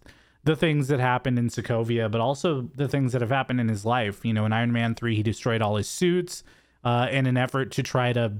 [0.45, 3.85] the things that happened in Sokovia, but also the things that have happened in his
[3.85, 4.23] life.
[4.23, 6.43] You know, in Iron Man three, he destroyed all his suits
[6.83, 8.33] uh, in an effort to try to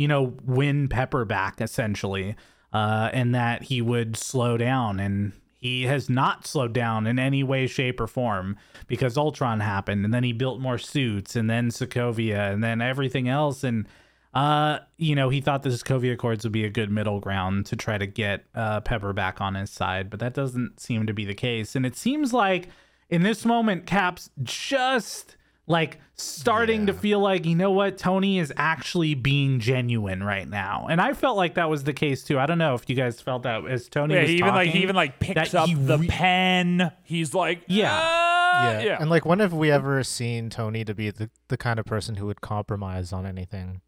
[0.00, 2.34] you know, win Pepper back essentially,
[2.72, 4.98] uh, and that he would slow down.
[4.98, 8.56] And he has not slowed down in any way, shape, or form
[8.86, 13.28] because Ultron happened, and then he built more suits, and then Sokovia, and then everything
[13.28, 13.62] else.
[13.62, 13.86] And,
[14.32, 17.76] uh, you know, he thought the Sokovia Accords would be a good middle ground to
[17.76, 21.26] try to get uh, Pepper back on his side, but that doesn't seem to be
[21.26, 21.76] the case.
[21.76, 22.70] And it seems like
[23.10, 25.36] in this moment, Cap's just
[25.70, 30.86] like starting to feel like you know what tony is actually being genuine right now
[30.90, 33.20] and i felt like that was the case too i don't know if you guys
[33.20, 35.74] felt that as tony Yeah, was he even like he even like picks up he
[35.74, 36.90] the pen.
[37.04, 37.88] He's like, Yeah.
[37.92, 38.82] "Ah," yeah.
[38.82, 38.96] yeah.
[39.00, 42.16] And like, when have we ever seen Tony to be the, the kind of person
[42.16, 43.80] who would compromise on anything?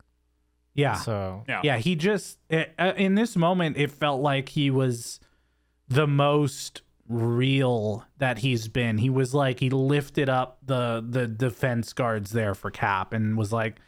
[0.75, 1.61] yeah So Yeah.
[1.65, 5.21] yeah he just uh, uh, in this moment it felt like he was
[5.89, 6.81] the most
[7.13, 12.55] real that he's been he was like he lifted up the the defense guards there
[12.55, 13.81] for cap and was like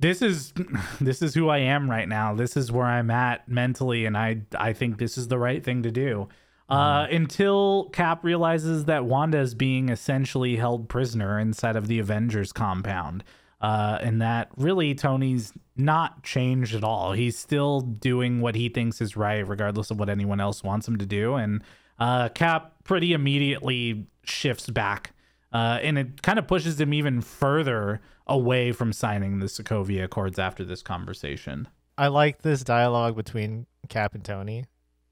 [0.00, 0.52] this is
[1.00, 4.40] this is who i am right now this is where i'm at mentally and i
[4.58, 6.28] i think this is the right thing to do
[6.72, 12.50] uh, until Cap realizes that Wanda is being essentially held prisoner inside of the Avengers
[12.50, 13.24] compound.
[13.60, 17.12] Uh, and that really Tony's not changed at all.
[17.12, 20.96] He's still doing what he thinks is right, regardless of what anyone else wants him
[20.96, 21.34] to do.
[21.34, 21.62] And
[21.98, 25.12] uh, Cap pretty immediately shifts back.
[25.52, 30.38] Uh, and it kind of pushes him even further away from signing the Sokovia Accords
[30.38, 31.68] after this conversation.
[31.98, 34.64] I like this dialogue between Cap and Tony.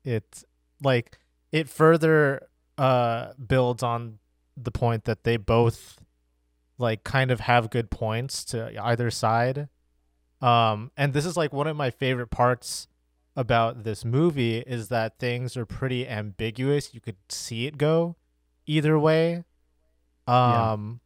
[0.05, 0.45] It's
[0.83, 1.19] like
[1.53, 2.49] it further
[2.79, 4.19] uh builds on
[4.57, 5.99] the point that they both
[6.79, 9.69] like kind of have good points to either side.
[10.41, 12.89] Um and this is like one of my favorite parts
[13.37, 16.93] about this movie is that things are pretty ambiguous.
[16.95, 18.17] You could see it go
[18.67, 19.45] either way.
[20.29, 20.73] Yeah.
[20.73, 21.01] Um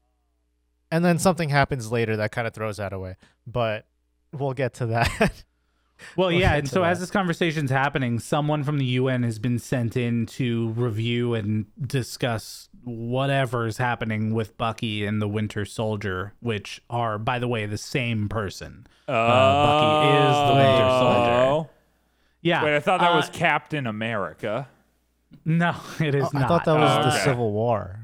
[0.90, 3.16] and then something happens later that kind of throws that away.
[3.46, 3.86] But
[4.32, 5.44] we'll get to that.
[6.16, 7.04] Well, We'll yeah, and to so as that.
[7.04, 12.68] this conversation's happening, someone from the UN has been sent in to review and discuss
[12.82, 17.78] whatever is happening with Bucky and the Winter Soldier, which are, by the way, the
[17.78, 18.86] same person.
[19.06, 21.70] Bucky is the Winter Soldier.
[22.44, 22.48] Oh.
[22.48, 22.64] Yeah.
[22.64, 24.68] Wait, I thought that was uh, Captain America.
[25.44, 26.42] no, it is Oh, not.
[26.44, 27.24] I thought that was Oh, the okay.
[27.24, 28.00] Civil War.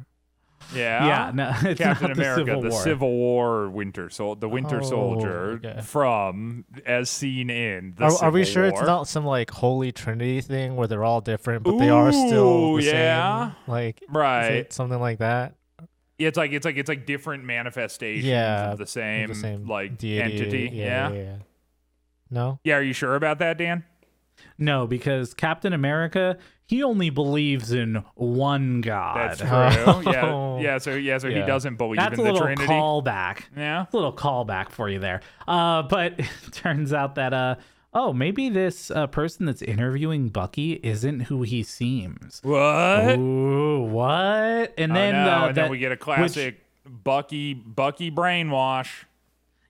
[0.74, 1.06] Yeah.
[1.06, 2.82] Yeah, no, it's Captain not the America, Civil the War.
[2.82, 5.80] Civil War Winter Sol- the Winter Oh, Soldier okay.
[5.82, 9.90] from as seen in the Are, are we Civil sure it's not some like holy
[9.92, 13.46] trinity thing where they're all different, but they are still the yeah.
[13.48, 13.56] same?
[13.66, 14.50] Like, is right?
[14.52, 15.54] it something like that?
[16.18, 19.66] Yeah, it's like it's like it's like different manifestations Yeah, of the same, the same
[19.66, 20.22] like deity.
[20.22, 20.70] entity.
[20.72, 21.10] Yeah, Yeah.
[21.16, 21.36] yeah, yeah.
[22.30, 22.60] No.
[22.62, 23.84] Yeah, are you sure about that, Dan?
[24.60, 29.16] No, because Captain America, he only believes in one God.
[29.16, 29.48] That's true.
[29.50, 30.58] Oh.
[30.60, 30.78] Yeah, yeah.
[30.78, 32.66] So yeah, so he doesn't believe That's in a the little Trinity.
[32.68, 33.44] callback.
[33.56, 33.86] Yeah.
[33.92, 35.22] a little callback for you there.
[35.48, 37.54] Uh, but it turns out that uh,
[37.94, 42.40] oh, maybe this uh, person that's interviewing Bucky isn't who he seems.
[42.44, 43.18] What?
[43.18, 44.74] Ooh, what?
[44.78, 48.10] And Oh, then, no, uh, and that- then we get a which- classic Bucky Bucky
[48.10, 48.88] brainwash.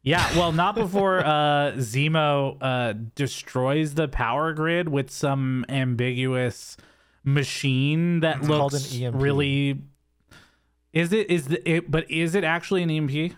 [0.03, 6.77] Yeah, well, not before uh, Zemo uh, destroys the power grid with some ambiguous
[7.25, 9.17] machine that It's called looks an EMP.
[9.23, 9.79] really.
[10.93, 13.35] Is it is the it, but is it actually an EMP?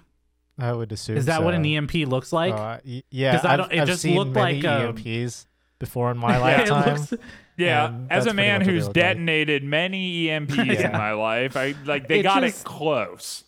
[0.59, 1.16] I would assume.
[1.16, 1.64] Is that what an.
[1.66, 2.55] EMP looks like?
[2.55, 4.97] Uh, y- yeah, 'Cause I I've, don't- it I've just seen looked many like, um,
[4.97, 5.47] EMPs
[5.78, 6.94] before in my It lifetime.
[6.97, 7.14] looks-
[7.59, 9.02] Yeah, as a man much what they who's look like.
[9.02, 13.44] detonated many EMPs in my life, I like they It got just- it close.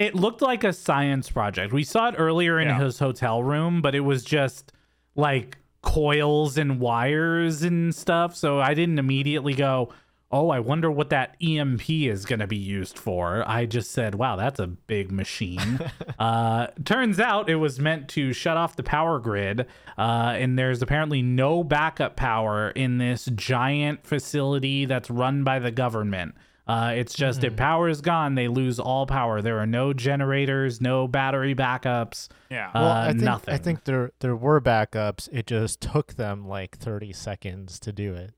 [0.00, 1.72] It looked like a science project.
[1.72, 2.80] We saw it earlier in Yeah.
[2.80, 4.72] his hotel room, but it was just
[5.14, 8.34] like coils and wires and stuff.
[8.34, 9.92] So I didn't immediately go,
[10.32, 13.42] oh, I wonder what that EMP is going to be used for.
[13.46, 15.80] I just said, wow, that's a big machine.
[16.18, 19.66] uh, turns out it was meant to shut off the power grid.
[19.98, 25.70] Uh, and there's apparently no backup power in this giant facility that's run by the
[25.72, 26.34] government.
[26.70, 29.42] Uh, it's just if power is gone, they lose all power.
[29.42, 32.28] There are no generators, no battery backups.
[32.50, 32.68] Yeah.
[32.68, 33.54] Uh, well, I think nothing.
[33.54, 35.28] I think there there were backups.
[35.32, 38.32] It just took them like 30 seconds to do it.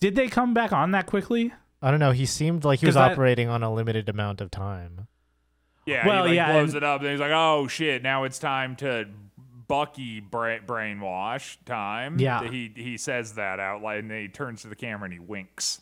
[0.00, 1.52] Did they come back on that quickly?
[1.80, 2.10] I don't know.
[2.12, 5.06] He seemed like he was that- operating on a limited amount of time.
[5.86, 8.02] Yeah, Well, he like yeah, blows and- it up, and he's like, "Oh shit!
[8.04, 9.06] Now it's time to
[9.66, 12.48] Bucky bra- brainwash time." Yeah.
[12.48, 15.18] he he says that out loud, and then he turns to the camera and he
[15.18, 15.80] winks.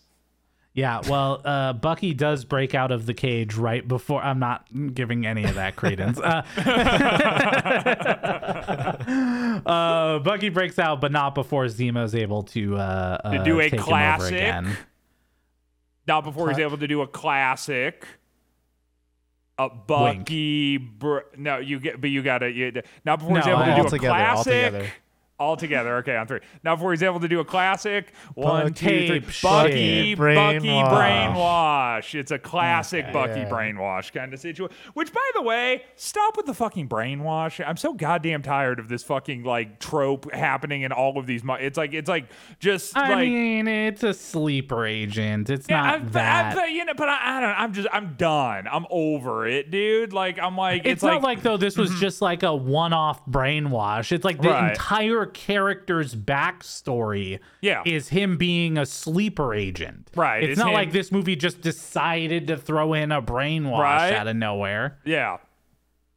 [0.72, 4.22] Yeah, well, uh, Bucky does break out of the cage right before.
[4.22, 6.20] I'm not giving any of that credence.
[6.20, 6.42] Uh,
[9.66, 13.64] uh, Bucky breaks out, but not before Zemo's able to uh, uh, To do a
[13.64, 14.54] take him over classic.
[16.06, 18.06] Not before he's able to do a classic.
[19.58, 22.72] A Bucky, br- no, you get, but you gotta, you,
[23.04, 24.52] not before he's able to do a classic.
[24.52, 24.86] together.
[25.40, 26.40] All together, okay, on three.
[26.62, 29.08] Now, before he's able to do a classic, one, two, three.
[29.08, 30.14] Tape Bucky.
[30.14, 31.34] Bucky Brainwash.
[31.34, 32.14] brainwash.
[32.14, 33.48] It's a classic Okay, Bucky yeah.
[33.48, 34.76] brainwash kind of situation.
[34.92, 37.66] Which, by the way, stop with the fucking brainwash.
[37.66, 41.42] I'm so goddamn tired of this fucking like trope happening in all of these.
[41.42, 42.26] Mo- it's like, it's like
[42.58, 43.28] just I like.
[43.28, 45.48] mean, it's a sleeper agent.
[45.48, 46.50] It's Yeah, not I'm, that.
[46.50, 47.50] I'm, but, you know, but I, I don't.
[47.50, 47.88] I'm just.
[47.92, 48.68] I'm done.
[48.70, 50.12] I'm over it, dude.
[50.12, 50.82] Like I'm like.
[50.84, 52.00] it's, It's, not like, though this was mm-hmm.
[52.00, 54.12] just like a one-off brainwash.
[54.12, 54.70] It's like the Right.
[54.72, 57.82] entire character's backstory Yeah.
[57.86, 60.10] is him being a sleeper agent.
[60.14, 63.78] Right, It's, it's not him- like this movie just decided to throw in a brainwash
[63.80, 64.12] Right.
[64.14, 64.98] out of nowhere.
[65.04, 65.38] Yeah.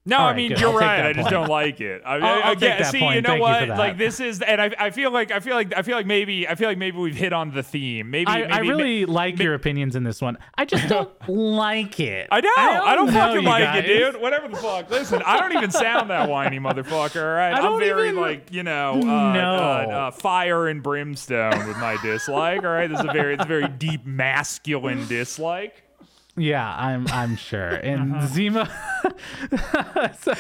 [0.06, 1.06] No, All I mean you're I'll right.
[1.06, 2.02] I just don't like it.
[2.06, 3.16] I, I'll- I, I'll I take get- that see, point.
[3.16, 3.68] you know Thank you what?
[3.70, 3.78] that.
[3.78, 6.46] Like this is, and I, I feel like I feel like I feel like maybe
[6.46, 8.12] I feel like maybe we've hit on the theme.
[8.12, 10.38] Maybe I, maybe, I really like your opinions in this one.
[10.56, 12.28] I just don't like it.
[12.32, 12.60] I don't.
[12.60, 13.84] I don't, fucking like guys.
[13.86, 14.22] it, dude.
[14.22, 14.90] Whatever the fuck.
[14.90, 17.22] Listen, I don't even sound that whiny motherfucker.
[17.24, 19.54] All right, I I'm very even- like you know, uh, No.
[19.56, 22.62] uh, uh, fire and brimstone with my dislike.
[22.64, 25.83] All right, this is a very it's a very deep masculine dislike.
[26.36, 27.70] Yeah, I'm I'm sure.
[27.84, 28.28] And Uh-huh.
[28.28, 30.34] Zemo so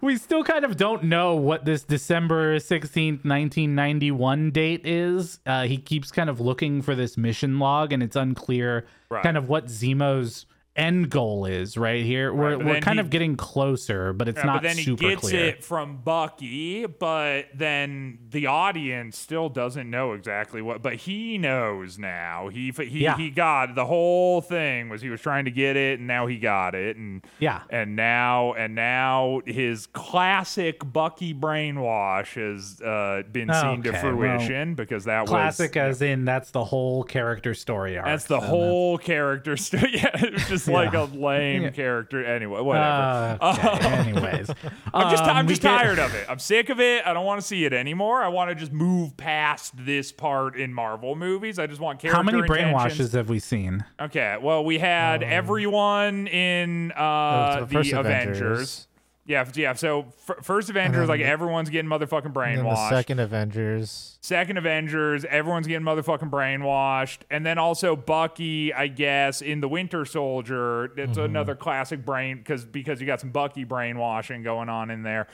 [0.00, 5.40] we still kind of don't know what this December 16th, 1991 date is.
[5.46, 9.24] Uh, he keeps kind of looking for this mission log and it's unclear Right.
[9.24, 10.46] kind of what Zemo's
[10.80, 12.32] end goal is right here.
[12.32, 15.08] We're we're kind he- of getting closer, but it's Yeah, not but then he super
[15.10, 15.44] gets clear.
[15.46, 20.82] it from Bucky, but then the audience still doesn't know exactly what.
[20.82, 22.48] But he knows now.
[22.48, 23.16] He he Yeah.
[23.16, 26.38] he got the whole thing was he was trying to get it, and now he
[26.38, 27.60] got it, and Yeah.
[27.70, 34.16] and now and now his classic Bucky brainwash has uh, been seen to Okay, well,
[34.16, 35.72] fruition because that Classic was.
[35.72, 38.06] Classic, as in that's the whole character story arc.
[38.06, 39.90] That's the whole character story.
[39.94, 40.16] yeah,
[40.48, 42.24] just like a lame character.
[42.24, 43.38] Anyway, whatever.
[43.40, 44.50] Uh, okay, anyways.
[44.94, 46.26] I'm just Um, I'm just get- tired of it.
[46.28, 47.06] I'm sick of it.
[47.06, 48.22] I don't want to see it anymore.
[48.22, 51.58] I want to just move past this part in Marvel movies.
[51.58, 53.84] I just want character How many brainwashes have we seen?
[54.00, 58.86] Okay, well we had everyone in Oh, uh, it's the, first Avengers.
[59.30, 59.74] Yeah, yeah.
[59.74, 62.88] So f- first Avengers, like the- everyone's getting motherfucking And then the brainwashed.
[62.88, 64.18] second Avengers.
[64.20, 67.18] Second Avengers, everyone's getting motherfucking brainwashed.
[67.30, 70.86] And then also Bucky, I guess, in the Winter Soldier.
[70.96, 71.20] It's Mm-hmm.
[71.20, 75.28] another classic brain because because you got some Bucky brainwashing going on in there.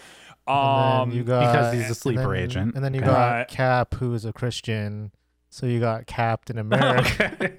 [0.47, 2.75] Um, you got because he's a and sleeper then- agent.
[2.77, 3.09] And then you Okay.
[3.11, 5.11] got Cap, who is a Christian.
[5.49, 7.53] So you got Captain America.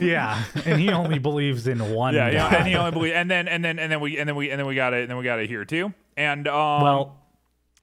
[0.00, 2.14] yeah, and he only believes in one.
[2.14, 4.36] yeah, yeah, and he only believe, and then and then and then we and then
[4.36, 5.92] we and then we got it, and then we got it here too.
[6.16, 7.20] And um, well,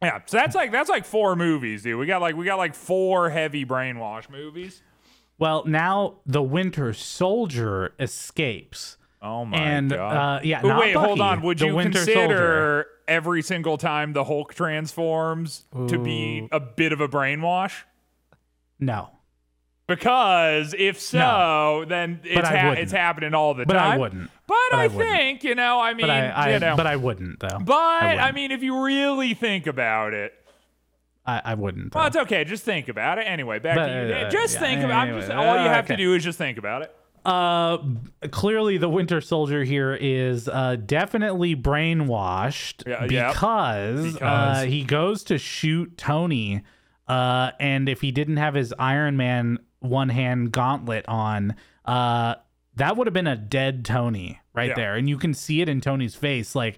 [0.02, 2.00] yeah, so that's like that's like four movies, dude.
[2.00, 4.82] We got like we got like four heavy brainwash movies.
[5.38, 8.98] well, now the Winter Soldier escapes.
[9.24, 10.40] Oh my And, god!
[10.40, 11.44] uh, yeah, But not wait, hold on.
[11.44, 17.02] Would you Winter consider every single time the Hulk transforms to be a bit of
[17.02, 17.84] a brainwash?
[18.80, 19.12] No,
[19.96, 23.92] Because if so, then it's ha- it's happening all the but time.
[23.94, 24.32] I wouldn't.
[24.48, 25.12] But, But I, I wouldn't.
[25.12, 25.80] think you know.
[25.80, 26.76] I mean, But I, I you know.
[26.76, 27.60] but I wouldn't though.
[27.60, 28.36] But I, wouldn't.
[28.36, 30.34] mean, if you really think about it,
[31.26, 31.94] I, I wouldn't.
[31.94, 32.44] well, it's okay.
[32.44, 33.22] Just think about it.
[33.24, 34.14] Anyway, back But, to you.
[34.14, 35.08] uh, just yeah, think about.
[35.08, 36.96] Just, anyway, all you have to do is just think about it.
[37.24, 37.78] Uh,
[38.32, 44.22] clearly the Winter Soldier here is uh, definitely brainwashed Yeah, because, Because.
[44.64, 46.64] Uh, he goes to shoot Tony,
[47.08, 51.56] uh, and if he didn't have his Iron Man one hand gauntlet on,
[51.86, 52.36] uh,
[52.78, 54.76] that would have been a dead Tony right Yeah.
[54.76, 56.78] there, and you can see it in Tony's face, like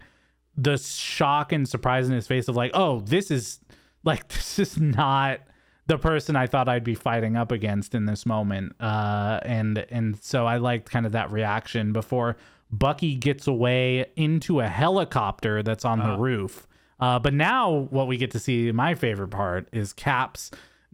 [0.58, 3.60] the shock and surprise in his face of like, oh, this is
[4.04, 5.40] like this is not
[5.88, 8.74] the person I thought I'd be fighting up against in this moment.
[8.80, 12.38] Uh, and and so I liked kind of that reaction before
[12.72, 16.68] Bucky gets away into a helicopter that's on the roof.
[17.00, 20.50] Uh, but now what we get to see, my favorite part, is Cap's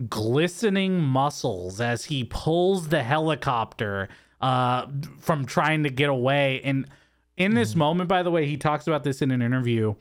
[0.08, 4.08] glistening muscles as he pulls the helicopter
[4.42, 4.88] uh,
[5.20, 6.62] from trying to get away.
[6.64, 6.88] And
[7.38, 9.96] in this moment, by the way, he talks about this in an interview.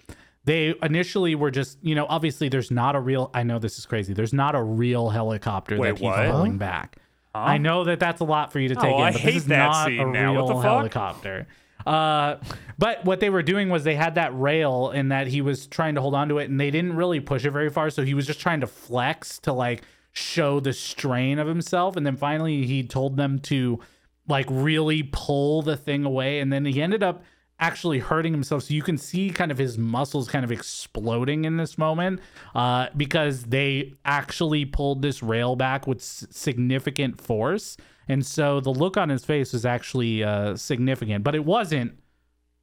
[0.44, 3.30] They initially were just, you know, obviously there's not a real.
[3.34, 4.14] I know this is crazy.
[4.14, 6.30] There's not a real helicopter Wait, that he's what?
[6.30, 6.96] pulling back.
[7.34, 9.34] I know that that's a lot for you to take Oh, in, I but hate
[9.34, 10.32] this is that not scene a now.
[10.32, 11.46] Real helicopter.
[11.88, 12.38] Uh,
[12.76, 15.94] but what they were doing was they had that rail and that he was trying
[15.94, 17.88] to hold on to it, and they didn't really push it very far.
[17.88, 19.82] So he was just trying to flex to like
[20.12, 23.80] show the strain of himself, and then finally he told them to
[24.28, 27.22] like really pull the thing away, and then he ended up
[27.60, 28.62] actually hurting himself.
[28.64, 32.20] So you can see kind of his muscles kind of exploding in this moment
[32.54, 37.76] uh, because they actually pulled this rail back with s- significant force.
[38.08, 41.98] And so the look on his face was actually uh, significant, but it wasn't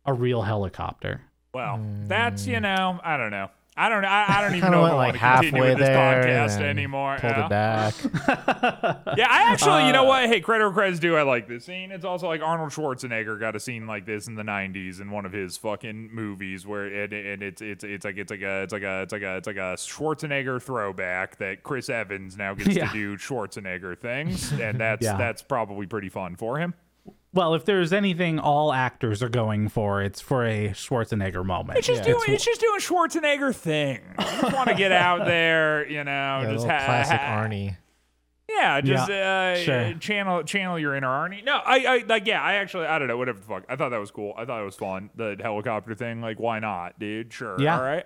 [0.06, 1.22] a real helicopter.
[1.54, 3.50] Well, that's you know, I don't know.
[3.78, 4.02] I don't.
[4.04, 5.78] Know I, I don't even know of if went I like want to continue with
[5.80, 7.18] this podcast anymore.
[7.20, 7.46] pulled yeah.
[7.46, 7.96] it back.
[9.18, 10.28] Yeah, I actually, you know Uh, what?
[10.30, 11.16] Hey, credit where credit's due.
[11.16, 11.92] I like this scene.
[11.92, 15.26] It's also like Arnold Schwarzenegger got a scene like this in the '90s in one
[15.26, 18.74] of his fucking movies, where it, and it's it's it's like it's like a it's
[18.74, 22.70] like a it's like a it's like a Schwarzenegger throwback that Chris Evans now gets
[22.76, 22.88] Yeah.
[22.88, 25.18] to do Schwarzenegger things, and that's Yeah.
[25.18, 26.74] that's probably pretty fun for him.
[27.36, 31.78] Well, if there's anything all actors are going for, it's for a Schwarzenegger moment.
[31.78, 32.14] It's just Yeah.
[32.14, 34.00] doing it's just doing Schwarzenegger thing.
[34.18, 37.44] I just want to get out there, you know, Yeah, just little ha- classic ha-
[37.44, 37.78] Arnie.
[38.50, 39.94] Yeah, just Yeah, uh, sure.
[40.00, 41.44] channel channel your inner Arnie.
[41.44, 43.64] No, I, I like yeah, I actually I don't know whatever the fuck.
[43.68, 44.34] I thought that was cool.
[44.38, 45.10] I thought it was fun.
[45.16, 47.34] The helicopter thing, like why not, dude?
[47.34, 47.60] Sure.
[47.60, 47.76] Yeah.
[47.78, 48.06] All right.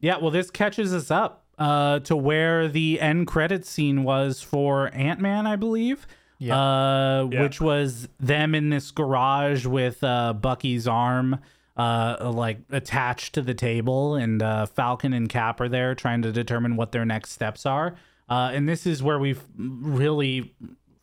[0.00, 4.90] Yeah, well, this catches us up uh, to where the end credit scene was for
[4.94, 6.06] Ant Man, I believe.
[6.38, 6.58] Yeah.
[6.58, 7.42] Uh, Yeah.
[7.42, 11.38] Which was them in this garage with uh, Bucky's arm
[11.76, 16.30] uh, like attached to the table, and uh, Falcon and Cap are there trying to
[16.32, 17.96] determine what their next steps are.
[18.28, 20.54] Uh, and this is where we've really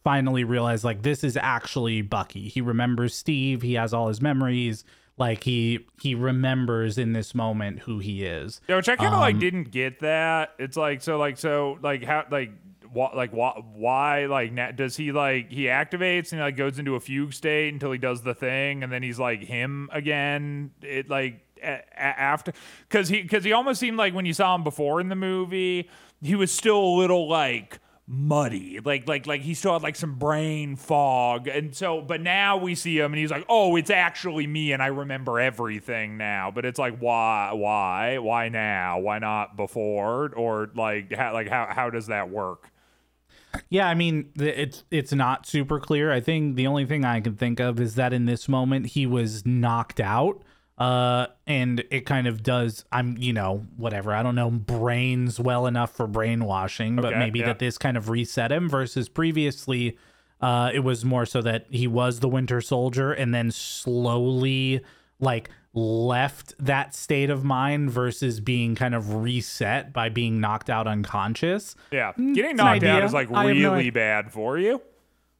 [0.03, 2.47] finally realized like this is actually Bucky.
[2.47, 3.61] He remembers Steve.
[3.61, 4.83] He has all his memories.
[5.17, 8.61] Like he he remembers in this moment who he is.
[8.67, 10.53] Yeah, which I kind of Um, like didn't get that.
[10.57, 12.51] It's like so like so like how like
[12.93, 16.99] like why why like na- does he like he activates and like goes into a
[16.99, 20.71] fugue state until he does the thing and then he's like him again.
[20.81, 22.53] It like a- a- after
[22.89, 25.89] because he because he almost seemed like when you saw him before in the movie
[26.21, 28.79] he was still a little like muddy.
[28.83, 31.47] Like like like he still had like some brain fog.
[31.47, 34.83] And so but now we see him and he's like oh it's actually me and
[34.83, 36.51] i remember everything now.
[36.51, 38.99] But it's like why why why now?
[38.99, 40.33] Why not before?
[40.35, 42.70] Or like how like how, how does that work
[43.69, 46.11] Yeah, I mean, it's it's not super clear.
[46.11, 49.05] I think the only thing I can think of is that in this moment he
[49.05, 50.43] was knocked out.
[50.77, 52.85] Uh, and it kind of does.
[52.91, 54.15] I'm, you know, whatever.
[54.15, 57.47] I don't know brains well enough for brainwashing, but Okay, maybe yeah.
[57.47, 58.67] that this kind of reset him.
[58.67, 59.95] Versus previously,
[60.39, 64.81] uh, it was more so that he was the Winter Soldier and then slowly
[65.19, 70.87] like left that state of mind versus being kind of reset by being knocked out
[70.87, 71.75] unconscious.
[71.91, 72.13] yeah.
[72.13, 74.81] Mm, getting knocked out is like have no really bad for you.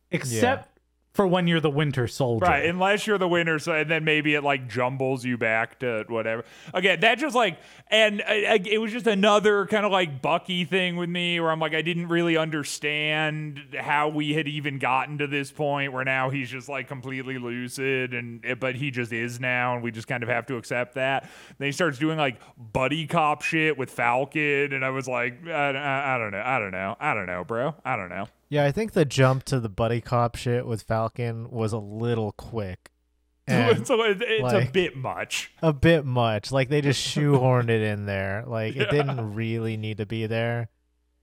[0.09, 0.70] Except
[1.13, 2.45] for when you're the Winter Soldier.
[2.45, 6.05] Right, unless you're the winter so and then maybe it like jumbles you back to
[6.07, 6.45] whatever.
[6.73, 10.63] Again, that just like, and uh, uh, it was just another kind of like Bucky
[10.63, 15.17] thing with me, where I'm like, I didn't really understand how we had even gotten
[15.17, 19.11] to this point where now he's just like completely lucid, and eh, but he just
[19.11, 21.29] is now, and we just kind of have to accept that.
[21.57, 25.71] Then he starts doing like buddy cop shit with Falcon, and I was like, I,
[25.71, 28.27] I, I don't know, I don't know, I don't know, bro, I don't know.
[28.51, 32.33] Yeah, I think the jump to the buddy cop shit with Falcon was a little
[32.33, 32.89] quick.
[33.47, 35.51] And so it, it's a bit much.
[35.61, 36.51] a bit much.
[36.51, 38.43] Like they just shoehorned it in there.
[38.45, 40.69] Like it didn't really need to be there.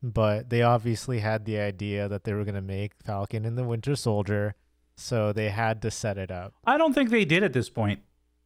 [0.02, 3.94] But they obviously had the idea that they were gonna make Falcon and the Winter
[3.94, 4.56] Soldier,
[4.96, 6.54] so they had to set it up.
[6.64, 8.00] I don't think they did at this point.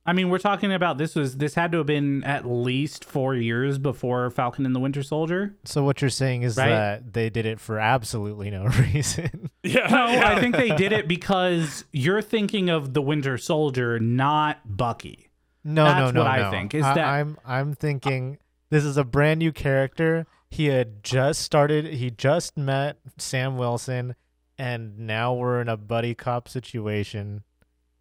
[0.04, 3.36] I mean, we're talking about this was this had to have been at least four
[3.36, 5.54] years before Falcon and the Winter Soldier.
[5.64, 6.70] So what you're saying is Right.
[6.70, 8.64] that they did it for absolutely no
[8.94, 9.50] reason.
[9.62, 10.28] Yeah, No, yeah.
[10.28, 15.28] I think they did it because you're thinking of the Winter Soldier, not Bucky.
[15.62, 18.38] No, That's no, no, what I think, is I, that- I'm I'm thinking
[18.70, 20.26] this is a brand new character.
[20.50, 21.86] He had just started.
[21.86, 24.16] He just met Sam Wilson,
[24.58, 27.44] and now we're in a buddy cop situation.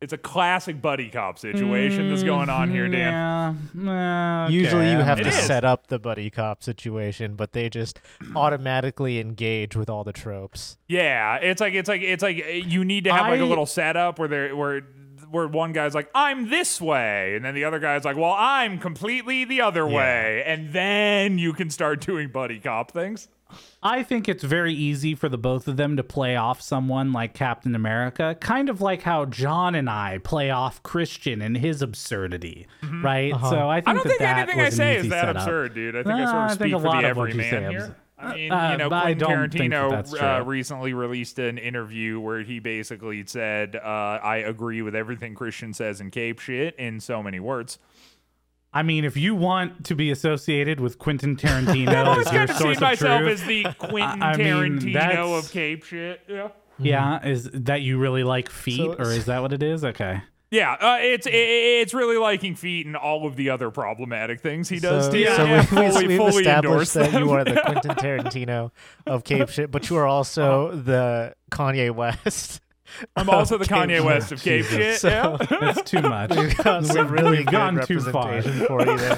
[0.02, 3.70] It's a classic buddy cop situation that's going on here, Dan.
[3.76, 4.46] Mm, Yeah.
[4.46, 5.36] uh, Usually, you have It to is.
[5.36, 8.00] set up the buddy cop situation, but they just
[8.36, 10.78] automatically engage with all the tropes.
[10.88, 13.68] Yeah, it's like it's like it's like uh, you need to have like a little
[13.68, 14.82] setup where there where
[15.30, 18.80] where one guy's like I'm this way, and then the other guy's like, well, I'm
[18.80, 19.96] completely the other Yeah.
[19.98, 23.28] way, and then you can start doing buddy cop things.
[23.84, 27.34] I think it's very easy for the both of them to play off someone like
[27.34, 32.68] Captain America, kind of like how John and I play off Christian and his absurdity,
[33.02, 33.34] right?
[33.50, 33.90] So I think Mm-hmm.
[33.90, 35.36] I don't that think that anything I say is that setup.
[35.44, 35.96] absurd, dude.
[35.96, 37.72] I think I No, sort of I speak for lot the of what you everyman
[37.72, 37.96] here.
[38.20, 39.30] I mean, Uh, you know, I Quentin don't
[39.90, 43.80] that uh, recently released an interview where he basically said, uh,
[44.22, 47.80] "I agree with everything Christian says in Cape shit." In so many words,
[48.74, 52.34] I mean, if you want to be associated with Quentin Tarantino, I Tarantino always as
[52.34, 54.48] your kind of see source of myself truth, as the Quentin I mean,
[54.80, 56.22] Tarantino that's- of Cape shit.
[56.28, 56.48] Yeah.
[56.80, 59.84] yeah, is that you really like feet, So- or is that what it is?
[59.84, 60.22] Okay.
[60.54, 64.80] Yeah, uh, it's it's really liking feet and all of the other problematic things he
[64.82, 65.06] does.
[65.06, 65.26] So, too.
[65.28, 67.24] so yeah, we, fully, we've fully established that them.
[67.24, 68.72] you are the Quentin Tarantino
[69.08, 72.60] of Cape shit, but you are also the Kanye West.
[73.16, 74.04] I'm also the Kanye shit.
[74.04, 75.00] West of Cape shit.
[75.00, 75.38] So- yeah.
[75.62, 76.36] That's too much.
[76.36, 78.42] We've got some We've- really gone too far.
[78.42, 79.18] for you there.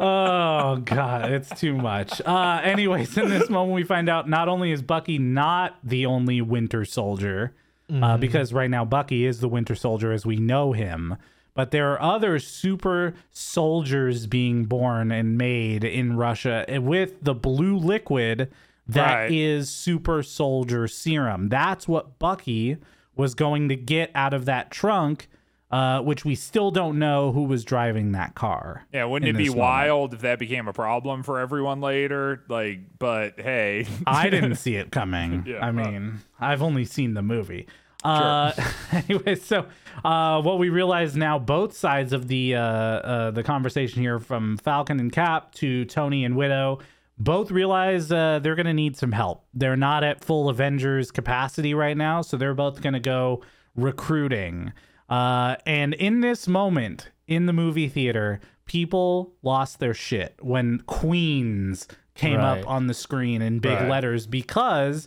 [0.00, 4.72] oh god it's too much uh anyways in this moment we find out not only
[4.72, 7.54] is bucky not the only winter soldier
[8.02, 11.16] uh, because right now bucky is the winter soldier as we know him
[11.54, 17.76] but there are other super soldiers being born and made in russia with the blue
[17.76, 18.50] liquid
[18.88, 19.66] that is Right.
[19.66, 22.76] super soldier serum that's what bucky
[23.14, 25.28] was going to get out of that trunk
[25.70, 28.86] uh, which we still don't know who was driving that car.
[28.92, 29.58] Yeah, wouldn't it be moment.
[29.58, 32.44] wild if that became a problem for everyone later?
[32.48, 35.42] Like, but hey, I didn't see it coming.
[35.46, 37.66] Yeah, I mean, I've only seen the movie.
[38.04, 38.52] Uh,
[38.92, 39.66] anyway, so
[40.04, 44.58] uh, what we realize now, both sides of the uh, uh, the conversation here, from
[44.58, 46.78] Falcon and Cap to Tony and Widow,
[47.18, 49.44] both realize uh, they're going to need some help.
[49.54, 53.42] They're not at full Avengers capacity right now, so they're both going to go
[53.74, 54.72] recruiting.
[55.08, 61.86] Uh, and in this moment in the movie theater, people lost their shit when Queens
[62.14, 62.58] came Right.
[62.60, 63.88] up on the screen in big Right.
[63.88, 65.06] letters because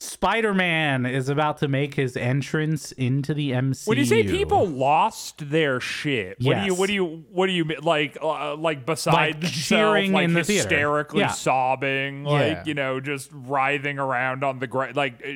[0.00, 3.86] Spider-Man is about to make his entrance into the MCU.
[3.86, 6.78] when you say people lost their shit, what do you Yes.
[6.78, 7.64] what do you what do you?
[7.82, 10.62] Like uh, like beside Like cheering like in the theater.
[10.68, 11.28] hysterically Yeah.
[11.28, 15.22] sobbing, like you know, just writhing around on the ground, like.
[15.24, 15.28] Uh,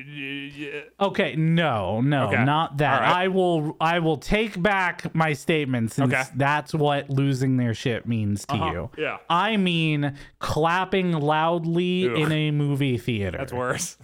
[1.03, 2.45] uh, Okay, no, no, Okay.
[2.45, 3.01] not that.
[3.01, 3.17] Right.
[3.25, 6.23] I will I will take back my statement since Okay.
[6.37, 8.91] that's what losing their shit means to you.
[8.99, 9.19] yeah.
[9.29, 12.17] I mean clapping loudly Ugh.
[12.19, 13.39] in a movie theater.
[13.39, 13.97] that's worse.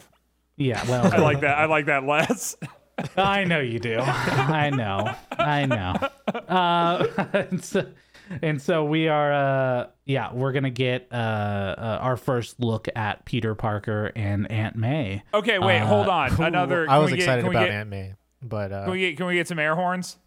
[0.61, 1.57] Yeah, well, I like that.
[1.59, 2.55] I like that less.
[3.17, 3.99] I know you do.
[3.99, 5.11] I know.
[5.39, 5.95] I know.
[6.35, 7.87] Uh, and, so,
[8.43, 9.33] and so we are.
[9.33, 14.77] Uh, yeah, we're gonna get uh, uh, our first look at Peter Parker and Aunt
[14.77, 15.23] May.
[15.33, 16.43] Okay, wait, hold Uh, on.
[16.43, 16.89] Another.
[16.91, 19.27] I was we get- excited about get- Aunt May, but uh, Can we get can
[19.27, 20.19] we get some air horns?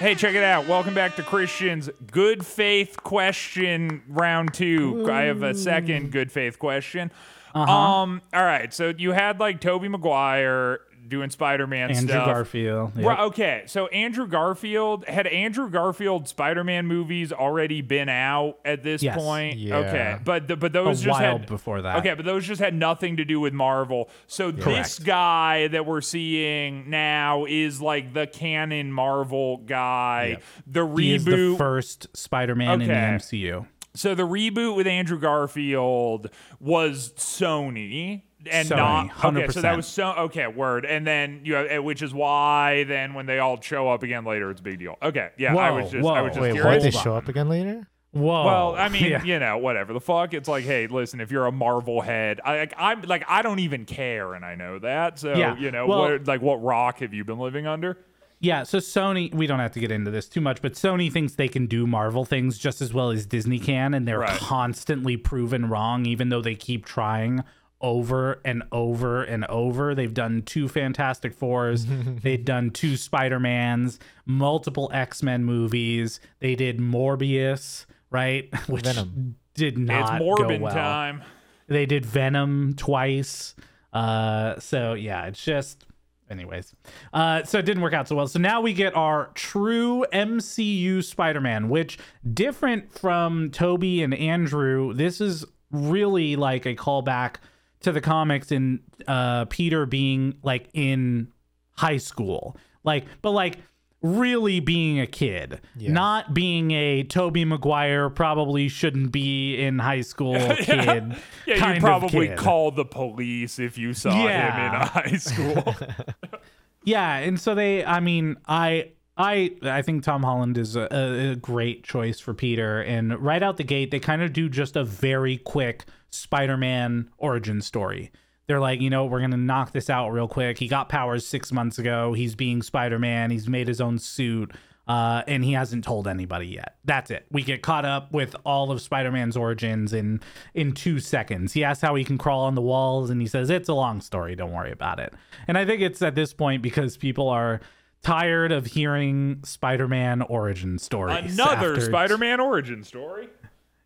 [0.00, 0.66] Hey, check it out.
[0.66, 5.08] Welcome back to Christian's good faith question round two.
[5.08, 7.12] I have a second good faith question.
[7.54, 7.72] Uh-huh.
[7.72, 8.72] Um, all right.
[8.74, 11.98] So you had like Tobey Maguire doing Spider-Man stuff.
[12.00, 12.26] Andrew stuff.
[12.26, 12.92] Garfield.
[12.96, 13.04] Yep.
[13.06, 19.02] Right, okay, so Andrew Garfield had Andrew Garfield Spider-Man movies already been out at this
[19.02, 19.14] Yes.
[19.14, 19.58] point.
[19.58, 19.76] Yeah.
[19.76, 21.98] Okay, but the, but those A just had before that.
[21.98, 24.08] Okay, but those just had nothing to do with Marvel.
[24.26, 25.04] So this Correct.
[25.04, 30.38] guy that we're seeing now is like the canon Marvel guy.
[30.66, 33.66] The is the reboot first Spider-Man in the MCU.
[33.94, 36.30] So the reboot with Andrew Garfield
[36.60, 39.48] was Sony and Sony, not okay.
[39.52, 40.46] So that was so okay.
[40.46, 44.02] Word, and then you know, eh, which is why then when they all show up
[44.02, 44.96] again later, it's a big deal.
[45.02, 46.84] Okay, yeah, I Whoa, was just I was just wait, curious.
[46.84, 46.92] what?
[46.92, 47.86] They show up again later?
[48.12, 48.44] Whoa.
[48.44, 49.24] Well, I mean, Yeah.
[49.24, 50.34] you know, whatever the fuck.
[50.34, 53.58] It's like, hey, listen, if you're a Marvel head, I, like, I'm like, I don't
[53.58, 55.18] even care, and I know that.
[55.18, 57.98] So, Yeah, you know, well- what, like, what rock have you been living under?
[58.44, 61.34] Yeah, so Sony, we don't have to get into this too much, but Sony thinks
[61.34, 64.38] they can do Marvel things just as well as Disney can, and they're Right.
[64.38, 67.42] constantly proven wrong, even though they keep trying
[67.80, 69.94] over and over and over.
[69.94, 71.86] They've done two Fantastic Fours,
[72.22, 78.48] they've done two Spider-Mans, multiple X-Men movies, they did Morbius, right?
[78.68, 79.36] Which Venom.
[79.54, 80.74] did not it's Morbin well.
[80.74, 81.22] time.
[81.66, 83.54] They did Venom twice.
[83.92, 85.86] Uh, so yeah, it's just.
[86.30, 86.74] Anyways,
[87.12, 88.26] uh, so it didn't work out so well.
[88.26, 91.98] So now we get our true MCU Spider-Man, which
[92.32, 94.94] different from Tobey and Andrew.
[94.94, 97.36] This is really like a callback
[97.80, 101.28] to the comics in uh, Peter being like in
[101.72, 103.58] high school, like, but like
[104.04, 110.34] really being a kid, not being a Tobey Maguire probably shouldn't be in high school
[110.58, 111.16] kid.
[111.46, 112.38] Yeah, kind you'd of probably kid.
[112.38, 115.74] call the police if you saw him in high school.
[116.86, 118.90] Yeah, and so they, I mean, I.
[119.16, 120.88] I I think Tom Holland is a,
[121.32, 124.74] a great choice for Peter, and right out the gate, they kind of do just
[124.74, 128.10] a very quick Spider-Man origin story.
[128.46, 130.58] They're like, you know, we're gonna knock this out real quick.
[130.58, 132.12] He got powers six months ago.
[132.12, 133.30] He's being Spider-Man.
[133.30, 134.52] He's made his own suit.
[134.86, 136.74] uh, and he hasn't told anybody yet.
[136.84, 137.24] That's it.
[137.30, 140.20] We get caught up with all of Spider-Man's origins in
[140.52, 141.54] in two seconds.
[141.54, 144.02] He asks how he can crawl on the walls, and he says it's a long
[144.02, 144.36] story.
[144.36, 145.14] Don't worry about it.
[145.48, 147.62] And I think it's at this point because people are
[148.02, 151.32] tired of hearing Spider-Man origin stories.
[151.32, 153.30] Another after- Spider-Man origin story.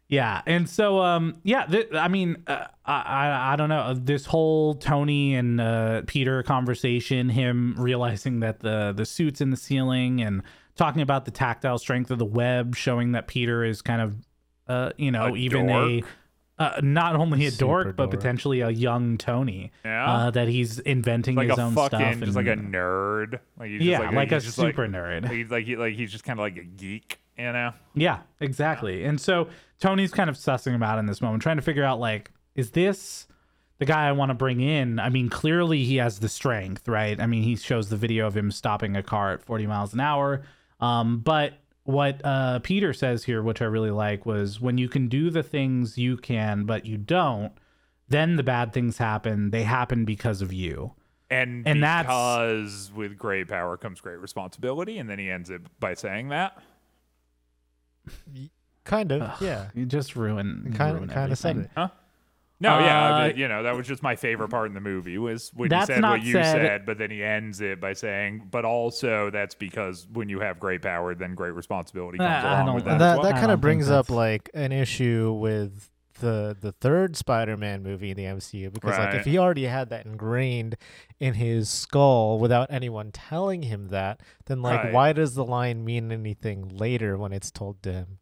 [0.08, 4.24] Yeah, and so um, yeah, th- I mean, uh, I, I I don't know this
[4.26, 10.20] whole Tony and uh, Peter conversation, him realizing that the the suits in the ceiling
[10.22, 10.42] and
[10.76, 14.14] talking about the tactile strength of the web, showing that Peter is kind of,
[14.68, 15.90] uh, you know, A even dork.
[15.90, 16.02] a
[16.60, 19.70] uh, not only a Super dork but potentially a young Tony.
[19.84, 20.10] Yeah.
[20.10, 23.38] uh, that he's inventing Like his a own fucking, stuff, just like a nerd.
[23.58, 25.30] Like he's yeah, just like, a he's just super like, nerd.
[25.30, 27.72] He's like he, like he's just kind of like a geek, you know.
[27.94, 29.04] Yeah, exactly.
[29.04, 29.48] And so
[29.80, 32.72] Tony's kind of sussing him out in this moment, trying to figure out like, is
[32.72, 33.26] this
[33.78, 34.98] the guy I want to bring in?
[34.98, 37.20] I mean, clearly he has the strength, right?
[37.20, 40.00] I mean, he shows the video of him stopping a car at 40 miles an
[40.00, 40.42] hour.
[40.80, 45.08] Um, but what uh, Peter says here, which I really like, was when you can
[45.08, 47.52] do the things you can, but you don't,
[48.08, 49.50] then the bad things happen.
[49.50, 50.92] They happen because of you.
[51.30, 55.62] And, And that's- because with great power comes great responsibility, and then he ends it
[55.78, 56.58] by saying that.
[58.88, 59.66] Kind of, yeah.
[59.74, 61.70] You just ruin, Kind of, kind of said everything.
[61.76, 61.90] it.
[62.60, 65.16] No, yeah, Uh, but, you know that was just my favorite part in the movie
[65.16, 68.48] was when he said what you said- said, but then he ends it by saying,
[68.50, 72.74] "But also that's because when you have great power, then great responsibility comes Uh, along
[72.74, 73.30] with that." That well.
[73.30, 75.88] that kind of brings up like an issue with
[76.18, 80.04] the the third Spider-Man movie in the MCU because like if he already had that
[80.04, 80.74] ingrained
[81.20, 84.92] in his skull without anyone telling him that, then like Right.
[84.92, 88.17] why does the line mean anything later when it's told to him?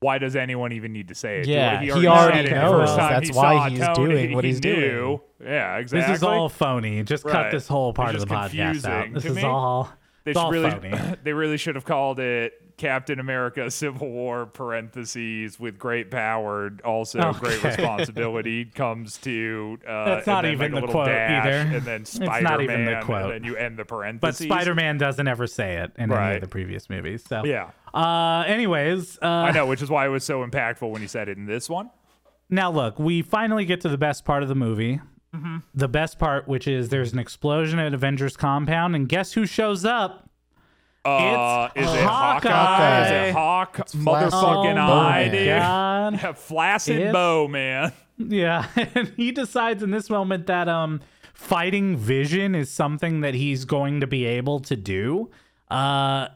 [0.00, 1.48] Why does anyone even need to say it?
[1.48, 2.96] Yeah, he he already, already it the knows.
[2.96, 4.74] That's he why he's Tony, doing what he he's knew.
[4.74, 5.20] doing.
[5.44, 6.12] Yeah, exactly.
[6.12, 7.02] This is all phony.
[7.02, 9.12] Just cut this whole part of the podcast out.
[9.12, 9.42] This is me.
[9.42, 9.90] all.
[10.24, 11.16] They really, phony.
[11.24, 17.32] they really should have called it Captain America: Civil War (parentheses with great power, also
[17.34, 19.78] great responsibility) comes to.
[19.86, 21.76] Uh, That's not even like, the quote dash, either.
[21.76, 23.22] And then It's Spider-Man, not even the quote.
[23.24, 24.54] and then you end the parentheses But.
[24.54, 27.24] Spider-Man doesn't ever say it in any of the previous movies.
[27.28, 31.02] So Yeah, Uh, anyways, uh, I know, which is why it was so impactful when
[31.02, 31.90] he said it in this one.
[32.48, 35.00] now look, we finally get to the best part of the movie.
[35.34, 35.58] Mm-hmm.
[35.74, 39.84] The best part, which is there's an explosion at Avengers compound, and guess who shows
[39.84, 40.27] up?
[41.16, 42.48] Uh, It's is it Hawkeye?
[42.50, 43.04] Hawkeye.
[43.04, 43.76] Is it Hawk?
[43.76, 45.46] Flaccid Motherfucking Bow eye, dude.
[45.48, 46.12] God.
[46.14, 47.92] Yeah, flaccid It's- bow, man.
[48.18, 51.00] Yeah, and he decides in this moment that um
[51.34, 55.30] fighting Vision is something that he's going to be able to do.
[55.70, 56.28] Uh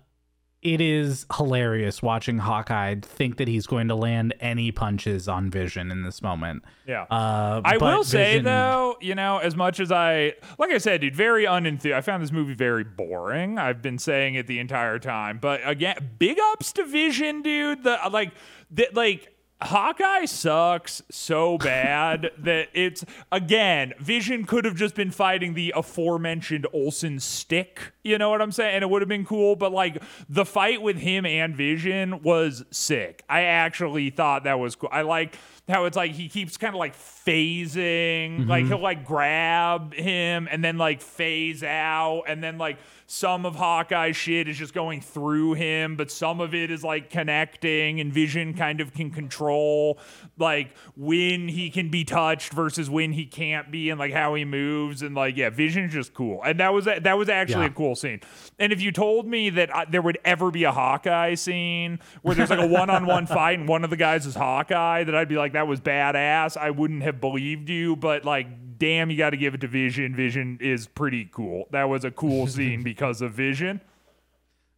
[0.62, 5.90] it is hilarious watching Hawkeye think that he's going to land any punches on Vision
[5.90, 6.64] in this moment.
[6.86, 7.02] Yeah.
[7.10, 11.01] Uh, I will say Vision- though, you know, as much as I like I said,
[11.01, 11.93] dude, very unenthused.
[11.93, 13.59] I found this movie very boring.
[13.59, 15.39] I've been saying it the entire time.
[15.39, 17.82] But again, big ups to Vision, dude.
[17.82, 18.30] The like
[18.70, 19.31] that like
[19.62, 26.66] Hawkeye sucks so bad that it's again, Vision could have just been fighting the aforementioned
[26.72, 27.93] Olsen stick.
[28.02, 28.76] You know what I'm saying?
[28.76, 32.64] And it would have been cool, but like the fight with him and Vision was
[32.70, 33.22] sick.
[33.28, 34.90] I actually thought that was cool.
[34.93, 35.36] I like
[35.68, 38.72] how it's like he keeps kind of like phasing, like mm-hmm.
[38.72, 44.16] he'll like grab him and then like phase out, and then like some of Hawkeye's
[44.16, 48.55] shit is just going through him, but some of it is like connecting, and Vision
[48.55, 49.98] kind of can control
[50.39, 54.44] like when he can be touched versus when he can't be, and like how he
[54.44, 57.70] moves, and like yeah, Vision's just cool, and that was that was actually Yeah.
[57.70, 58.20] a cool scene.
[58.59, 62.34] And if you told me that I, there would ever be a Hawkeye scene where
[62.34, 65.36] there's like a one-on-one fight and one of the guys is Hawkeye, that I'd be
[65.36, 66.56] like, that was badass.
[66.56, 70.14] I wouldn't have believed you, but like, damn, you got to give it to Vision.
[70.14, 71.66] Vision is pretty cool.
[71.70, 73.80] That was a cool scene because of Vision.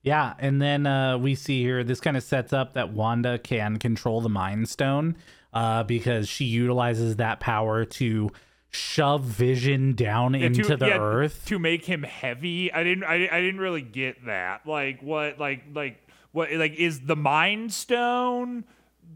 [0.02, 3.78] Yeah, and then uh, we see here this kind of sets up that Wanda can
[3.78, 5.16] control the Mind Stone
[5.54, 8.30] uh, because she utilizes that power to
[8.70, 11.44] shove Vision down Yeah, into to, the yeah, earth.
[11.46, 12.70] to make him heavy.
[12.70, 13.04] I didn't.
[13.04, 14.66] I, I didn't really get that.
[14.66, 15.38] Like what?
[15.40, 16.52] Like like what?
[16.52, 18.64] Like is the Mind Stone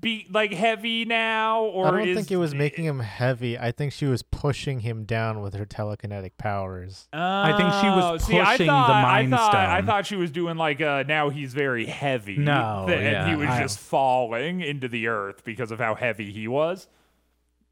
[0.01, 3.59] be like heavy now, or I don't is think it was making him heavy.
[3.59, 7.09] I think she was pushing him down with her telekinetic powers.
[7.13, 10.07] I think she was Oh, see, I pushing the thought, Mind I thought, I thought
[10.07, 12.37] she was doing like uh now he's very heavy.
[12.37, 16.31] No, th- and he was I- just falling into the earth because of how heavy
[16.33, 16.89] he was.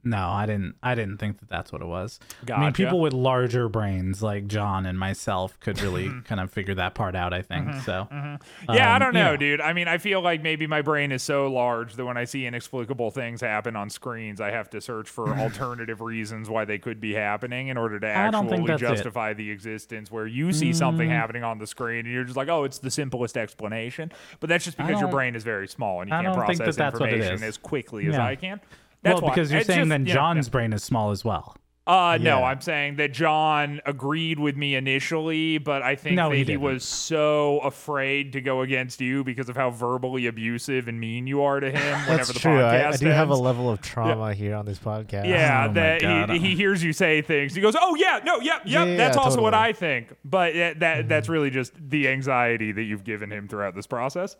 [0.06, 0.76] No, I didn't.
[0.84, 2.20] I didn't think that that's what it was.
[2.48, 6.76] I mean, people with larger brains like John and myself could really kind of figure
[6.76, 7.34] that part out.
[7.34, 8.06] I think mm-hmm, so.
[8.12, 8.72] Mm-hmm.
[8.72, 9.36] Yeah, I Um, don't know, yeah.
[9.36, 9.60] dude.
[9.60, 12.46] I mean, I feel like maybe my brain is so large that when I see
[12.46, 17.00] inexplicable things happen on screens, I have to search for alternative reasons why they could
[17.00, 18.86] be happening in order to I actually that's it.
[18.86, 20.12] justify the existence.
[20.12, 21.12] Where you see something mm.
[21.12, 24.12] happening on the screen and you're just like, oh, it's the simplest explanation.
[24.38, 26.76] But that's just because your brain is very small and you I can't process that
[26.76, 28.24] that's what it information as quickly as Yeah.
[28.24, 28.60] I can.
[29.06, 29.34] That's well, why.
[29.34, 31.56] because you're It's saying just, then you know, John's brain is small as well.
[31.86, 36.36] uh, no, I'm saying that John agreed with me initially, but I think No, that
[36.36, 40.98] he he, was so afraid to go against you because of how verbally abusive and
[40.98, 42.50] mean you are to him whenever That's the true.
[42.58, 45.28] podcast I, I do have a level of trauma here on this podcast.
[45.28, 47.54] Yeah, Oh that he, he hears you say things.
[47.54, 49.54] He goes, "Oh yeah, no, yep, yep, Yeah, yeah, that's yeah, also what.
[49.54, 53.76] I think." But uh, that that's really just the anxiety that you've given him throughout
[53.76, 54.34] this process.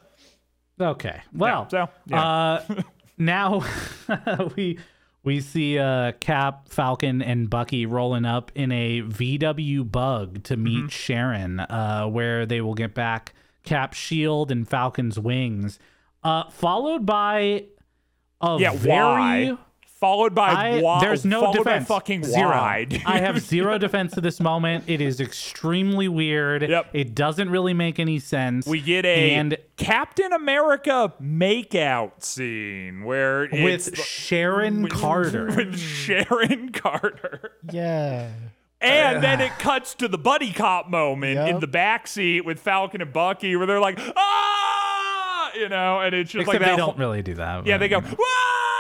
[0.81, 1.23] Okay.
[1.33, 2.23] Well, so, yeah.
[2.23, 2.65] uh,
[3.19, 3.65] now
[4.57, 4.79] we
[5.23, 10.77] we see uh, Cap, Falcon, and Bucky rolling up in a VW Bug to meet
[10.79, 10.89] Mm-hmm.
[10.89, 13.35] Sharon, uh, where they will get back
[13.65, 15.79] Cap's shield and Falcon's wings,
[16.23, 17.65] uh, followed by
[18.41, 18.97] a Yeah, very.
[18.97, 19.59] why?
[20.07, 21.01] Followed by I, why?
[21.01, 21.89] there's no followed defense.
[21.89, 22.49] By fucking zero.
[22.51, 22.87] why?
[23.05, 24.85] I have zero defense to this moment.
[24.87, 26.63] It is extremely weird.
[26.63, 26.91] Yep.
[26.93, 28.69] It doesn't really make any sense.
[28.69, 35.47] We get a and Captain America makeout scene where it's with Sharon Carter.
[35.57, 37.51] with Sharon Carter.
[37.73, 38.31] Yeah.
[38.81, 43.01] And then it cuts to the buddy cop moment in the back seat with Falcon
[43.03, 46.91] and Bucky where they're like, ah, you know, and it's just Except like they don't
[46.91, 47.67] whole- really do that.
[47.67, 48.09] yeah, they go, you know.
[48.11, 48.76] "Wah!"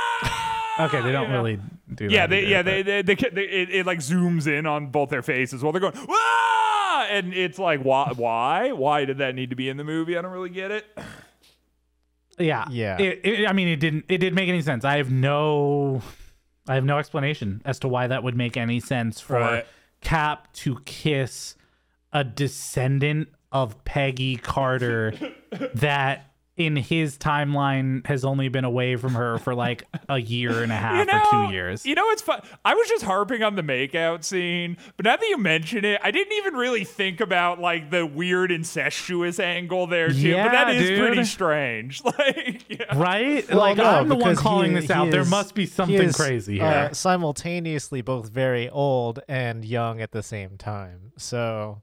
[0.78, 1.34] Okay, they don't you know?
[1.42, 1.58] really
[1.94, 2.12] do that.
[2.14, 4.88] Yeah, they, either, yeah, but- they, they, they, they, it, it like zooms in on
[4.88, 7.04] both their faces while they're going, Wah!
[7.10, 10.16] and it's like, why, why, why did that need to be in the movie?
[10.18, 10.84] I don't really get it.
[12.38, 12.98] yeah, Yeah.
[13.00, 14.04] It, it, I mean, it didn't.
[14.08, 14.84] It didn't make any sense.
[14.84, 16.02] I have no,
[16.68, 19.66] I have no explanation as to why that would make any sense for Right.
[20.02, 21.54] Cap to kiss
[22.12, 25.14] a descendant of Peggy Carter
[25.74, 30.72] that in his timeline has only been away from her for like a year and
[30.72, 31.84] a half you know, or two years.
[31.84, 32.40] You know, it's fun.
[32.64, 36.10] I was just harping on the makeout scene, but now that you mention it, I
[36.10, 40.34] didn't even really think about like the weird incestuous angle there too.
[40.34, 42.02] but that is Yeah, is pretty strange.
[42.18, 42.98] Like, yeah.
[42.98, 43.46] Right?
[43.50, 45.10] Well, like no, I'm the one calling he- this he out.
[45.10, 46.94] there must be he something is, crazy uh, here.
[46.94, 51.12] simultaneously both very old and young at the same time.
[51.18, 51.82] So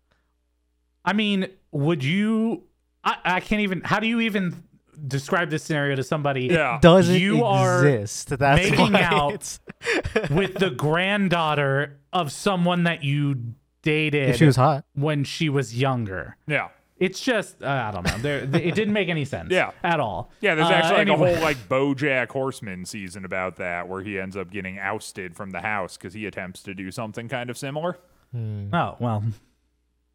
[1.05, 2.63] I mean, would you?
[3.03, 3.81] I, I can't even.
[3.81, 4.63] How do you even
[5.07, 6.45] describe this scenario to somebody?
[6.45, 6.79] Yeah.
[6.81, 7.83] doesn't You are.
[7.83, 9.59] That's making why out
[10.31, 14.85] with the granddaughter of someone that you dated if she was hot.
[14.93, 16.37] when she was younger.
[16.47, 16.69] yeah.
[16.99, 18.17] It's just uh, I don't know.
[18.19, 19.49] There, it didn't make any sense.
[19.51, 19.71] Yeah.
[19.83, 20.31] at all.
[20.39, 21.31] Yeah, there's Uh, actually like anyway.
[21.31, 25.49] a whole like BoJack Horseman season about that, where he ends up getting ousted from
[25.49, 27.97] the house because he attempts to do something kind of similar.
[28.33, 29.23] Oh well,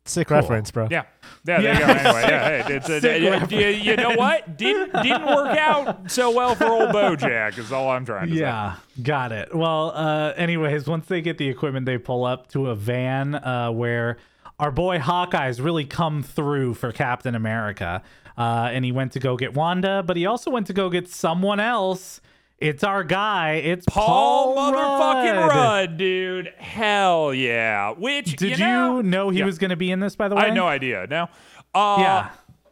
[0.09, 0.89] Sick reference, bro.
[0.91, 1.05] Yeah,
[1.45, 1.61] yeah.
[1.61, 1.85] There you go.
[1.87, 2.63] Anyway, yeah.
[2.63, 4.57] Hey, it's a, Sick you, you, you know what?
[4.57, 7.59] Didn't didn't work out so well for old BoJack.
[7.59, 8.41] Is all I'm trying to say.
[8.41, 9.55] Yeah, got it.
[9.55, 13.71] Well, uh, anyways, once they get the equipment, they pull up to a van uh,
[13.71, 14.17] where
[14.59, 18.03] our boy Hawkeye's really come through for Captain America.
[18.37, 21.09] Uh, and he went to go get Wanda, but he also went to go get
[21.09, 22.21] someone else.
[22.59, 23.55] It's our guy.
[23.55, 25.55] It's Paul, Paul, motherfucking Rudd.
[25.55, 26.53] Rudd, dude.
[26.59, 27.91] Hell yeah.
[27.93, 29.45] Which Did you know, you know he Yeah.
[29.45, 30.17] was going to be in this?
[30.17, 31.07] By the way, I had no idea.
[31.09, 31.29] No.
[31.75, 32.31] Uh, Yeah.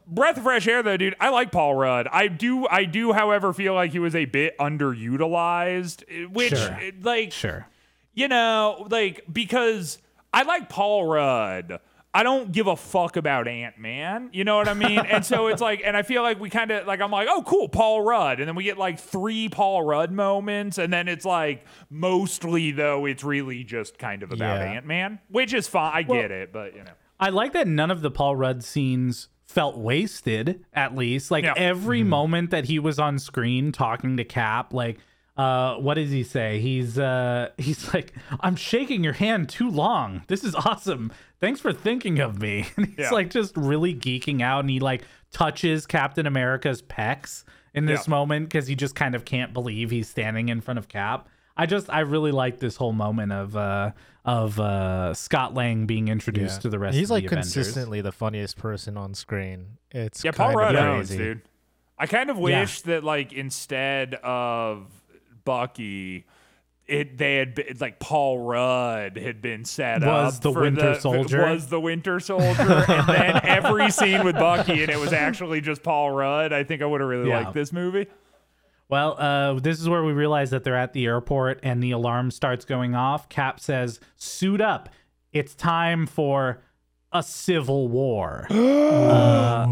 [0.08, 1.14] Breath of fresh air, though, dude.
[1.20, 2.06] I like Paul Rudd.
[2.12, 2.66] I do.
[2.68, 6.04] I do, however, feel like he was a bit underutilized.
[6.08, 6.78] eh, Which, Sure.
[6.80, 7.66] eh, like, Sure.
[8.14, 9.98] you know, like because
[10.32, 11.80] I like Paul Rudd.
[12.16, 14.30] I don't give a fuck about Ant Man.
[14.32, 15.00] You know what I mean?
[15.00, 17.42] and so it's like, and I feel like we kind of like I'm like, oh,
[17.42, 21.26] cool, Paul Rudd, and then we get like three Paul Rudd moments, and then it's
[21.26, 24.72] like mostly though it's really just kind of about Yeah.
[24.72, 25.92] Ant Man, which is fine.
[25.94, 29.28] I get it, but you know, I like that none of the Paul Rudd scenes
[29.44, 31.30] felt wasted, at least.
[31.30, 31.52] Like Yeah.
[31.54, 32.08] every mm-hmm.
[32.08, 34.98] moment that he was on screen talking to Cap, like
[35.36, 36.60] uh what does he say?
[36.60, 40.22] He's uh he's like, I'm shaking your hand too long.
[40.28, 41.12] This is awesome.
[41.40, 42.66] Thanks for thinking of me.
[42.76, 43.10] And he's Yeah.
[43.10, 45.02] like just really geeking out and he like
[45.32, 47.44] touches Captain America's pecs
[47.74, 48.10] in this Yeah.
[48.10, 51.28] moment because he just kind of can't believe he's standing in front of Cap.
[51.56, 53.90] I just I really like this whole moment of uh
[54.24, 56.62] of uh Scott Lang being introduced Yeah.
[56.62, 57.46] to the rest He's of like the Avengers.
[57.48, 59.76] He's like consistently the funniest person on screen.
[59.90, 61.42] It's yeah, Paul kind Rudd of owns, dude.
[61.98, 64.90] I kind of wish that like instead of
[65.46, 66.26] Bucky.
[66.86, 70.24] It they had been, like Paul Rudd had been set up.
[70.26, 71.50] Was up the for Winter the, Soldier?
[71.50, 75.82] was the Winter Soldier and then every scene with Bucky and it was actually just
[75.82, 77.38] Paul Rudd I think I would have really Yeah.
[77.40, 78.06] liked this movie
[78.88, 82.30] Well, uh, this is where we realize that they're at the airport and the alarm
[82.30, 83.28] starts going off.
[83.28, 84.88] Cap says, "Suit up!
[85.32, 86.62] It's time for
[87.10, 89.66] a civil war." uh,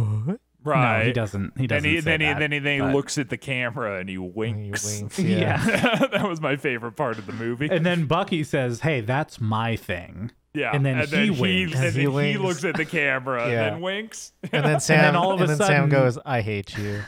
[0.65, 1.01] Right.
[1.01, 1.59] No, he doesn't.
[1.59, 1.89] He doesn't.
[1.89, 4.15] he, say then, he, that, then he then he looks at the camera and he
[4.15, 5.01] He winks.
[5.01, 5.65] winks, Yeah.
[5.67, 6.07] yeah.
[6.13, 7.69] that was my favorite part of the movie.
[7.71, 11.75] And then Bucky says, "Hey, that's my thing." yeah, and then he winks.
[11.75, 13.65] and then He he looks at the camera Yeah.
[13.67, 14.33] and then winks.
[14.53, 16.77] And then Sam, and then all of a and then sudden- Sam goes, "I hate
[16.79, 17.03] you."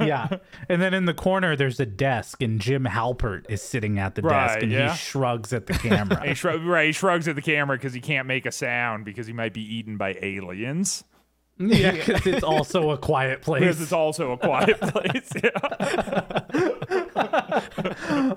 [0.00, 0.28] yeah.
[0.68, 4.22] And then in the corner, there's a desk, and Jim Halpert is sitting at the
[4.22, 4.92] Right, desk, and yeah.
[4.92, 6.26] he shrugs at the camera.
[6.28, 9.26] he shrug, right, he shrugs at the camera because he can't make a sound because
[9.26, 11.02] he might be eaten by aliens.
[11.58, 13.60] Yeah, because it's also a quiet place.
[13.60, 15.30] Because it's also a quiet place.
[15.42, 16.30] Yeah.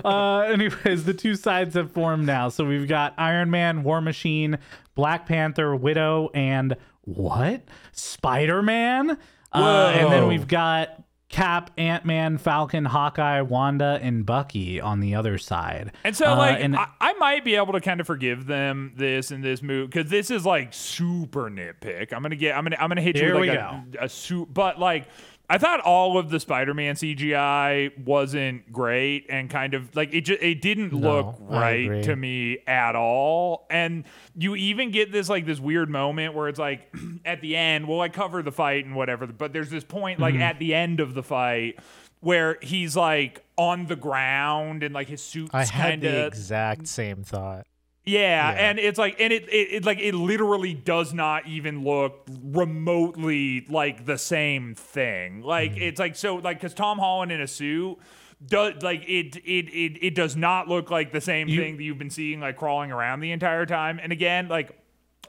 [0.04, 2.50] Uh, anyways, the two sides have formed now.
[2.50, 4.58] So we've got Iron Man, War Machine,
[4.96, 7.64] Black Panther, Widow, and what?
[7.92, 9.18] Spider Man.
[9.54, 15.16] Uh, and then we've got Cap, Ant Man, Falcon, Hawkeye, Wanda, and Bucky on the
[15.16, 15.94] other side.
[16.04, 18.92] And so, Uh, like, and I, I might be able to kind of forgive them
[18.98, 22.14] this and this move because this is like super nitpick.
[22.14, 24.80] I'm gonna get, I'm gonna, I'm gonna hit you with like a, a suit, but
[24.80, 25.08] like.
[25.54, 30.42] I thought all of the Spider-Man CGI wasn't great and kind of like it just
[30.42, 33.68] it didn't No, look right to me at all.
[33.70, 36.92] And you even get this like this weird moment where it's like
[37.26, 40.36] at the end, well, I cover the fight and whatever, but there's this point like
[40.36, 40.42] Mm-hmm.
[40.44, 41.80] at the end of the fight
[42.22, 46.28] where he's like on the ground and like his suit's I had kind the of
[46.28, 47.68] exact same thought.
[48.06, 48.70] Yeah, Yeah.
[48.70, 53.66] and it's like, and it, it, it, like, it literally does not even look remotely
[53.70, 55.42] like the same thing.
[55.42, 55.82] Like, Mm-hmm.
[55.84, 57.98] it's like so, like, because Tom Holland in a suit
[58.46, 62.00] does like it, it, it, it does not look like the same thing that you've
[62.00, 64.00] been seeing like crawling around the entire time.
[64.02, 64.78] And again, like.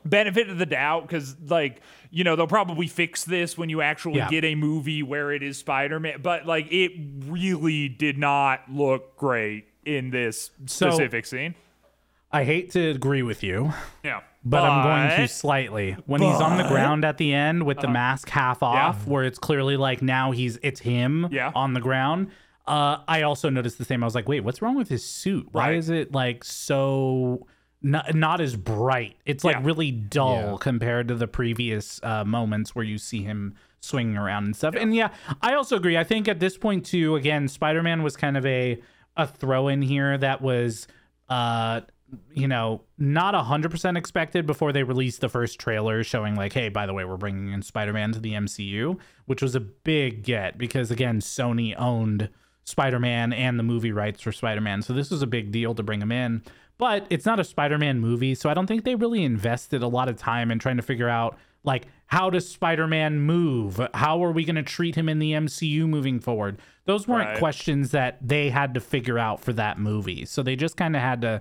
[0.05, 1.81] Benefit of the doubt, because like
[2.11, 4.29] you know they'll probably fix this when you actually Yeah.
[4.29, 6.23] get a movie where it is Spider-Man.
[6.23, 6.91] But like it
[7.29, 11.55] really did not look great in this So- specific scene.
[12.33, 13.73] I hate to agree with you,
[14.03, 14.21] Yeah.
[14.45, 15.97] but I'm going to slightly.
[16.07, 19.39] When he's on the ground at the end with the mask half off, where it's
[19.39, 21.53] clearly like now he's it's him Yeah.
[21.55, 22.29] on the ground.
[22.67, 24.03] Uh, I also noticed the same.
[24.03, 25.49] I was like, wait, what's wrong with his suit?
[25.53, 25.77] Why Right.
[25.77, 27.47] is it like so
[27.83, 29.17] not not as bright?
[29.27, 29.63] It's like Yeah.
[29.65, 30.57] really dull Yeah.
[30.61, 34.77] compared to the previous uh, moments where you see him swinging around and stuff.
[34.77, 35.09] And yeah,
[35.43, 35.99] I also agree.
[35.99, 38.81] I think at this point too, again, Spider Man was kind of a
[39.17, 40.87] a throw in here that was
[41.29, 41.81] uh
[42.35, 46.87] you know, not 100% expected before they released the first trailer showing, like, hey, by
[46.87, 50.59] the way, we're bringing in Spider Man to the MCU, which was a big get
[50.59, 52.29] because, again, Sony owned
[52.65, 54.83] Spider Man and the movie rights for Spider Man.
[54.83, 56.43] So this was a big deal to bring him in.
[56.79, 58.35] But it's not a Spider Man movie.
[58.35, 61.09] So I don't think they really invested a lot of time in trying to figure
[61.09, 63.81] out, like, how does Spider Man move?
[63.95, 66.59] How are we going to treat him in the MCU moving forward?
[66.87, 67.39] Those weren't Right.
[67.39, 70.25] questions that they had to figure out for that movie.
[70.25, 71.41] So they just kind of had to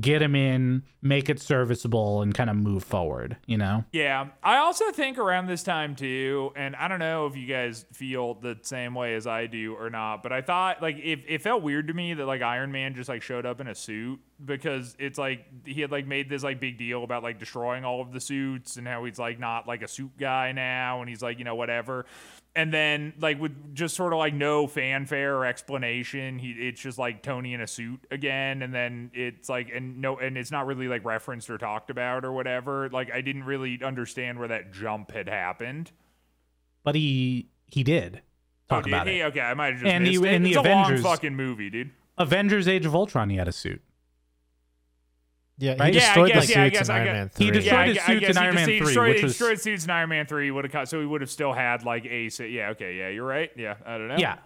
[0.00, 3.84] get him in, make it serviceable, and kind of move forward, you know?
[3.92, 7.84] Yeah, I also think around this time too, and I don't know if you guys
[7.92, 11.42] feel the same way as I do or not, but I thought like if it
[11.42, 14.20] felt weird to me that like Iron Man just like showed up in a suit
[14.44, 18.00] because it's like he had like made this like big deal about like destroying all
[18.00, 21.22] of the suits and how he's like not like a suit guy now and he's
[21.22, 22.06] like you know whatever.
[22.54, 26.98] And then, like, with just sort of like no fanfare or explanation, he it's just
[26.98, 30.66] like Tony in a suit again, and then it's like and no, and it's not
[30.66, 32.90] really like referenced or talked about or whatever.
[32.90, 35.92] Like, I didn't really understand where that jump had happened.
[36.84, 38.20] But he he did
[38.68, 39.20] oh, talk Oh, did about he?
[39.20, 39.24] it.
[39.24, 40.24] Okay, I might have just And he- it.
[40.24, 41.90] in the it's a Avengers- long fucking movie, dude.
[42.18, 43.80] Avengers Age of Ultron, he had a suit.
[45.58, 45.92] Yeah, Right?
[45.94, 47.50] he Yeah, destroyed guess- the yeah, I guess in Iron guess- Man He 3.
[47.52, 49.32] destroyed I his suits in he Iron just- Man he 3, destroyed, which he was-
[49.32, 50.50] destroyed suits in Iron Man three.
[50.50, 52.50] Would have so he would have still had like a suit.
[52.50, 53.50] Yeah, okay, yeah, you're right.
[53.56, 54.16] Yeah, I don't know.
[54.18, 54.36] Yeah.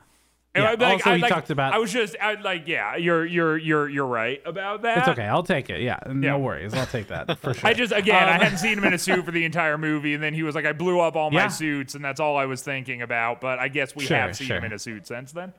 [0.54, 2.96] Yeah, I- like, also, I, he like, talked about- I was just I, like, yeah,
[2.96, 4.98] you're you're you're you're right about that.
[4.98, 5.24] It's okay.
[5.26, 5.80] I'll take it.
[5.82, 5.98] Yeah.
[6.06, 6.36] No Yeah.
[6.36, 6.74] worries.
[6.74, 7.68] I'll take that for sure.
[7.68, 10.14] I just again, I Um, hadn't seen him in a suit for the entire movie,
[10.14, 12.46] and then he was like, "I blew up all my suits," and that's all I
[12.46, 13.40] was thinking about.
[13.40, 15.52] But I guess we Sure, have seen him in a suit since then.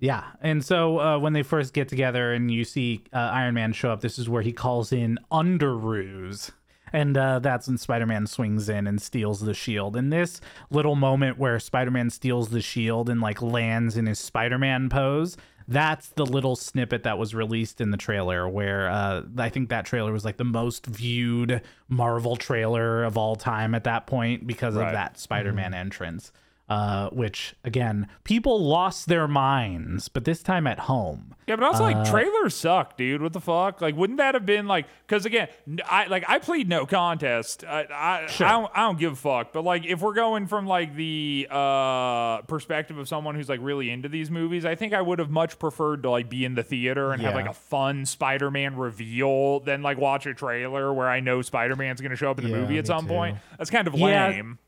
[0.00, 3.72] Yeah, and so uh, when they first get together and you see uh, Iron Man
[3.72, 6.50] show up, this is where he calls in Underoos.
[6.90, 9.94] And uh, that's when Spider Man swings in and steals the shield.
[9.96, 14.18] And this little moment where Spider Man steals the shield and like lands in his
[14.18, 18.48] Spider Man pose, that's the little snippet that was released in the trailer.
[18.48, 23.36] Where uh, I think that trailer was like the most viewed Marvel trailer of all
[23.36, 24.86] time at that point because Right.
[24.86, 26.32] of that Spider Man entrance.
[26.68, 31.34] Uh, which again, people lost their minds, but this time at home.
[31.46, 33.22] Yeah, but also Uh, like trailers suck, dude.
[33.22, 33.80] What the fuck?
[33.80, 34.86] Like, wouldn't that have been like?
[35.06, 35.48] Because again,
[35.88, 37.64] I like I plead no contest.
[37.66, 38.46] I I, Sure.
[38.46, 39.52] I don't I don't give a fuck.
[39.54, 43.90] But like, if we're going from like the uh perspective of someone who's like really
[43.90, 46.62] into these movies, I think I would have much preferred to like be in the
[46.62, 51.20] theater and have like a fun Spider-Man reveal than like watch a trailer where I
[51.20, 53.08] know Spider-Man's gonna show up in the Yeah, movie at some too.
[53.14, 53.38] point.
[53.56, 54.28] That's kind of Yeah.
[54.28, 54.58] lame.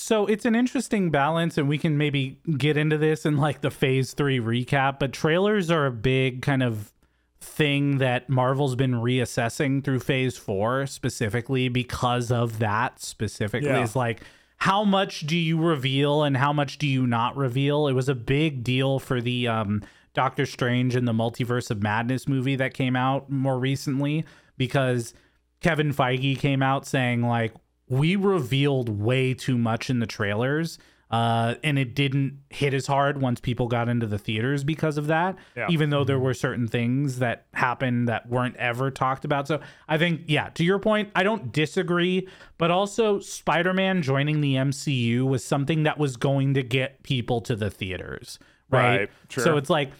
[0.00, 3.70] So it's an interesting balance, and we can maybe get into this in like the
[3.70, 5.00] phase three recap.
[5.00, 6.92] But trailers are a big kind of
[7.40, 13.00] thing that Marvel's been reassessing through phase four, specifically because of that.
[13.00, 13.82] Specifically, Yeah.
[13.82, 14.20] is like
[14.58, 17.88] how much do you reveal and how much do you not reveal?
[17.88, 19.82] It was a big deal for the um,
[20.14, 24.24] Doctor Strange and the Multiverse of Madness movie that came out more recently
[24.56, 25.12] because
[25.60, 27.52] Kevin Feige came out saying like
[27.88, 30.78] we revealed way too much in the trailers
[31.10, 35.06] uh, and it didn't hit as hard once people got into the theaters because of
[35.06, 35.66] that Yeah.
[35.70, 39.96] even though there were certain things that happened that weren't ever talked about so i
[39.96, 42.28] think yeah to your point i don't disagree
[42.58, 47.56] but also spider-man joining the mcu was something that was going to get people to
[47.56, 48.38] the theaters
[48.70, 49.44] right, Right, sure.
[49.44, 49.90] so it's like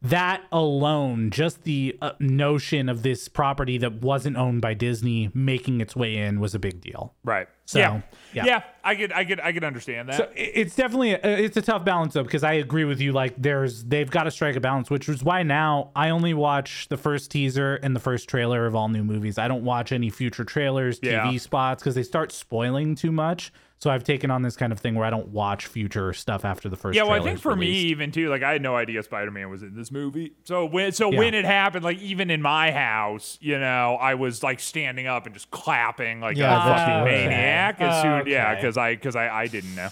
[0.00, 5.80] that alone, just the uh, notion of this property that wasn't owned by Disney making
[5.80, 7.14] its way in was a big deal.
[7.24, 7.48] Right.
[7.64, 8.00] So, yeah.
[8.32, 8.44] yeah.
[8.46, 8.62] yeah.
[8.84, 10.16] I could I could I could understand that.
[10.16, 13.12] So it's definitely a, it's a tough balance though because I agree with you.
[13.12, 16.86] Like there's they've got to strike a balance, which is why now I only watch
[16.88, 19.36] the first teaser and the first trailer of all new movies.
[19.36, 21.38] I don't watch any future trailers, TV Yeah.
[21.38, 23.52] spots because they start spoiling too much.
[23.80, 26.68] So I've taken on this kind of thing where I don't watch future stuff after
[26.68, 26.96] the first.
[26.96, 29.50] Yeah, well, I think for me, even too, like I had no idea Spider Man
[29.50, 30.32] was in this movie.
[30.42, 31.18] So when so Yeah.
[31.18, 35.26] when it happened, like even in my house, you know, I was like standing up
[35.26, 37.04] and just clapping like Yeah, a I bet fucking you were.
[37.30, 37.80] maniac.
[37.80, 38.60] As soon, yeah, Okay.
[38.60, 39.90] because I because I I didn't know.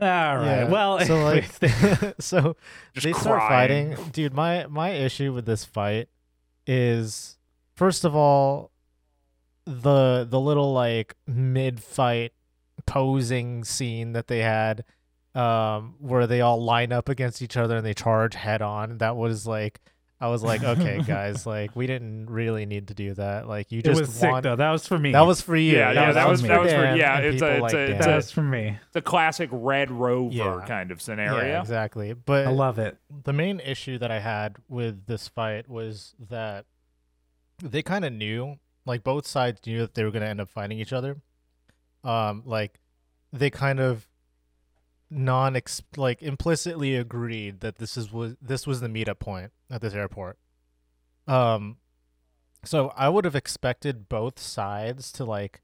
[0.00, 0.44] all right.
[0.60, 1.44] Yeah, Well, so like,
[2.20, 2.56] so
[2.94, 3.94] Just they start crying.
[3.96, 4.32] fighting, dude.
[4.32, 6.08] My my issue with this fight
[6.66, 7.36] is,
[7.74, 8.70] first of all,
[9.66, 12.32] the the little like mid fight
[12.90, 14.84] posing scene that they had,
[15.34, 18.98] um, where they all line up against each other and they charge head on.
[18.98, 19.80] That was like,
[20.20, 23.46] I was like, okay, guys, like we didn't really need to do that.
[23.48, 24.56] Like you it just was sick though.
[24.56, 25.12] That was for me.
[25.12, 25.76] that was for you.
[25.78, 28.04] Yeah, yeah, that was- for that was for- yeah, it's a- people it's a- it's
[28.06, 28.16] Dan.
[28.18, 28.78] that for me.
[28.92, 30.64] The classic Red Rover Yeah.
[30.66, 31.60] kind of yeah, scenario.
[31.60, 32.12] exactly.
[32.12, 32.98] But I love it.
[33.24, 36.66] the main issue that I had with this fight was that
[37.62, 40.48] they kind of knew, like both sides knew that they were going to end up
[40.50, 41.18] fighting each other.
[42.02, 42.80] Um, like
[43.32, 44.08] they kind of
[45.10, 45.58] non
[45.96, 50.38] like implicitly agreed that this is was this was the meetup point at this airport.
[51.26, 51.76] Um,
[52.64, 55.62] so I would have expected both sides to like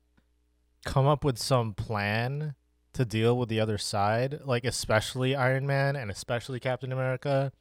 [0.85, 2.55] come up with some plan
[2.93, 7.53] to deal with the other side, like especially Iron Man and especially Captain America,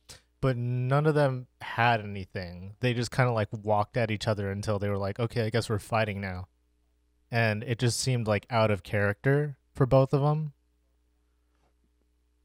[0.41, 2.75] but none of them had anything.
[2.79, 5.49] They just kind of like walked at each other until they were like, "Okay, I
[5.49, 6.47] guess we're fighting now."
[7.31, 10.53] And it just seemed like out of character for both of them.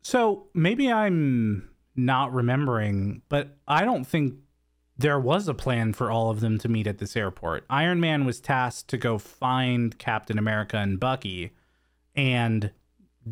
[0.02, 4.34] So maybe I'm not remembering, but I don't think
[4.96, 7.64] there was a plan for all of them to meet at this airport.
[7.70, 11.52] Iron Man was tasked to go find Captain America and Bucky
[12.14, 12.70] and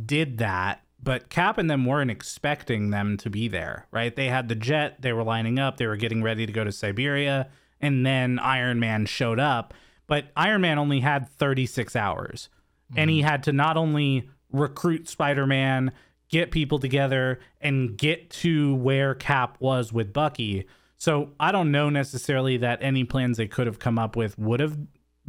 [0.07, 4.15] did that, but Cap and them weren't expecting them to be there, right?
[4.15, 6.73] They had the jet, they were lining up, they were getting ready to go to
[6.73, 7.49] Siberia,
[7.81, 9.75] and then Iron Man showed up.
[10.09, 12.49] But Iron Man only had 36 hours,
[12.97, 13.29] and he mm-hmm.
[13.29, 15.93] had to not only recruit Spider Man,
[16.29, 20.67] get people together, and get to where Cap was with Bucky.
[20.97, 24.59] So I don't know necessarily that any plans they could have come up with would
[24.59, 24.77] have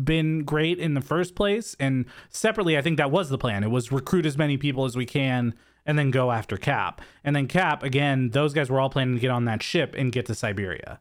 [0.03, 1.75] been great in the first place.
[1.79, 3.63] And separately, I think that was the plan.
[3.63, 5.53] It was recruit as many people as we can
[5.85, 7.01] and then go after Cap.
[7.23, 10.11] And then Cap, again, those guys were all planning to get on that ship and
[10.11, 10.99] get to Siberia.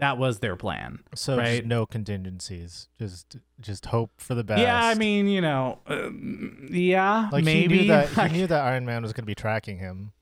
[0.00, 1.00] That was their plan.
[1.14, 1.64] So Right.
[1.64, 2.88] no contingencies.
[2.98, 4.60] Just just hope for the best.
[4.62, 7.74] Yeah, I mean, you know, um, yeah, like maybe.
[7.76, 10.12] he knew that he knew that Iron Man was going to be tracking him.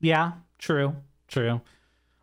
[0.00, 0.96] Yeah, true,
[1.28, 1.60] true.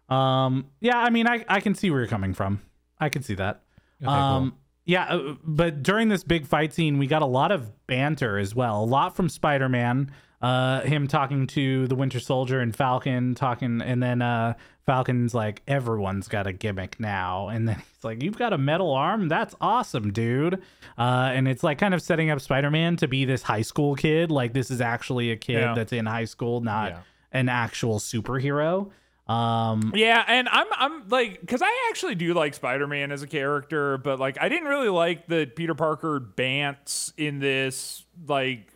[0.09, 2.61] Um, yeah, I mean, I, I can see where you're coming from.
[2.99, 3.61] I can see that.
[4.01, 7.71] Okay, um, yeah, uh, but during this big fight scene, we got a lot of
[7.87, 8.83] banter as well.
[8.83, 10.11] A lot from Spider Man.
[10.41, 14.53] Uh, him talking to the Winter Soldier and Falcon talking, and then uh,
[14.85, 18.91] Falcon's like, "Everyone's got a gimmick now," and then he's like, "You've got a metal
[18.93, 19.27] arm?
[19.27, 20.61] That's awesome, dude!"
[20.97, 23.95] Uh, and it's like kind of setting up Spider Man to be this high school
[23.95, 24.31] kid.
[24.31, 25.73] Like this is actually a kid Yeah.
[25.73, 26.99] that's in high school, not Yeah.
[27.33, 28.91] an actual superhero.
[29.27, 33.97] Um, Yeah, and I'm I'm like because I actually do like Spider-Man as a character,
[33.97, 38.68] but like I didn't really like the Peter Parker bants in this like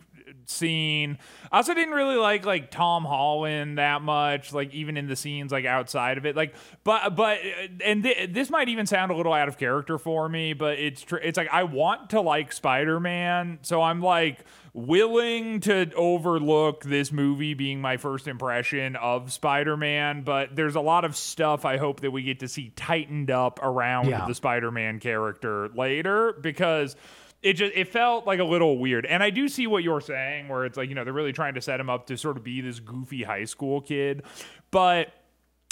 [0.50, 1.18] scene.
[1.52, 5.52] I also didn't really like like Tom Holland that much, like even in the scenes
[5.52, 6.36] like outside of it.
[6.36, 6.54] Like,
[6.84, 7.38] but but
[7.84, 11.02] and th- this might even sound a little out of character for me, but it's
[11.02, 14.44] tr- it's like I want to like Spider Man, so I'm like
[14.76, 21.04] willing to overlook this movie being my first impression of Spider-Man, but there's a lot
[21.04, 24.26] of stuff I hope that we get to see tightened up around Yeah.
[24.26, 26.96] the Spider-Man character later because
[27.44, 29.04] it just it felt like a little weird.
[29.04, 31.54] And I do see what you're saying where it's like, you know, they're really trying
[31.54, 34.22] to set him up to sort of be this goofy high school kid.
[34.70, 35.12] But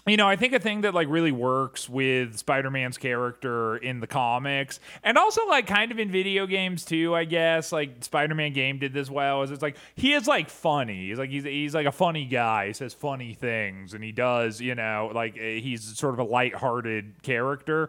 [0.05, 4.07] you know, I think a thing that like really works with Spider-Man's character in the
[4.07, 7.73] comics and also like kind of in video games too, I guess.
[7.73, 11.09] Like Spider-Man game did this well is it's like he is like funny.
[11.09, 12.67] He's like he's he's like a funny guy.
[12.67, 16.25] He says funny things and he does, you know, like eh, he's sort of a
[16.25, 17.89] light-hearted character.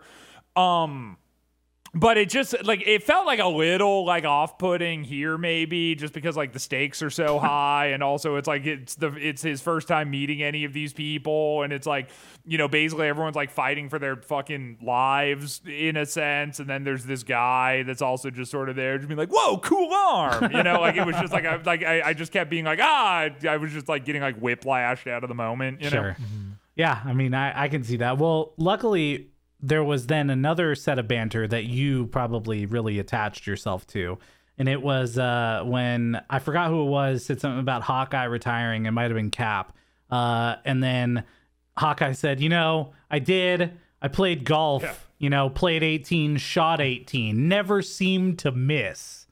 [0.55, 1.18] Um
[1.95, 6.36] but it just like it felt like a little like off-putting here maybe just because
[6.36, 9.88] like the stakes are so high and also it's like it's the it's his first
[9.88, 12.10] time meeting any of these people and it's like
[12.45, 16.84] you know basically everyone's like fighting for their fucking lives in a sense and then
[16.84, 20.52] there's this guy that's also just sort of there just being like whoa cool arm
[20.52, 22.80] you know like it was just like I like I, I just kept being like
[22.82, 26.18] ah I was just like getting like whiplashed out of the moment you know Sure.
[26.76, 28.18] Yeah, I mean, I, I can see that.
[28.18, 29.30] Well, luckily,
[29.65, 34.18] there was then another set of banter that you probably really attached yourself to.
[34.57, 38.85] And it was uh, when I forgot who it was, said something about Hawkeye retiring.
[38.85, 39.76] It might have been Cap.
[40.11, 41.23] Uh, and then
[41.77, 43.72] Hawkeye said, You know, I did.
[44.02, 44.94] I played golf, Yeah.
[45.18, 49.23] you know, played 18, shot 18, never seemed to miss.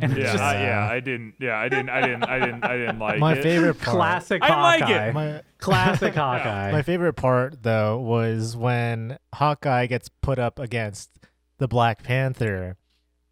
[0.00, 1.34] And yeah, just I, yeah, I didn't.
[1.38, 1.88] Yeah, I didn't.
[1.90, 2.24] I didn't.
[2.24, 2.64] I didn't.
[2.64, 3.42] I didn't like My it.
[3.42, 3.96] favorite part.
[3.96, 5.14] classic I like it.
[5.14, 6.72] My Classic Hawkeye.
[6.72, 11.10] my favorite part though was when Hawkeye gets put up against
[11.58, 12.76] the Black Panther.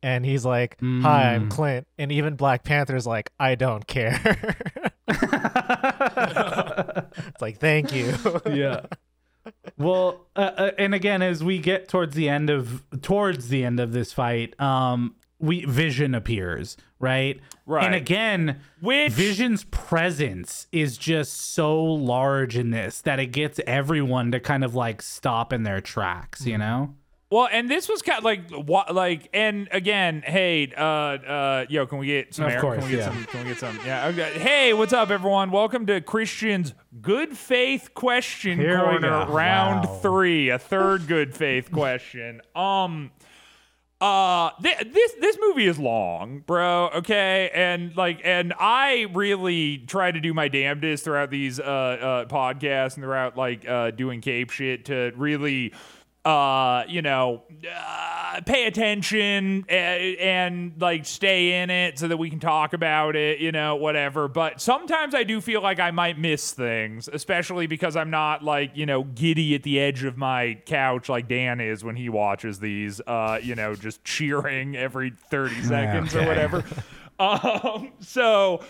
[0.04, 1.50] And he's like, "Hi, I'm Mm.
[1.52, 4.18] Clint," and even Black Panther's like, "I don't care."
[6.06, 8.14] it's like, "Thank you."
[8.46, 8.86] yeah.
[9.76, 13.80] Well, uh, uh, and again, as we get towards the end of towards the end
[13.80, 17.38] of this fight, um, we Vision appears, right?
[17.66, 17.84] Right.
[17.84, 24.32] And again, Which- Vision's presence is just so large in this that it gets everyone
[24.32, 26.94] to kind of like stop in their tracks, you know?
[27.30, 31.86] Well, and this was kind of like what, like, and again, hey, uh, uh, yo,
[31.86, 32.44] can we get some?
[32.44, 32.60] Of air?
[32.60, 33.06] course, can we get yeah.
[33.06, 33.24] some?
[33.24, 33.78] Can we get some?
[33.86, 34.06] Yeah.
[34.08, 34.38] Okay.
[34.38, 35.50] Hey, what's up, everyone?
[35.50, 39.98] Welcome to Christian's Good Faith Question Here Corner, round Wow.
[40.02, 42.42] three, a third good faith question.
[42.54, 43.10] Um.
[44.02, 46.90] Uh, th- this this movie is long, bro.
[46.92, 52.24] Okay, and like, and I really try to do my damnedest throughout these uh, uh
[52.24, 55.72] podcasts and throughout like uh doing cape shit to really
[56.24, 62.30] uh you know uh, pay attention and, and like stay in it so that we
[62.30, 64.28] can talk about it you know whatever.
[64.28, 68.70] But sometimes i do feel like i might miss things especially because i'm not like
[68.76, 72.60] you know giddy at the edge of my couch like dan is when he watches
[72.60, 76.28] these uh you know just cheering every 30 seconds or Okay.
[76.28, 76.64] whatever.
[77.18, 78.62] Um so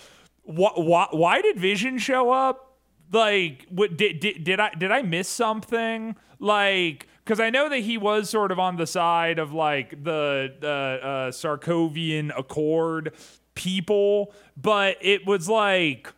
[0.48, 2.76] wh- wh- why did vision show up?
[3.12, 6.16] Like what did, did did I did I miss something?
[6.38, 10.52] Like because I know that he was sort of on the side of like the
[10.60, 13.12] the uh, Sokovian Accord
[13.54, 16.12] people, but it was like,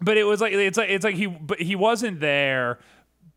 [0.00, 2.78] but it was like it's like it's like he but he wasn't there.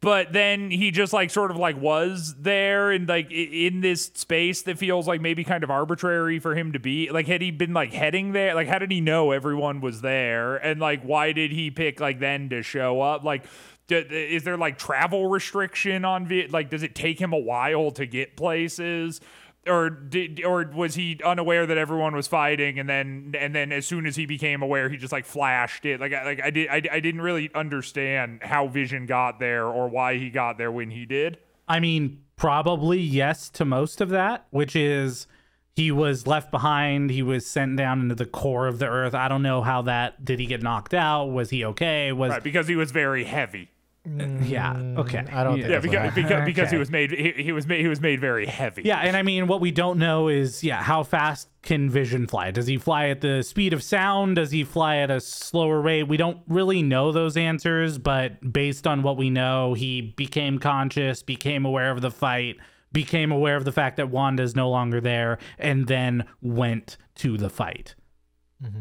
[0.01, 4.61] But then he just like sort of like was there and like in this space
[4.61, 7.09] that feels like maybe kind of arbitrary for him to be.
[7.11, 8.55] Like had he been like heading there?
[8.55, 10.55] Like how did he know everyone was there?
[10.55, 13.25] And like why did he pick like then to show up?
[13.25, 13.43] Like
[13.89, 17.91] d- is there like travel restriction on vi- like does it take him a while
[17.91, 19.19] to get places?
[19.67, 23.85] or did or was he unaware that everyone was fighting and then and then as
[23.85, 26.69] soon as he became aware he just like flashed it like I, like I did
[26.69, 30.91] I, I didn't really understand how Vision got there or why he got there when
[30.91, 31.37] he did.
[31.67, 35.27] I mean, probably yes to most of that, which is
[35.75, 37.11] he was left behind.
[37.11, 39.13] He was sent down into the core of the earth.
[39.13, 41.25] I don't know how that did he get knocked out?
[41.25, 42.11] Was he okay?
[42.11, 43.69] Was Right, because he was very heavy.
[44.05, 45.19] Yeah okay?
[45.19, 47.51] Mm, I don't think Yeah, That's what because because, because he was made he, he
[47.51, 48.83] was made he was made very heavy.
[48.83, 52.51] Yeah, and I mean, what we don't know is, yeah, how fast can Vision fly?
[52.51, 54.37] Does he fly at the speed of sound?
[54.37, 56.03] Does he fly at a slower rate?
[56.03, 61.21] We don't really know those answers, but based on what we know, he became conscious,
[61.21, 62.55] became aware of the fight,
[62.93, 67.37] became aware of the fact that Wanda is no longer there, and then went to
[67.37, 67.95] the fight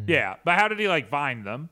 [0.06, 1.70] Yeah, but how did he like find them?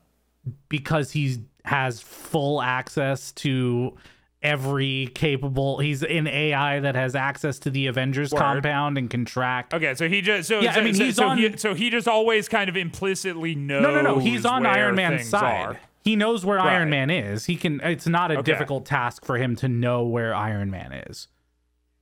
[0.68, 3.97] Because he has full access to
[4.43, 5.78] every capable.
[5.78, 8.39] He's an AI that has access to the Avengers Word.
[8.39, 9.73] compound and can track.
[9.74, 11.90] Okay, so he just so Yeah, I mean, so, he's so on- he, so he
[11.90, 13.82] just always kind of implicitly knows.
[13.82, 14.18] No, no, no.
[14.18, 15.66] He's on Iron Man's side.
[15.66, 15.81] are.
[16.05, 17.47] He knows where Iron Man is.
[17.47, 17.81] He can.
[17.81, 18.43] It's not a Okay.
[18.52, 21.27] difficult task for him to know where Iron Man is.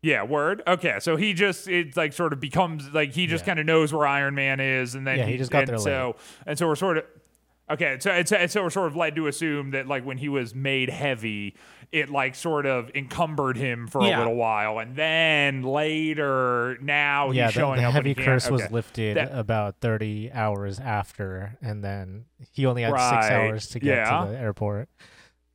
[0.02, 0.62] Yeah, word.
[0.66, 3.46] Okay, so he just it like sort of becomes like he just Yeah.
[3.46, 5.78] kind of knows where Iron Man is, and then Yeah, he just got and there
[5.78, 6.16] so
[6.46, 7.04] and so we're sort of
[7.70, 7.96] okay.
[8.00, 10.90] So it's so we're sort of led to assume that like when he was made
[10.90, 11.54] heavy,
[11.92, 14.16] it like sort of encumbered him for Yeah.
[14.16, 17.92] a little while, and then later now yeah, he's the, showing the up.
[17.94, 18.72] heavy curse was okay.
[18.74, 23.96] lifted That- about 30 hours after, and then he only had six hours to get
[23.96, 24.24] yeah.
[24.24, 24.88] to the airport.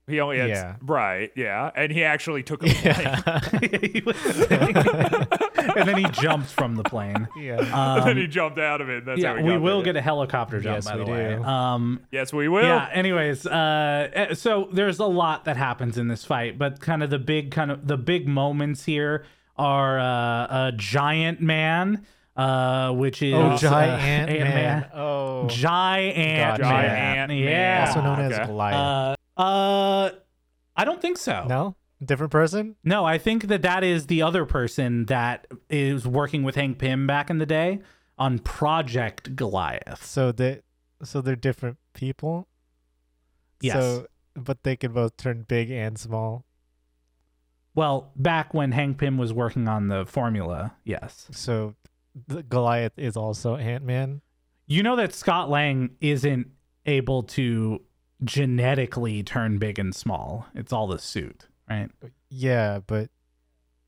[0.10, 0.76] He only had Yeah.
[0.82, 3.72] right, yeah, and he actually took a plane.
[3.82, 4.02] He
[5.80, 7.28] and then he jumps from the plane.
[7.38, 7.58] Yeah.
[7.60, 7.68] and
[8.04, 9.06] then Um, he jumped out of it.
[9.06, 9.86] That's how yeah, he we got will there.
[9.94, 11.34] get a helicopter jump Yes, by the we way.
[11.36, 12.64] Um, Yes, we will.
[12.64, 12.90] yeah.
[12.92, 17.10] Anyways, uh, eh, so there's a lot that happens in this fight, but kind of
[17.10, 19.26] the big kind of the big moments here
[19.58, 22.06] are uh, a giant man,
[22.38, 24.54] uh, which is oh, uh, giant Ant-Man.
[24.56, 24.86] man.
[24.94, 26.64] Oh, Giant Gotcha.
[26.64, 27.30] man.
[27.30, 27.86] Giant yeah.
[27.88, 28.36] also known okay.
[28.42, 28.76] as Goliath.
[28.76, 30.12] Uh, uh,
[30.76, 31.46] I don't think so.
[31.48, 32.76] no, different person.
[32.84, 37.08] No, I think that that is the other person that is working with Hank Pym
[37.08, 37.80] back in the day
[38.18, 40.06] on Project Goliath.
[40.06, 40.60] So they,
[41.04, 42.48] so they're different people.
[43.62, 43.76] Yes.
[43.76, 46.46] So, but they can both turn big and small.
[47.76, 51.28] Well, back when Hank Pym was working on the formula, yes.
[51.32, 51.76] So,
[52.28, 54.22] the Goliath is also Ant Man.
[54.68, 56.48] You know that Scott Lang isn't
[56.86, 57.82] able to
[58.24, 60.48] genetically turn big and small.
[60.56, 61.90] It's all the suit, right?
[62.30, 63.10] Yeah, but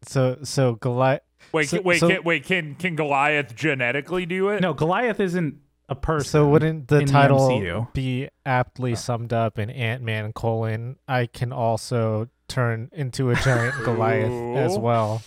[0.04, 1.22] so so Goliath.
[1.52, 2.46] Wait, So- can, wait, so- can, wait.
[2.46, 4.62] Can can Goliath genetically do it?
[4.62, 5.56] No, Goliath isn't
[5.90, 6.30] a person.
[6.30, 10.98] So wouldn't the in the title be aptly summed up in Ant Man colon?
[11.08, 15.22] I can also turn into a giant Goliath as well.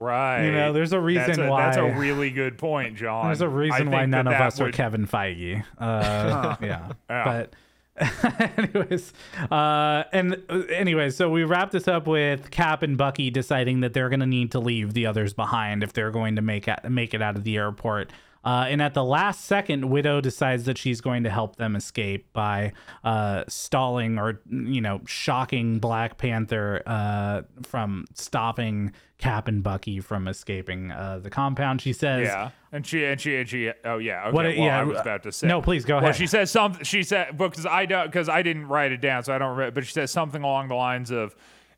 [0.00, 0.44] Right.
[0.44, 3.26] You know, there's a reason that's a, why That's a really good point, John.
[3.26, 5.64] There's a reason why none that of that us are Kevin Feige.
[5.76, 6.92] Uh, yeah.
[7.10, 7.24] Yeah.
[7.24, 7.54] But
[8.56, 9.12] anyways,
[9.50, 13.92] uh, and uh, anyways, so we wrap this up with Cap and Bucky deciding that
[13.92, 17.14] they're going to need to leave the others behind if they're going to make make
[17.14, 18.10] it out of the airport.
[18.44, 22.32] Uh, and at the last second, Widow decides that she's going to help them escape
[22.32, 22.72] by
[23.04, 30.28] uh, stalling or, you know, shocking Black Panther uh, from stopping Cap and Bucky from
[30.28, 31.80] escaping uh, the compound.
[31.80, 33.72] She says, Yeah, and she and she and she.
[33.84, 34.22] Oh yeah.
[34.28, 34.32] Okay.
[34.32, 35.48] What- well, yeah, I was about to say.
[35.48, 36.16] No, please go Well, ahead.
[36.16, 36.84] she says something.
[36.84, 39.56] She said because I don't because I didn't write it down, so I don't.
[39.56, 41.34] Re- but she says something along the lines of,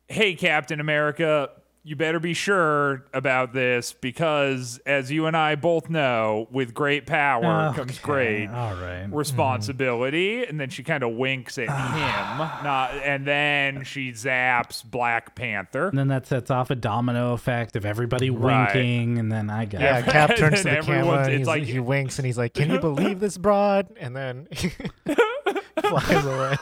[0.07, 1.49] "Hey, Captain America."
[1.83, 7.07] You better be sure about this because, as you and I both know, with great
[7.07, 9.05] power comes great All right.
[9.05, 9.15] Hmm.
[9.15, 12.53] responsibility and then she kind of winks at ah.
[12.53, 17.33] him not and then she zaps black panther And then that sets off a domino
[17.33, 18.75] effect of everybody Right.
[18.75, 19.81] winking, and then I guess.
[19.81, 22.53] Yeah, Cap turns to the camera and it's he's, like- he winks and he's like,
[22.53, 24.47] "Can you believe this broad?" And then
[25.81, 26.55] flies away.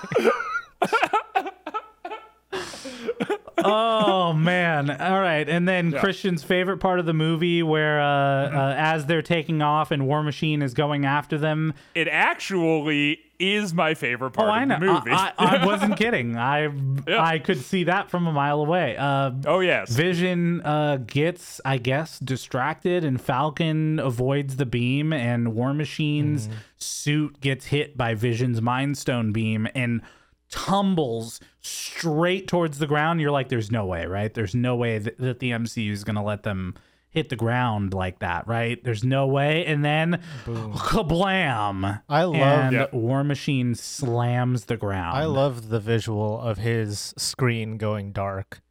[3.57, 4.89] Oh man!
[4.89, 9.21] All right, and then Christian's favorite part of the movie, where uh, uh, as they're
[9.21, 11.73] taking off and War Machine is going after them.
[11.95, 14.79] it actually is my favorite part oh, I of know.
[14.79, 16.35] the movie I, I, I wasn't kidding.
[16.35, 16.69] I
[17.07, 17.23] Yeah.
[17.23, 18.97] I could see that from a mile away.
[18.97, 25.53] Uh, oh yes Vision uh, gets, I guess, distracted, and Falcon avoids the beam, and
[25.55, 26.57] War Machine's Mm-hmm.
[26.77, 30.01] suit gets hit by Vision's Mind Stone beam and
[30.49, 33.21] tumbles straight towards the ground.
[33.21, 34.33] You're like, there's no way, right?
[34.33, 36.75] There's no way that, that the MCU is going to let them
[37.11, 38.83] hit the ground like that, right?
[38.83, 39.65] There's no way.
[39.65, 42.01] And then, kablam!
[42.07, 42.93] I love and Yep.
[42.93, 45.17] War Machine slams the ground.
[45.17, 48.61] I love the visual of his screen going dark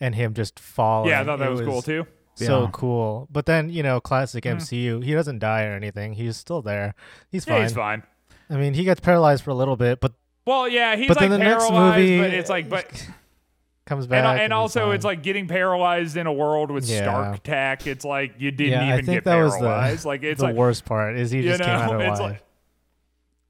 [0.00, 1.10] and him just falling.
[1.10, 2.06] yeah i thought that It was, cool too
[2.36, 2.70] So Yeah.
[2.72, 3.28] cool.
[3.32, 4.44] But then, you know, classic.
[4.44, 4.58] Mm-hmm.
[4.58, 6.12] MCU, he doesn't die or anything.
[6.12, 6.94] He's still there.
[7.32, 7.62] He's yeah, fine.
[7.64, 8.02] he's fine
[8.50, 10.12] I mean, he gets paralyzed for a little bit, but
[10.48, 12.84] well yeah he's but like then the next paralyzed movie but it's like but
[13.86, 14.24] comes back.
[14.24, 17.02] and, and he's also it's like getting paralyzed in a world with Yeah.
[17.02, 20.08] stark tech it's like you didn't yeah, I even think get that was paralyzed the,
[20.08, 22.20] like it's the like worst part is he you just came out know, of it's
[22.20, 22.32] life.
[22.32, 22.42] like-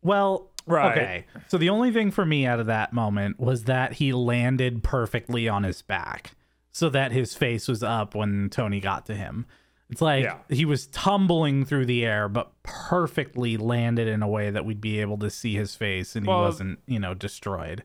[0.03, 0.99] Well, Right.
[0.99, 1.25] okay.
[1.49, 5.49] So the only thing for me out of that moment was that he landed perfectly
[5.49, 6.33] on his back
[6.73, 9.47] so that his face was up when Tony got to him.
[9.91, 10.39] It's like Yeah.
[10.51, 15.01] he was tumbling through the air, but perfectly landed in a way that we'd be
[15.01, 17.85] able to see his face and Well- he wasn't, you know, destroyed.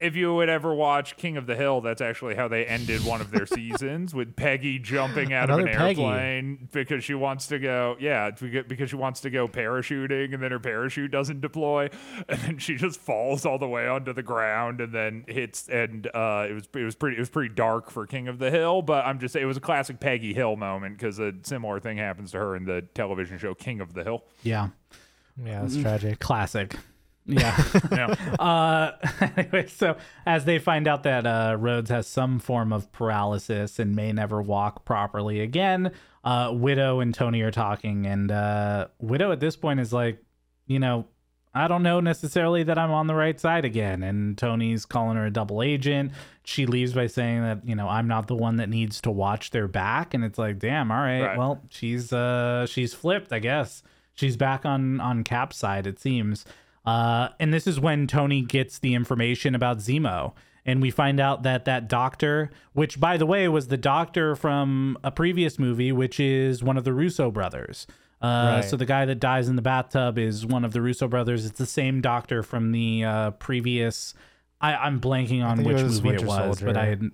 [0.00, 3.20] If you would ever watch King of the Hill, that's actually how they ended one
[3.20, 6.02] of their seasons with Peggy jumping out Another of an Peggy.
[6.02, 7.96] airplane because she wants to go.
[8.00, 11.90] Yeah, because she wants to go parachuting, and then her parachute doesn't deploy,
[12.28, 15.68] and then she just falls all the way onto the ground, and then hits.
[15.68, 18.50] And uh, it was it was pretty it was pretty dark for King of the
[18.50, 21.98] Hill, but I'm just it was a classic Peggy Hill moment because a similar thing
[21.98, 24.24] happens to her in the television show King of the Hill.
[24.42, 24.68] Yeah.
[25.42, 26.18] Yeah, it's tragic.
[26.18, 26.74] Classic.
[27.26, 27.56] Yeah.
[27.92, 28.06] Yeah.
[28.38, 28.92] uh,
[29.36, 33.94] anyway, so as they find out that uh, Rhodes has some form of paralysis and
[33.94, 35.92] may never walk properly again,
[36.24, 40.22] uh, Widow and Tony are talking, and uh, Widow at this point is like,
[40.66, 41.06] you know,
[41.52, 44.04] I don't know necessarily that I'm on the right side again.
[44.04, 46.12] And Tony's calling her a double agent.
[46.44, 49.50] She leaves by saying that, you know, I'm not the one that needs to watch
[49.50, 50.14] their back.
[50.14, 51.36] And it's like, damn, all right, Right.
[51.38, 53.82] well, she's uh she's flipped, I guess.
[54.14, 56.44] She's back on on Cap's side, it seems.
[56.84, 60.32] Uh, and this is when Tony gets the information about Zemo.
[60.66, 64.98] And we find out that that doctor, which by the way was the doctor from
[65.02, 67.86] a previous movie, which is one of the Russo brothers.
[68.22, 68.64] Uh, Right.
[68.64, 71.46] So the guy that dies in the bathtub is one of the Russo brothers.
[71.46, 74.12] It's the same doctor from the uh, previous.
[74.60, 77.10] I, I'm blanking on it which was movie it Winter was, but I had.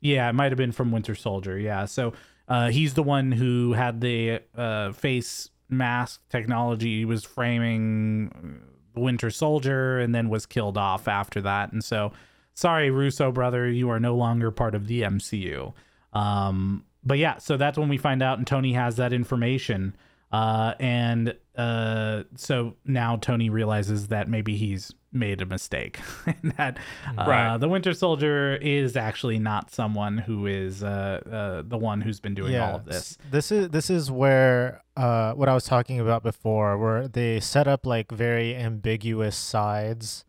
[0.00, 1.58] Yeah, it might have been from Winter Soldier.
[1.58, 2.14] Yeah, so
[2.48, 7.00] uh, he's the one who had the uh, face mask technology.
[7.00, 8.62] He was framing
[8.94, 11.72] Winter Soldier and then was killed off after that.
[11.72, 12.12] And so,
[12.54, 15.72] sorry, Russo brother, you are no longer part of the MCU.
[16.12, 19.96] Um, but yeah, so that's when we find out, and Tony has that information.
[20.32, 26.78] Uh, and uh, so now Tony realizes that maybe he's made a mistake, and that
[27.18, 27.58] uh, Right.
[27.58, 32.34] the Winter Soldier is actually not someone who is uh, uh, the one who's been
[32.34, 33.18] doing all of this.
[33.30, 37.66] This is this is where uh what I was talking about before, where they set
[37.66, 40.24] up like very ambiguous sides,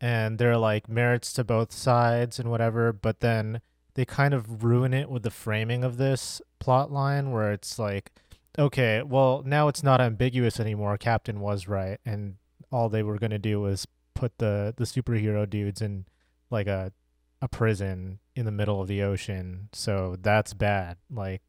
[0.00, 3.60] and there are like merits to both sides and whatever, but then
[3.94, 8.10] they kind of ruin it with the framing of this plot line, where it's like,
[8.58, 10.96] okay, well now it's not ambiguous anymore.
[10.96, 12.36] Captain was right, and
[12.70, 16.06] all they were gonna do was put the the superhero dudes in
[16.50, 16.92] like a
[17.40, 19.68] a prison in the middle of the ocean.
[19.72, 20.96] So that's bad.
[21.10, 21.42] Like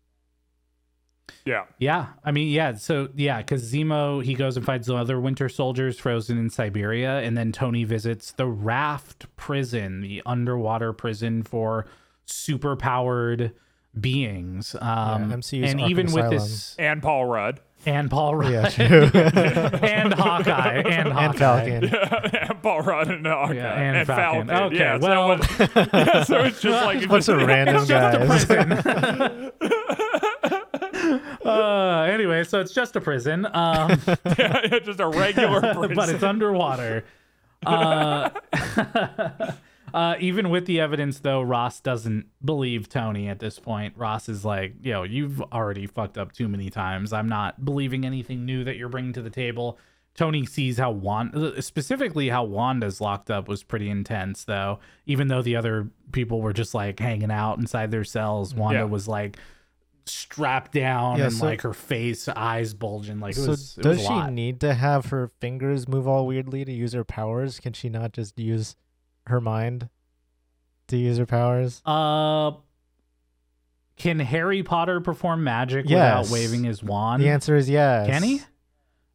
[1.45, 1.65] Yeah.
[1.77, 2.75] Yeah, I mean, yeah.
[2.75, 7.19] So yeah, because Zemo he goes and finds the other Winter Soldiers frozen in Siberia,
[7.19, 11.85] and then Tony visits the Raft prison, the underwater prison for
[12.27, 13.53] superpowered
[13.99, 14.75] beings.
[14.79, 17.59] Um, MCU's and Arkham even with this, And Paul Rudd.
[17.85, 19.09] And Paul Rudd, Yeah, true.
[19.13, 21.83] and Hawkeye, and Hawkeye, and Falcon.
[22.49, 23.53] and Paul Rudd and Hawkeye.
[23.55, 24.47] Yeah, and and, Falcon.
[24.47, 24.65] Falcon.
[24.67, 28.49] Okay, yeah, well- so, yeah, so it's just like Just a bunch of random guys.
[31.45, 33.45] uh, anyway, so it's just a prison.
[33.45, 33.99] Um,
[34.37, 35.95] yeah, just a regular prison.
[35.95, 37.03] but it's underwater.
[37.65, 38.29] Uh,
[39.93, 43.93] uh, even with the evidence, though, Ross doesn't believe Tony at this point.
[43.97, 47.13] Ross is like, yo, you've already fucked up too many times.
[47.13, 49.77] I'm not believing anything new that you're bringing to the table.
[50.15, 54.79] Tony sees how Wanda, specifically how Wanda's locked up, was pretty intense, though.
[55.07, 58.85] Even though the other people were just like hanging out inside their cells, Wanda Yeah.
[58.85, 59.37] was like
[60.05, 63.19] strapped down Yeah, and so- like her face, eyes bulging.
[63.19, 63.75] Like it So was.
[63.75, 67.59] does she need to have her fingers move all weirdly to use her powers?
[67.59, 68.75] Can she not just use
[69.27, 69.89] her mind
[70.87, 71.81] to use her powers?
[71.85, 72.51] Uh,
[73.95, 76.29] can Harry Potter perform magic Yes.
[76.29, 77.21] without waving his wand?
[77.21, 78.07] The answer is yes.
[78.07, 78.41] Can he?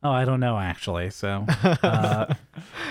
[0.03, 1.11] Oh, I don't know actually.
[1.11, 2.33] So uh,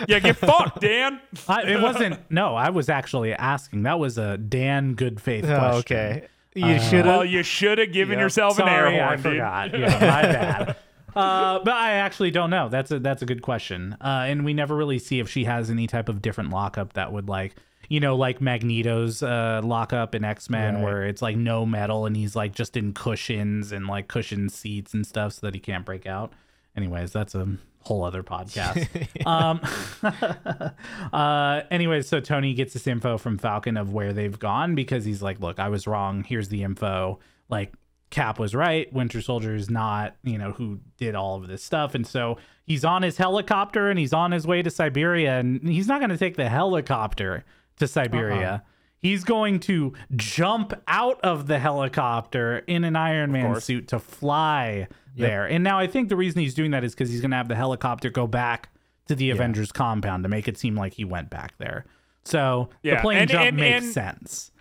[0.07, 1.21] yeah, get fucked, Dan.
[1.47, 2.19] I, it wasn't.
[2.29, 3.83] No, I was actually asking.
[3.83, 5.63] That was a Dan good faith question.
[5.73, 6.27] Oh, okay.
[6.53, 7.29] You Uh, should Well, have.
[7.31, 8.23] you should have given Yep.
[8.25, 9.23] yourself an air Sorry, horn, I dude.
[9.23, 9.79] forgot.
[9.79, 10.75] Yeah, my bad.
[11.27, 12.69] Uh, but I actually don't know.
[12.69, 13.97] That's a that's a good question.
[13.99, 17.11] Uh, and we never really see if she has any type of different lockup that
[17.11, 17.55] would like,
[17.89, 20.83] you know, like Magneto's uh, lockup in X Men, Right.
[20.83, 24.93] where it's like no metal and he's like just in cushions and like cushion seats
[24.93, 26.33] and stuff so that he can't break out.
[26.75, 27.47] Anyways, that's a
[27.81, 28.87] whole other podcast.
[29.25, 29.59] um,
[31.13, 35.21] uh, anyways, so Tony gets this info from Falcon of where they've gone because he's
[35.21, 36.23] like, look, I was wrong.
[36.23, 37.19] Here's the info.
[37.49, 37.73] Like,
[38.09, 38.91] Cap was right.
[38.93, 41.93] Winter Soldier is not, you know, who did all of this stuff.
[41.93, 45.39] And so he's on his helicopter and he's on his way to Siberia.
[45.39, 47.43] And he's not going to take the helicopter
[47.79, 48.47] to Siberia.
[48.63, 48.71] Uh-huh.
[48.99, 53.65] He's going to jump out of the helicopter in an Iron Man course.
[53.65, 55.45] suit to fly there.
[55.45, 57.47] And now I think the reason he's doing that is because he's going to have
[57.47, 58.69] the helicopter go back
[59.07, 61.85] to the Avengers compound to make it seem like he went back there.
[62.23, 64.51] So the plane and- jump and- makes and- sense.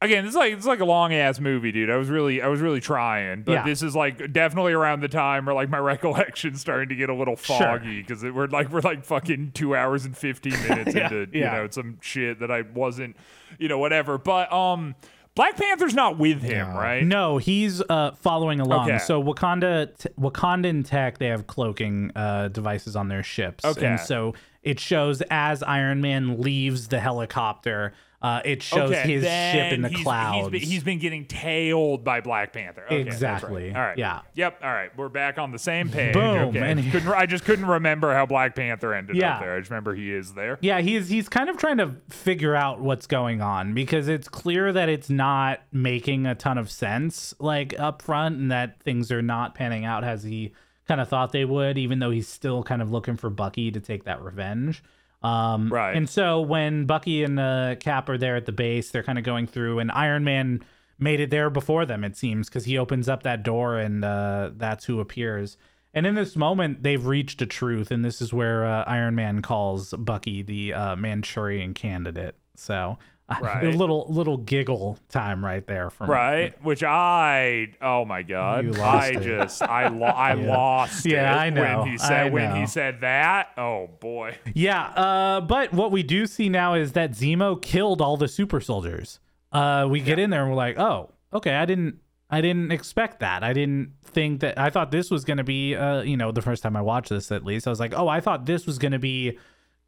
[0.00, 1.90] Again, it's like it's like a long ass movie, dude.
[1.90, 3.64] I was really I was really trying, but Yeah.
[3.64, 7.14] this is like definitely around the time where like my recollection's starting to get a
[7.14, 11.36] little foggy because we're like we're like fucking two hours and fifteen minutes Yeah, into
[11.38, 13.16] you know some shit that I wasn't
[13.58, 14.18] you know whatever.
[14.18, 14.94] But um,
[15.34, 16.78] Black Panther's not with him, No.
[16.78, 17.04] right?
[17.04, 18.88] No, he's uh, following along.
[18.90, 18.98] Okay.
[18.98, 23.86] So Wakanda, t- Wakandan tech, they have cloaking uh, devices on their ships, Okay.
[23.86, 24.34] and so
[24.64, 27.92] it shows as Iron Man leaves the helicopter.
[28.20, 30.48] Uh, it shows Okay, his ship in the he's- clouds.
[30.48, 32.82] He's been, he's been getting tailed by Black Panther.
[32.86, 33.32] Okay, that's right.
[33.34, 33.72] Exactly.
[33.74, 33.96] All right.
[33.96, 34.22] Yeah.
[34.34, 34.58] Yep.
[34.60, 34.90] All right.
[34.96, 36.14] We're back on the same page.
[36.14, 36.48] Boom.
[36.48, 36.58] Okay.
[36.58, 39.34] And he- couldn't, I just couldn't remember how Black Panther ended Yeah.
[39.34, 39.54] up there.
[39.54, 40.58] I just remember he is there.
[40.60, 44.72] Yeah, he's he's kind of trying to figure out what's going on because it's clear
[44.72, 49.22] that it's not making a ton of sense like up front and that things are
[49.22, 50.52] not panning out as he
[50.88, 53.78] kind of thought they would, even though he's still kind of looking for Bucky to
[53.78, 54.82] take that revenge.
[55.22, 55.96] Um, Right.
[55.96, 59.24] And so when Bucky and uh, Cap are there at the base, they're kind of
[59.24, 60.64] going through, and Iron Man
[60.98, 64.50] made it there before them, it seems, because he opens up that door and uh,
[64.56, 65.56] that's who appears.
[65.94, 69.42] And in this moment, they've reached a truth, and this is where uh, Iron Man
[69.42, 72.36] calls Bucky the uh, Manchurian candidate.
[72.56, 72.98] So
[73.42, 79.08] a little little giggle time right there from Right, which I oh my god, I
[79.08, 79.20] it.
[79.22, 83.50] just I lo- I lost Yeah, I know, when he said when he said that.
[83.58, 88.16] Oh boy, Yeah, uh, but what we do see now is that Zemo killed all
[88.16, 89.20] the super soldiers.
[89.52, 91.98] Uh, we get in there and we're like, oh, okay, I didn't,
[92.30, 93.42] I didn't expect that.
[93.42, 94.58] I didn't think that.
[94.58, 97.30] I thought this was gonna be, uh, you know, the first time I watched this
[97.30, 99.38] at least, I was like, oh, I thought this was gonna be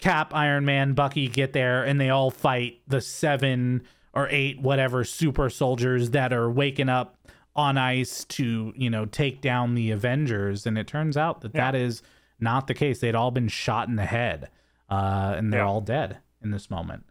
[0.01, 3.83] Cap, Iron Man, Bucky get there and they all fight the seven
[4.13, 7.17] or eight whatever super soldiers that are waking up
[7.57, 10.67] on ice to you know take down the Avengers.
[10.67, 12.03] And it turns out that that is
[12.39, 13.01] not the case.
[13.01, 14.49] They'd all been shot in the head,
[14.89, 15.67] uh, and they're Yeah.
[15.67, 17.05] all dead in this moment.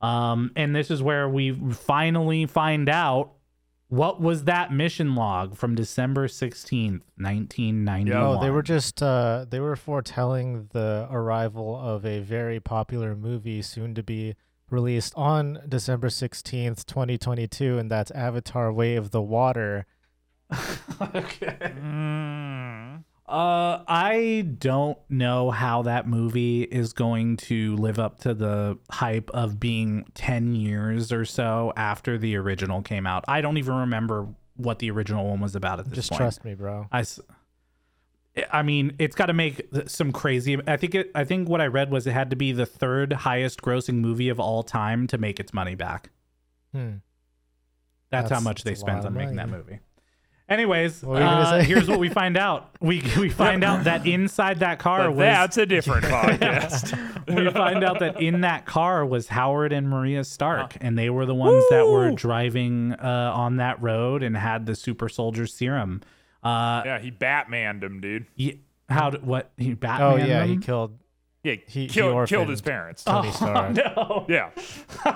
[0.00, 3.32] Um, and this is where we finally find out
[3.92, 8.22] what was that mission log from December sixteenth, nineteen ninety one.
[8.22, 13.60] Oh, they were just uh, they were foretelling the arrival of a very popular movie
[13.60, 14.34] soon to be
[14.70, 19.84] released on December sixteenth, twenty twenty two, and that's Avatar: Way of the Water.
[20.52, 23.04] Mm.
[23.28, 29.30] Uh, I don't know how that movie is going to live up to the hype
[29.30, 33.24] of being 10 years or so after the original came out.
[33.28, 36.18] I don't even remember what the original one was about at this Just point.
[36.18, 36.88] trust me, bro.
[36.90, 37.04] I,
[38.50, 40.58] I mean, it's got to make some crazy.
[40.66, 41.10] I think it.
[41.14, 44.30] I think what I read was it had to be the third highest grossing movie
[44.30, 46.10] of all time to make its money back.
[46.72, 46.96] Hmm.
[48.10, 49.78] That's, how much they that's spent on making that movie.
[50.48, 51.66] Anyways, What were you gonna uh, say?
[51.66, 52.70] here's what we find out.
[52.80, 57.34] We we find out that inside that car But was that's a different podcast.
[57.34, 61.24] we find out that in that car was Howard and Maria Stark, and they were
[61.26, 62.16] the ones that were Woo!
[62.16, 66.02] driving uh, on that road and had the super soldier serum.
[66.42, 68.26] Uh, yeah, he Batmaned him, dude.
[68.34, 70.28] ye- how did what he Oh Batman?
[70.28, 70.62] yeah, he them?
[70.62, 70.98] killed
[71.44, 72.64] Yeah, He- he killed killed his orphaned.
[72.64, 73.04] parents.
[73.06, 73.74] Oh, Tony Stark.
[73.96, 74.26] no.
[74.28, 74.50] Yeah,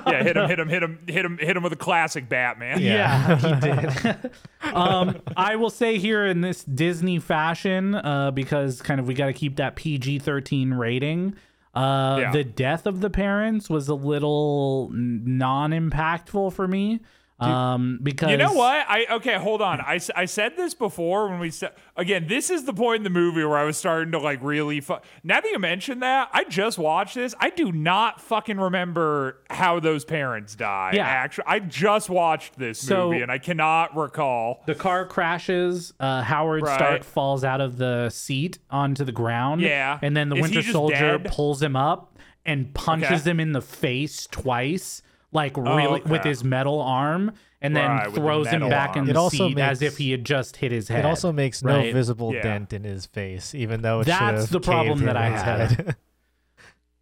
[0.09, 2.81] yeah, hit him, hit him, hit him, hit him, hit him with a classic Batman.
[2.81, 4.31] Yeah, he did.
[4.75, 9.27] um, I will say here in this Disney fashion, uh, because kind of we got
[9.27, 11.37] to keep that PG thirteen rating.
[11.75, 12.33] Uh, Yeah.
[12.33, 17.01] The death of the parents was a little non impactful for me.
[17.39, 18.87] Um, because You know what?
[18.89, 19.81] I okay, hold on.
[19.83, 22.27] I, I said this before when we said again.
[22.29, 24.81] This is the point in the movie where I was starting to like really.
[24.81, 27.35] Fu- now that you mentioned that, I just watched this.
[27.39, 30.93] I do not fucking remember how those parents die.
[30.95, 31.07] Yeah.
[31.07, 34.63] actually, I just watched this So- movie and I cannot recall.
[34.67, 35.93] The car crashes.
[36.01, 36.75] Uh, Howard Right.
[36.77, 39.61] Stark falls out of the seat onto the ground.
[39.61, 39.99] Yeah.
[40.01, 41.31] And then the Is Winter Soldier dead?
[41.31, 43.31] pulls him up and punches Okay.
[43.33, 45.03] him in the face twice,
[45.37, 48.97] like really with his metal arm, and then Right, with the throws him metal back
[48.97, 49.07] in arm.
[49.07, 51.01] the It also seat as if he had just hit his head.
[51.01, 52.43] It also makes no visible Yeah.
[52.43, 55.97] dent in his face, even though it That's the problem that I had.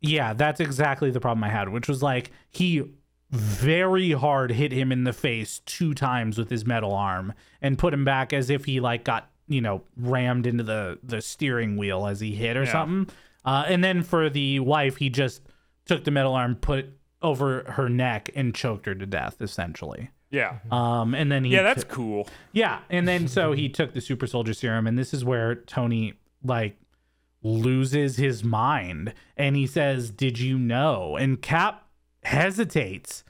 [0.01, 2.83] Yeah, that's exactly the problem I had, which was like he
[3.31, 7.33] very hard hit him in the face two times with his metal arm
[7.63, 11.23] and put him back as if he like got you know rammed into the the
[11.23, 12.73] steering wheel as he hit or Yeah.
[12.73, 13.15] something.
[13.47, 15.43] Uh, and then for the wife, he just
[15.87, 16.93] took the metal arm, put it
[17.25, 20.11] over her neck, and choked her to death essentially.
[20.31, 22.29] Yeah, Um, and then he yeah, that's t- cool.
[22.53, 26.15] yeah, and then so he took the super soldier serum, and this is where Tony
[26.43, 26.77] like
[27.43, 31.87] loses his mind, and he says, "Did you know?" And Cap
[32.25, 33.23] hesitates,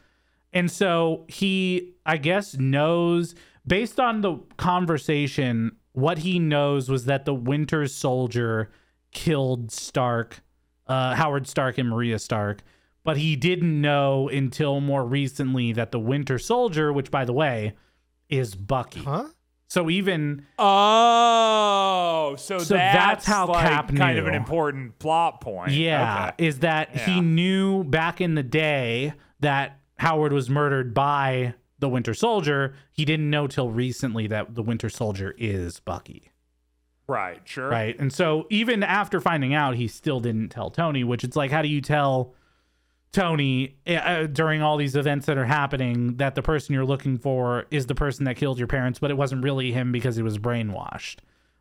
[0.53, 3.35] and so he, I guess, knows
[3.67, 5.77] based on the conversation.
[5.93, 8.71] What he knows was that the Winter Soldier
[9.13, 10.41] killed Stark,
[10.89, 12.63] uh, Howard Stark and Maria Stark,
[13.05, 17.75] but he didn't know until more recently that the Winter Soldier, which by the way
[18.29, 19.01] is Bucky.
[19.01, 19.27] Huh?
[19.69, 25.41] So even Oh, so, So that's, that's how like Cap kind of an important plot
[25.41, 25.73] point.
[25.73, 26.47] yeah, Okay.
[26.47, 27.07] is that Yeah.
[27.07, 32.75] he knew back in the day that Howard was murdered by the Winter Soldier.
[32.93, 36.31] He didn't know till recently that the Winter Soldier is Bucky.
[37.07, 37.41] Right.
[37.45, 37.69] Sure.
[37.69, 37.99] Right.
[37.99, 41.61] And so even after finding out, he still didn't tell Tony, which it's like, how
[41.63, 42.35] do you tell
[43.15, 47.67] Tony uh, during all these events that are happening that the person you're looking for
[47.71, 50.37] is the person that killed your parents, but it wasn't really him because he was
[50.37, 51.19] brainwashed?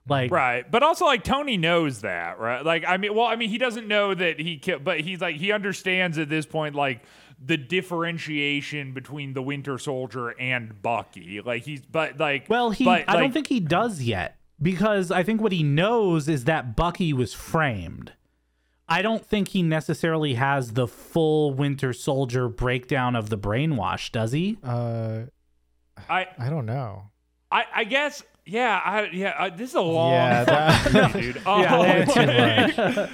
[0.09, 0.69] Like, Right.
[0.69, 2.65] But also like Tony knows that, right?
[2.65, 5.37] Like I mean, well, I mean, he doesn't know that he killed, but he's like
[5.37, 7.03] he understands at this point like
[7.45, 11.39] the differentiation between the Winter Soldier and Bucky.
[11.39, 15.23] Like he's but like well, he, but, I don't think he does yet because I
[15.23, 18.13] think what he knows is that Bucky was framed.
[18.87, 24.31] I don't think he necessarily has the full Winter Soldier breakdown of the brainwash, does
[24.33, 24.57] he?
[24.63, 25.21] Uh,
[26.09, 27.03] I I don't know.
[27.51, 31.41] I I guess yeah, I yeah, uh, this is a long Yeah, that- fucking dude.
[31.45, 33.09] Oh, Yeah, too much.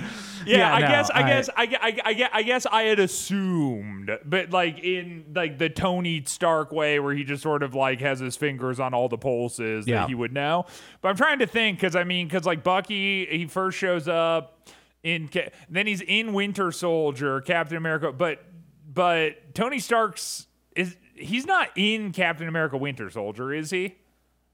[0.46, 2.66] Yeah, Yeah, I no, guess, I, I- guess, I, gue- I, I, guess, I guess
[2.66, 7.62] I had assumed, but like in like the Tony Stark way, where he just sort
[7.62, 10.00] of like has his fingers on all the pulses Yeah.
[10.02, 10.66] that he would know.
[11.02, 14.58] But I'm trying to think because I mean, because like Bucky, he first shows up
[15.04, 15.30] in,
[15.70, 18.44] then he's in Winter Soldier, Captain America, but
[18.92, 23.96] but Tony Stark's is he's not in Captain America Winter Soldier, is he?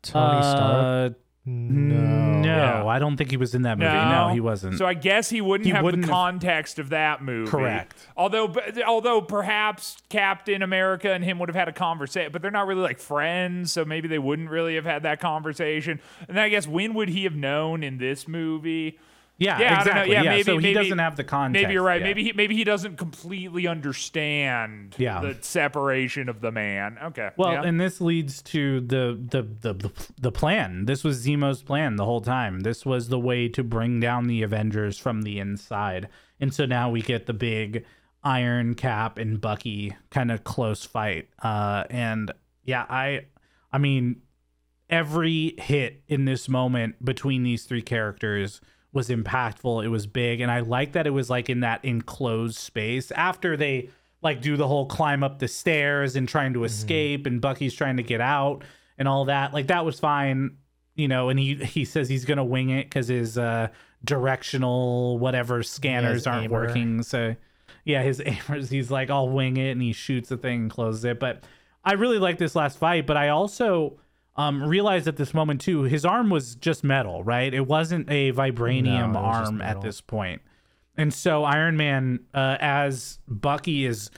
[0.02, 1.12] Tony Stark.
[1.14, 1.16] Uh,
[1.48, 2.26] No.
[2.42, 2.86] No, Yeah.
[2.86, 3.92] I don't think he was in that movie.
[3.92, 4.78] No, he wasn't.
[4.78, 7.50] So I guess he wouldn't He have wouldn't the have- context of that movie.
[7.50, 7.96] Correct.
[8.18, 8.54] Although,
[8.86, 12.82] although perhaps Captain America and him would have had a conversation, but they're not really
[12.82, 16.00] like friends, so maybe they wouldn't really have had that conversation.
[16.28, 19.00] And then I guess when would he have known in this movie?
[19.38, 19.92] Yeah, Yeah, I don't know.
[20.02, 20.14] exactly.
[20.14, 21.62] Yeah, Yeah, maybe- so he maybe- doesn't have the context.
[21.64, 22.02] Maybe you're right.
[22.02, 25.20] Maybe he, maybe he doesn't completely understand Yeah.
[25.22, 26.98] the separation of the man.
[27.04, 27.30] Okay.
[27.38, 27.64] Well, yeah.
[27.64, 30.86] and this leads to the, the the the the plan.
[30.86, 32.62] This was Zemo's plan the whole time.
[32.62, 36.08] This was the way to bring down the Avengers from the inside.
[36.40, 37.86] And so now we get the big
[38.24, 41.30] Iron Cap and Bucky kind of close fight.
[41.44, 42.32] Uh, and
[42.64, 43.26] yeah, I
[43.72, 44.22] I mean
[44.90, 48.62] every hit in this moment between these three characters
[48.96, 49.84] was impactful.
[49.84, 53.56] It was big, and I like that it was like in that enclosed space after
[53.58, 53.90] they
[54.22, 57.98] like do the whole climb up the stairs and trying to escape, and Bucky's trying
[57.98, 58.64] to get out
[58.98, 59.54] and all that.
[59.54, 60.58] Like that was fine,
[60.96, 61.30] you know.
[61.30, 63.68] And he he says he's gonna wing it because his uh,
[64.04, 66.54] directional whatever scanners his aren't aimer.
[66.54, 67.04] working.
[67.04, 67.36] So
[67.84, 68.70] yeah, his aimers.
[68.70, 71.20] He's like, I'll wing it, and he shoots the thing and closes it.
[71.20, 71.44] But
[71.84, 74.00] I really like this last fight, but I also
[74.38, 77.54] um, realized at this moment too, his arm was just metal, right?
[77.54, 80.42] It wasn't a vibranium No, was arm at this point.
[80.98, 84.10] And so Iron Man, uh, as Bucky is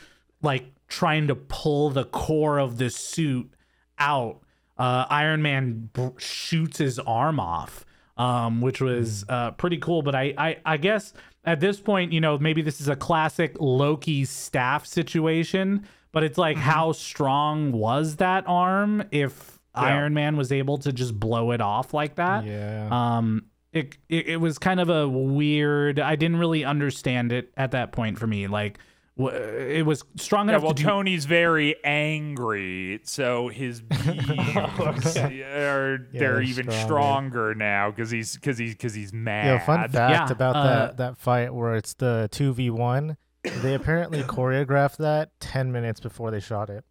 [0.42, 3.52] like trying to pull the core of the suit
[4.00, 4.42] out,
[4.78, 7.84] uh, Iron Man b- shoots his arm off,
[8.16, 9.34] um, which was Hmm.
[9.34, 10.02] uh, pretty cool.
[10.04, 11.14] But I, I, I guess
[11.46, 15.86] at this point, you know, maybe this is a classic Loki staff situation.
[16.12, 16.70] But it's like, Mm-hmm.
[16.70, 21.94] how strong was that arm if Iron Man was able to just blow it off
[21.94, 22.46] like that?
[22.46, 22.88] Yeah.
[22.92, 27.72] um it, it it was kind of a weird i didn't really understand it at
[27.72, 28.80] that point for me like
[29.20, 34.94] it was strong Yeah, enough well, to do Tony's very angry, so his beams are
[35.16, 36.86] Yeah, they're they're even stronger.
[36.86, 39.46] stronger now because he's because he's because he's mad.
[39.48, 43.18] Yeah, fun fact Yeah, about uh, that that fight where it's the two v one.
[43.64, 46.86] They apparently choreographed that ten minutes before they shot it.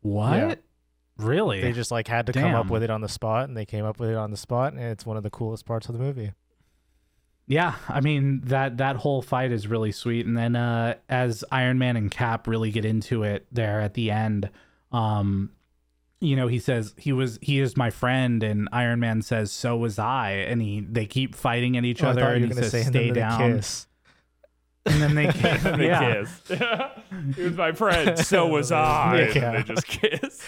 [0.00, 0.54] what Yeah.
[1.18, 3.66] Really They just like had to come up with it on the spot, and they
[3.66, 5.92] came up with it on the spot, and it's one of the coolest parts of
[5.96, 6.32] the movie.
[7.46, 11.78] yeah i mean that that whole fight is really sweet and then uh as iron
[11.78, 14.50] man and cap really get into it there at the end
[14.92, 15.50] um
[16.20, 19.76] you know he says he was he is my friend and iron man says so
[19.76, 22.82] was i and he they keep fighting at each Oh, other and he says say,
[22.82, 23.86] stay down kiss.
[24.86, 26.48] And then they kiss they yeah kissed.
[27.36, 28.18] he was my friend.
[28.24, 29.30] So was I.
[29.34, 29.54] Yeah.
[29.54, 30.44] And they just kiss.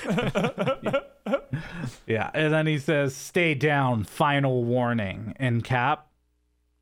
[2.07, 5.34] Yeah, and then he says, "Stay down." Final warning.
[5.36, 6.09] And Cap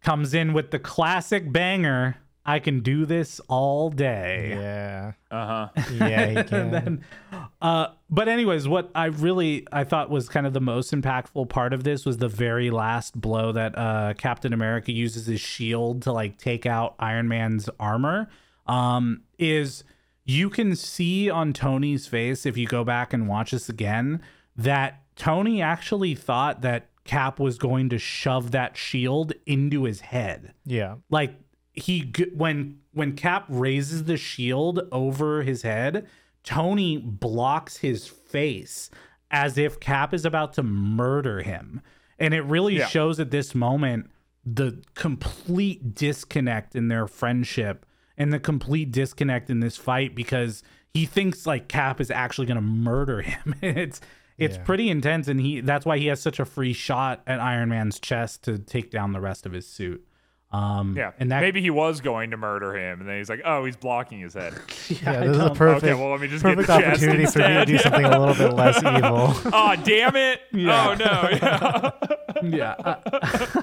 [0.02, 2.16] comes in with the classic banger.
[2.48, 4.48] I can do this all day.
[4.50, 5.46] Yeah, Uh
[5.76, 5.82] huh.
[5.92, 6.52] yeah, he can.
[6.54, 7.04] and then,
[7.60, 11.72] uh, but anyways, what I really I thought was kind of the most impactful part
[11.74, 16.12] of this was the very last blow that uh, Captain America uses his shield to
[16.12, 18.28] like take out Iron Man's armor.
[18.66, 19.84] Um, is
[20.24, 24.22] you can see on Tony's face if you go back and watch this again
[24.56, 30.52] that Tony actually thought that Cap was going to shove that shield into his head
[30.66, 31.34] yeah, like
[31.78, 36.06] he when when Cap raises the shield over his head,
[36.44, 38.90] Tony blocks his face
[39.30, 41.80] as if Cap is about to murder him.
[42.18, 42.86] And it really Yeah.
[42.86, 44.10] shows at this moment
[44.44, 47.84] the complete disconnect in their friendship
[48.16, 50.62] and the complete disconnect in this fight because
[50.94, 53.54] he thinks like Cap is actually going to murder him.
[53.62, 54.00] it's
[54.38, 54.62] it's Yeah.
[54.62, 58.00] pretty intense and he that's why he has such a free shot at Iron Man's
[58.00, 60.04] chest to take down the rest of his suit.
[60.50, 63.42] Um Yeah, and that maybe he was going to murder him, and then he's like,
[63.44, 64.54] "Oh, he's blocking his head."
[64.88, 67.26] Yeah, I this is a perfect, Okay, well, let me just perfect the chest opportunity
[67.26, 69.52] for me to do something a little bit less evil.
[69.52, 70.40] oh, damn it!
[70.52, 70.88] Yeah.
[70.88, 72.48] Oh no!
[72.48, 72.74] Yeah.
[72.76, 73.62] yeah.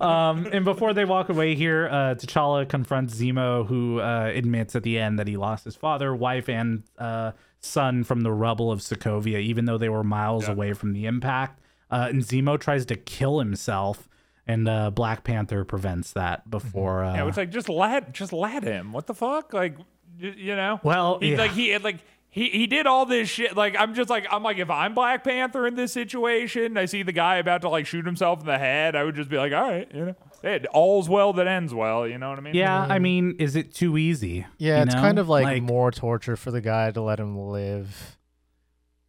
[0.00, 4.82] um, and before they walk away here, uh, T'Challa confronts Zemo, who uh, admits at
[4.82, 8.80] the end that he lost his father, wife, and uh, son from the rubble of
[8.80, 10.52] Sokovia, even though they were miles Yeah.
[10.52, 11.60] away from the impact.
[11.90, 14.08] Uh, and Zemo tries to kill himself,
[14.46, 17.04] and uh, Black Panther prevents that before.
[17.04, 18.92] Uh, Yeah, it's like just let just let him.
[18.92, 19.52] What the fuck?
[19.52, 19.76] Like,
[20.20, 20.80] y- you know?
[20.82, 21.38] Well, he, yeah.
[21.38, 21.98] like he like
[22.30, 23.56] he he did all this shit.
[23.56, 27.02] Like I'm just like I'm like if I'm Black Panther in this situation, I see
[27.02, 28.94] the guy about to like shoot himself in the head.
[28.96, 32.06] I would just be like, all right, you know, It, all's well that ends well.
[32.06, 32.54] You know what I mean?
[32.54, 34.46] yeah, I mean, is it too easy?
[34.58, 35.00] Yeah, You it's know?
[35.00, 38.16] kind of like, more torture for the guy to let him live.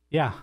[0.09, 0.33] Yeah.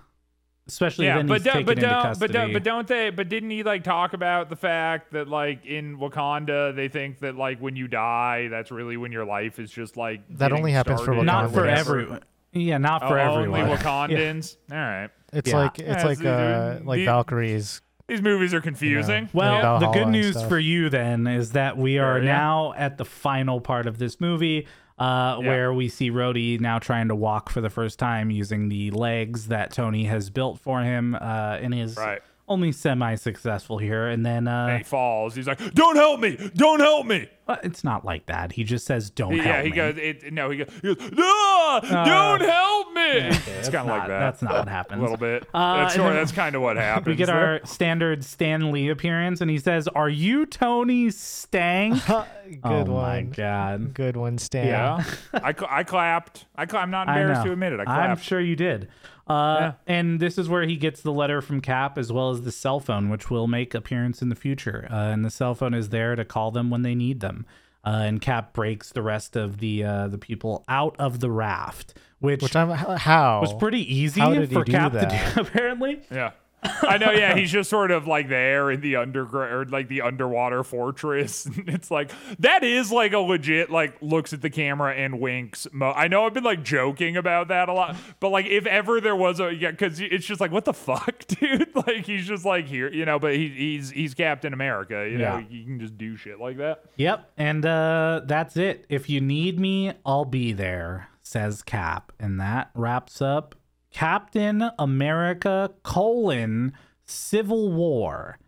[0.69, 2.27] Especially Yeah, then but he's don't, taken but into don't, custody.
[2.33, 3.11] but don't, but don't they?
[3.11, 7.37] But didn't he like talk about the fact that like in Wakanda they think that
[7.37, 11.01] like when you die, that's really when your life is just like That only happens
[11.01, 11.25] for started?
[11.25, 11.77] not for Wakandans.
[11.79, 12.21] everyone.
[12.53, 13.79] Yeah, not Oh, for only everyone.
[13.79, 14.57] Wakandans.
[14.71, 15.09] All right.
[15.33, 15.57] It's Yeah.
[15.57, 17.81] like it's Yeah, like uh like the- Valkyries.
[18.07, 19.29] These movies are confusing.
[19.35, 19.79] Well, Yeah.
[19.81, 20.49] the good news stuff.
[20.49, 22.33] for you then is that we are Sure, yeah.
[22.33, 24.67] now at the final part of this movie,
[24.99, 25.49] uh, Yeah.
[25.49, 29.49] where we see Rhodey now trying to walk for the first time using the legs
[29.49, 32.21] that Tony has built for him, uh, and is Right.
[32.49, 34.07] Only semi-successful here.
[34.09, 35.35] And then And uh, he falls.
[35.35, 36.51] He's like, "Don't help me!
[36.55, 38.53] Don't help me!" but it's not like that.
[38.53, 39.51] He just says, "Don't help me.
[39.51, 39.97] yeah, he me." goes.
[39.99, 40.69] It, no, he goes.
[40.83, 43.39] He goes "Ah, don't help me!
[43.59, 44.19] it's kind of like that.
[44.21, 44.99] That's not what happens.
[44.99, 45.47] a little bit.
[45.55, 47.07] Uh, that's and sort then that's kind of what happens.
[47.07, 47.37] we get there.
[47.61, 52.87] our standard Stan Lee appearance, and he says, "Are you Tony Stank?" Good oh one.
[52.87, 53.95] my god!
[53.95, 54.67] Good one, Stan.
[54.67, 55.05] Yeah,
[55.35, 56.47] I, cl- I clapped.
[56.57, 57.47] I cl- I'm not embarrassed know.
[57.47, 57.81] to admit it.
[57.81, 58.89] I I'm sure you did.
[59.29, 59.73] Uh, Yeah.
[59.87, 62.81] And this is where he gets the letter from Cap as well as the cell
[62.81, 64.87] phone, which will make appearance in the future.
[64.91, 67.47] Uh, and the cell phone is there to call them when they need them.
[67.85, 71.95] Uh, and Cap breaks the rest of the uh, the people out of the raft,
[72.19, 75.09] which, Which I'm how was pretty easy How did he for Cap that?
[75.11, 75.41] to do.
[75.49, 76.33] Apparently, Yeah.
[76.63, 80.65] I know, yeah, he's just sort of like there in the underground like the underwater
[80.65, 81.49] fortress.
[81.67, 85.67] it's like that is like a legit like looks at the camera and winks.
[85.73, 89.01] Mo- I know I've been like joking about that a lot, but like if ever
[89.01, 91.75] there was a yeah, because it's just like what the fuck, dude.
[91.75, 93.19] Like he's just like here, you know.
[93.19, 95.39] But he, he's he's Captain America, you know.
[95.39, 95.45] Yeah.
[95.49, 96.85] You can just do shit like that.
[96.97, 98.85] Yep, and uh, that's it.
[98.89, 102.13] If you need me, I'll be there, says Cap.
[102.19, 103.55] And that wraps up
[103.91, 106.73] Captain America colon
[107.05, 108.39] Civil War.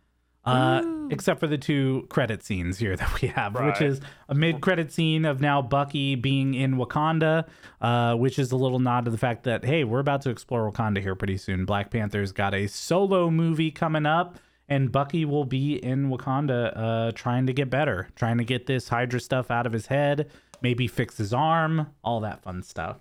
[0.43, 4.91] Uh, except for the two credit scenes here that we have, which is a mid-credit
[4.91, 7.47] scene of now Bucky being in Wakanda,
[7.83, 10.71] uh, which is a little nod to the fact that hey, we're about to explore
[10.71, 11.67] Wakanda here pretty soon.
[11.67, 17.13] Black Panther's got a solo movie coming up, and Bucky will be in Wakanda, uh,
[17.13, 20.31] trying to get better, trying to get this Hydra stuff out of his head,
[20.63, 22.97] maybe fix his arm, all that fun stuff.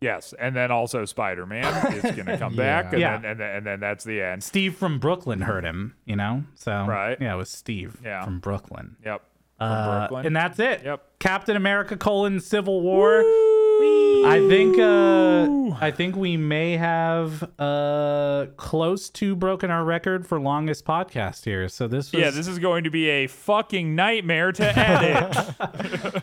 [0.00, 3.18] Yes, and then also Spider Man is gonna come back, and, Yeah.
[3.18, 4.44] Then, and then and then that's the end.
[4.44, 7.16] Steve from Brooklyn heard him, you know, so Right.
[7.20, 8.24] yeah, it was Steve Yeah.
[8.24, 8.96] from Brooklyn.
[9.04, 9.22] Yep.
[9.58, 10.26] From Uh, Brooklyn.
[10.26, 10.82] and that's it.
[10.84, 11.02] Yep.
[11.18, 13.24] Captain America colon Civil War.
[14.26, 20.40] I think uh, I think we may have uh, close to broken our record for
[20.40, 21.68] longest podcast here.
[21.68, 25.54] So this was yeah, this is going to be a fucking nightmare to edit.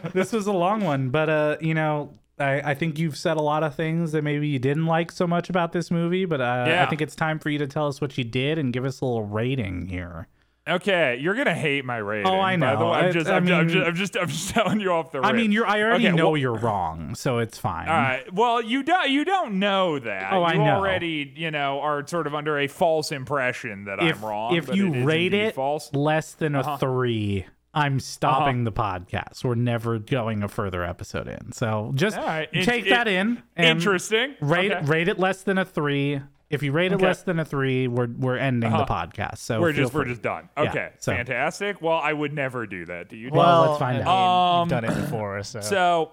[0.14, 3.42] this was a long one, but uh, you know, I, I think you've said a
[3.42, 6.80] lot of things that maybe you didn't like so much about this movie, but uh,
[6.82, 9.00] I think it's time for you to tell us what you did and give us
[9.02, 10.28] a little rating here.
[10.68, 12.26] Okay, you're gonna hate my rating.
[12.26, 12.90] Oh, I know.
[12.90, 12.98] way.
[12.98, 15.20] I'm just, I I'm, I'm mean- just, I'm just, I'm just telling you off the.
[15.20, 17.88] I mean, you're I already Okay, know well- you're wrong, so it's fine.
[17.88, 18.34] All right.
[18.34, 20.34] Well, you don't, you don't know that.
[20.34, 20.72] Oh, I you know.
[20.78, 24.56] already, you know, are sort of under a false impression that if I'm wrong.
[24.56, 25.94] if you it rate it false.
[25.94, 26.78] less than a Uh-huh.
[26.78, 29.44] three, I'm stopping the podcast.
[29.44, 31.52] We're never going a further episode in.
[31.52, 32.48] So just All right.
[32.54, 33.44] It- take it- that in.
[33.58, 34.36] And Interesting.
[34.42, 34.86] Rate Okay.
[34.86, 36.22] rate it less than a three.
[36.50, 37.06] If you rate it Okay.
[37.08, 39.08] less than a three, we're we're ending the Uh-huh.
[39.08, 39.40] podcast.
[39.40, 40.48] So We're feel just, we're just done.
[40.58, 40.90] Yeah, Okay.
[41.00, 41.82] so- Fantastic.
[41.82, 43.30] Well, I would never do that Do you.
[43.32, 44.08] Well, let's find I out.
[44.08, 46.12] Um, you've done it before, so, So,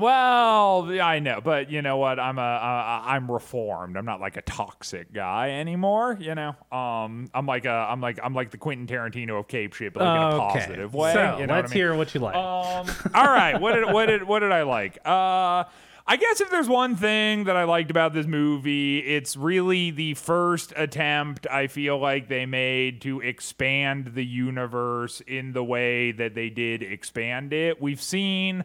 [0.00, 2.18] Well, I know, but you know what?
[2.18, 3.96] I'm a uh, I'm reformed.
[3.96, 6.16] I'm not like a toxic guy anymore.
[6.18, 9.74] You know, um, I'm like a I'm like I'm like the Quentin Tarantino of Cape
[9.74, 10.58] shit, but like in a Okay.
[10.58, 11.12] positive way.
[11.12, 11.72] So you know let's what I mean?
[11.72, 12.34] hear what you like.
[12.34, 13.60] Um, all right.
[13.60, 14.98] What did what did what did I like?
[15.04, 15.64] Uh,
[16.06, 20.14] I guess if there's one thing that I liked about this movie, it's really the
[20.14, 26.34] first attempt I feel like they made to expand the universe in the way that
[26.34, 27.80] they did expand it.
[27.80, 28.64] We've seen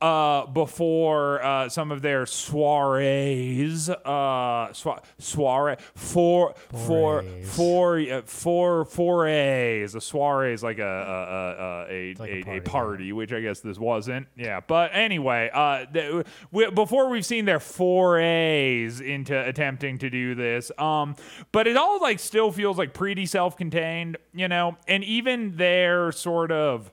[0.00, 7.54] uh, before uh, some of their soirees, uh, soir- soiree, for, for, Forays.
[7.56, 9.94] for, uh, for, forays.
[9.94, 13.40] A soiree is like a, a, a, a, like a a, party, party, which I
[13.40, 14.26] guess this wasn't.
[14.36, 14.60] Yeah.
[14.66, 20.70] But anyway, uh, th- we, before we've seen their forays into attempting to do this,
[20.78, 21.16] um,
[21.52, 26.12] but it all like still feels like pretty self contained, you know, and even their
[26.12, 26.90] sort of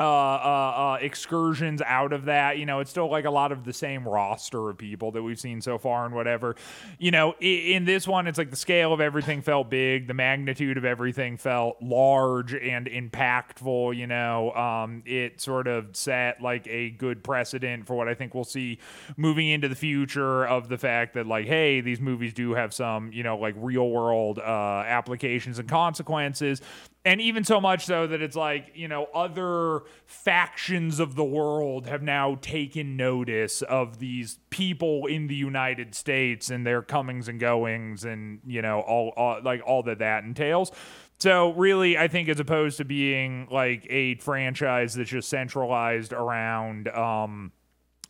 [0.00, 2.56] uh, uh, uh, excursions out of that.
[2.58, 5.38] You know, it's still like a lot of the same roster of people that we've
[5.38, 6.56] seen so far and whatever.
[6.98, 10.14] You know, i- in this one, it's like the scale of everything felt big, the
[10.14, 13.94] magnitude of everything felt large and impactful.
[13.96, 18.34] You know, um, it sort of set like a good precedent for what I think
[18.34, 18.78] we'll see
[19.18, 23.12] moving into the future of the fact that, like, hey, these movies do have some,
[23.12, 26.62] you know, like real world uh, applications and consequences
[27.04, 31.86] and even so much so that it's like you know other factions of the world
[31.86, 37.40] have now taken notice of these people in the United States and their comings and
[37.40, 40.70] goings and you know all, all like all that that entails.
[41.18, 46.88] So really I think as opposed to being like a franchise that's just centralized around
[46.88, 47.52] um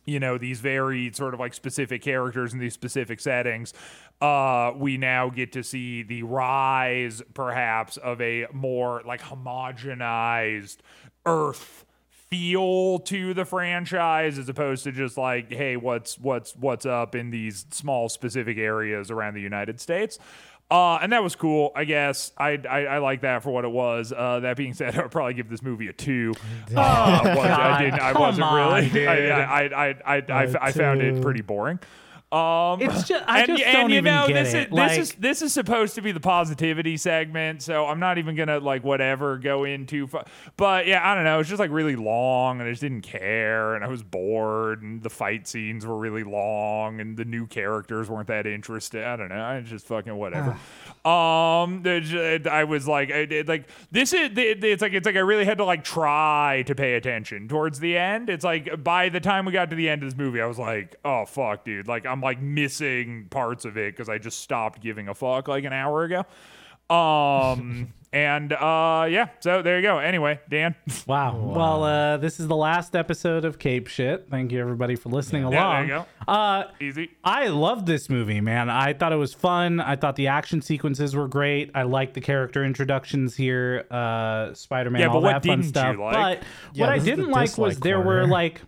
[0.05, 3.73] you know these very sort of like specific characters in these specific settings
[4.21, 10.77] uh we now get to see the rise perhaps of a more like homogenized
[11.25, 11.85] earth
[12.31, 17.29] feel to the franchise as opposed to just like hey what's what's what's up in
[17.29, 20.17] these small specific areas around the United States
[20.71, 22.31] uh, and that was cool, I guess.
[22.37, 24.11] I, I I like that for what it was.
[24.15, 26.33] Uh, that being said, I would probably give this movie a two.
[26.75, 27.99] Uh, was- I didn't.
[27.99, 28.89] I wasn't on, really.
[28.89, 29.07] dude.
[29.07, 31.79] I, I, I, I, I, I, A I found it pretty boring.
[32.31, 34.57] Um, It's ju- I and, just and don't you even know get this it.
[34.57, 38.17] is this Like- is this is supposed to be the positivity segment, so I'm not
[38.17, 40.07] even gonna like whatever go into.
[40.07, 40.19] Fu-
[40.55, 41.39] but yeah, I don't know.
[41.41, 45.03] It's just like really long, and I just didn't care, and I was bored, and
[45.03, 49.03] the fight scenes were really long, and the new characters weren't that interesting.
[49.03, 49.43] I don't know.
[49.43, 50.51] I just fucking whatever.
[51.05, 55.43] um, I was like, I did like this is it's like it's like I really
[55.45, 58.29] had to like try to pay attention towards the end.
[58.29, 60.59] It's like by the time we got to the end of this movie, I was
[60.59, 64.81] like, oh fuck, dude, like I'm like missing parts of it because I just stopped
[64.81, 66.23] giving a fuck like an hour ago.
[66.89, 69.99] Um, and uh, yeah, so there you go.
[69.99, 70.75] Anyway, Dan.
[71.07, 71.37] Wow.
[71.37, 74.27] Well, uh, this is the last episode of Cape Shit.
[74.29, 75.87] Thank you everybody for listening Yeah, along.
[75.87, 77.11] there you Uh, Easy.
[77.23, 78.69] I loved this movie, man.
[78.69, 79.79] I thought it was fun.
[79.79, 81.71] I thought the action sequences were great.
[81.73, 85.63] I liked the character introductions here, uh, Spider-Man, Yeah, all but what that fun didn't
[85.63, 85.97] you stuff.
[85.97, 86.13] like?
[86.13, 88.61] But Yeah, what I this is the didn't like was dislike there were like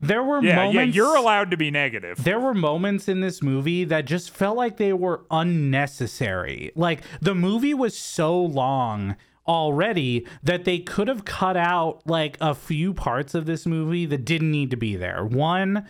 [0.00, 2.22] there were Yeah, moments yeah, you're allowed to be negative.
[2.24, 6.72] there were moments in this movie that just felt like they were unnecessary.
[6.74, 12.54] Like the movie was so long already that they could have cut out like a
[12.54, 15.24] few parts of this movie that didn't need to be there.
[15.24, 15.88] One,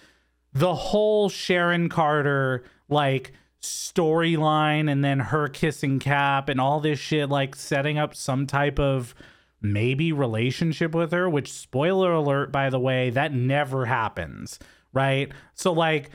[0.53, 7.29] the whole Sharon Carter like storyline and then her kissing Cap and all this shit
[7.29, 9.15] like setting up some type of
[9.61, 14.59] maybe relationship with her, which spoiler alert by the way, that never happens,
[14.93, 15.31] right?
[15.55, 16.11] So like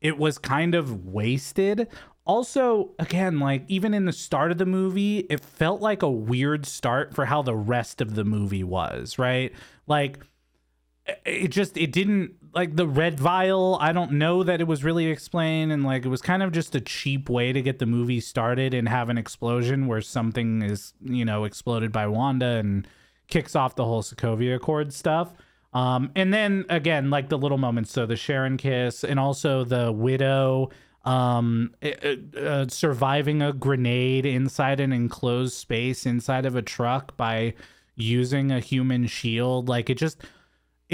[0.00, 1.88] it was kind of wasted.
[2.26, 6.66] Also, again, like even in the start of the movie, it felt like a weird
[6.66, 9.52] start for how the rest of the movie was, right?
[9.86, 10.20] Like
[11.24, 15.06] it just it didn't like the red vial i don't know that it was really
[15.06, 18.20] explained and like it was kind of just a cheap way to get the movie
[18.20, 22.88] started and have an explosion where something is you know exploded by wanda and
[23.28, 25.32] kicks off the whole sokovia accord stuff.
[25.72, 29.92] Um and then again like the little moments so the sharon kiss and also the
[29.92, 30.70] widow
[31.04, 37.54] um uh, uh, surviving a grenade inside an enclosed space inside of a truck by
[37.96, 39.68] using a human shield.
[39.68, 40.22] Like it just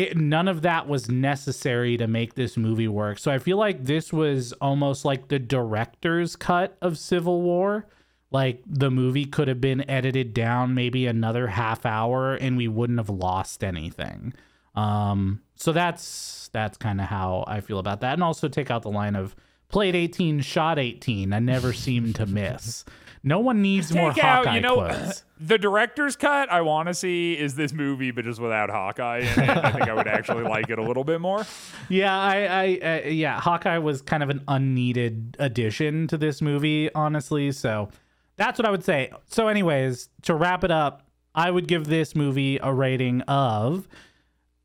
[0.01, 3.19] it, none of that was necessary to make this movie work.
[3.19, 7.87] So I feel like this was almost like the director's cut of Civil War.
[8.31, 12.99] Like the movie could have been edited down maybe another half hour and we wouldn't
[12.99, 14.33] have lost anything.
[14.75, 18.15] Um, so that's that's kind of how I feel about that.
[18.15, 19.37] And also take out the line of
[19.69, 21.33] played 18, shot 18.
[21.33, 22.85] I never seemed to miss.
[23.23, 25.25] No one needs more Take out, Hawkeye you know, quotes.
[25.39, 29.27] the director's cut I want to see is this movie, but just without Hawkeye in
[29.43, 29.51] it.
[29.51, 31.47] I think I would actually like it a little bit more.
[31.91, 36.89] Yeah, I, I, uh, yeah, Hawkeye was kind of an unneeded addition to this movie,
[36.95, 37.51] honestly.
[37.53, 37.89] So
[38.37, 39.11] that's what I would say.
[39.27, 41.03] So, anyways, to wrap it up,
[41.35, 43.89] I would give this movie a rating of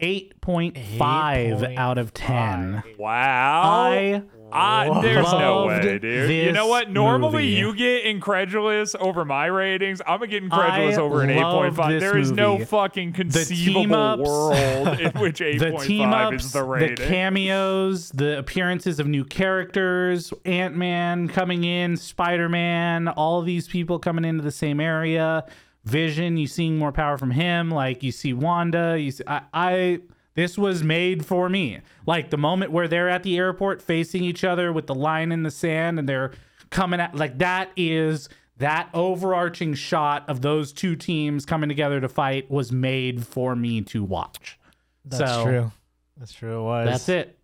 [0.01, 2.83] 8.5 out of 10.
[2.97, 3.61] Wow.
[3.91, 6.29] I Ah, there's no way, dude.
[6.29, 6.89] You know what?
[6.89, 7.47] Normally movie.
[7.47, 10.01] you get incredulous over my ratings.
[10.05, 11.89] I'm gonna get incredulous I over an loved 8.5.
[11.89, 16.63] this There is no fucking conceivable world in which the team 8.5 ups, is the
[16.63, 16.95] rating.
[16.95, 23.67] the cameos, the appearances of new characters, Ant Man coming in, Spider Man, all these
[23.67, 25.45] people coming into the same area.
[25.83, 27.69] Vision, you seeing more power from him.
[27.69, 28.97] Like you see Wanda.
[28.99, 29.99] You see, I, I
[30.35, 31.79] this was made for me.
[32.05, 35.43] Like the moment where they're at the airport facing each other with the line in
[35.43, 36.31] the sand and they're
[36.69, 42.07] coming at like that is that overarching shot of those two teams coming together to
[42.07, 44.57] fight was made for me to watch.
[45.03, 45.71] That's So, true.
[46.17, 46.59] That's true.
[46.59, 46.87] It was.
[46.89, 47.37] That's it.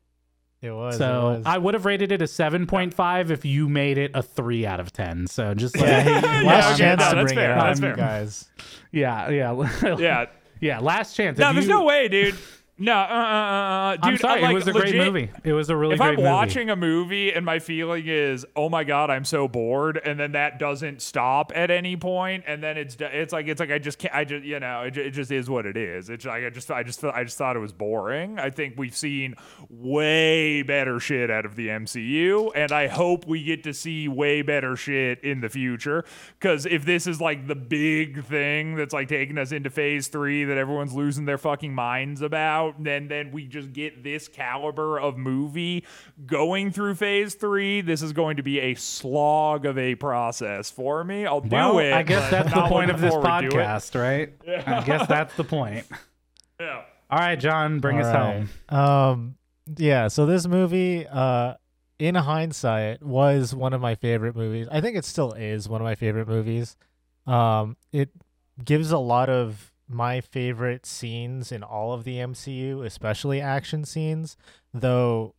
[0.62, 0.96] It was.
[0.96, 1.44] it So was.
[1.46, 4.94] I would have rated it a 7.5 if you made it a 3 out of
[4.94, 5.28] 10.
[5.28, 6.08] So just like, yeah,
[6.42, 7.96] yeah, last okay, chance no, to bring fair, it up, that's you fair.
[7.96, 8.50] guys.
[8.92, 9.98] yeah, yeah.
[9.98, 10.26] yeah.
[10.62, 11.38] yeah, last chance.
[11.40, 12.36] No, If there's you- no way, dude.
[12.82, 14.04] No, uh, uh, uh, uh, dude.
[14.06, 15.30] I'm sorry, like, it was a great movie.
[15.44, 16.24] It was a really if I'm movie.
[16.28, 20.32] watching a movie and my feeling is, oh my god, I'm so bored, and then
[20.32, 24.00] that doesn't stop at any point, and then it's it's like it's like I just
[24.00, 26.10] can't, I just you know, it, it just is what it is.
[26.10, 28.40] It's like I just I just I just thought it was boring.
[28.40, 29.36] I think we've seen
[29.70, 34.42] way better shit out of the MCU, and I hope we get to see way
[34.42, 36.04] better shit in the future.
[36.40, 40.46] Because if this is like the big thing that's like taking us into Phase Three
[40.46, 45.18] that everyone's losing their fucking minds about, then then we just get this caliber of
[45.18, 45.86] movie
[46.26, 47.82] going through Phase Three.
[47.82, 51.26] This is going to be a slog of a process for me.
[51.26, 51.94] I'll do well, it.
[51.94, 53.54] I guess that's the point of this forward to it.
[53.54, 54.34] podcast, right?
[54.68, 55.86] I guess that's the point.
[56.60, 56.84] Yeah.
[57.10, 58.50] All right, John, bring us All home.
[58.70, 59.36] Um,
[59.78, 60.10] yeah.
[60.10, 61.56] So this movie, uh,
[61.98, 64.68] in hindsight, was one of my favorite movies.
[64.72, 66.78] I think it still is one of my favorite movies.
[67.26, 68.12] Um, it
[68.64, 74.38] gives a lot of my favorite scenes in all of the MCU, especially action scenes.
[74.74, 75.36] Though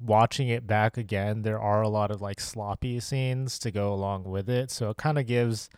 [0.00, 4.24] watching it back again, there are a lot of like sloppy scenes to go along
[4.24, 4.70] with it.
[4.70, 5.68] So it kind of gives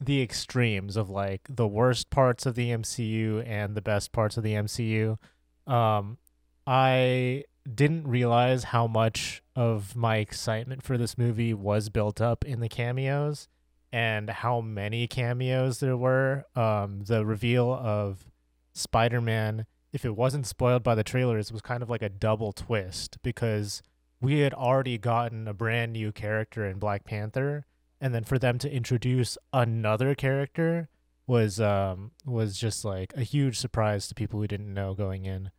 [0.00, 4.42] the extremes of like the worst parts of the MCU and the best parts of
[4.42, 5.18] the MCU.
[5.66, 6.18] Um,
[6.66, 12.60] I didn't realize how much of my excitement for this movie was built up in
[12.60, 13.48] the cameos
[13.92, 16.44] and how many cameos there were.
[16.54, 18.24] Um, the reveal of
[18.72, 22.52] Spider Man, if it wasn't spoiled by the trailers, was kind of like a double
[22.52, 23.82] twist because
[24.20, 27.66] we had already gotten a brand new character in Black Panther
[28.00, 30.88] and then for them to introduce another character
[31.26, 35.50] was um was just like a huge surprise to people who didn't know going in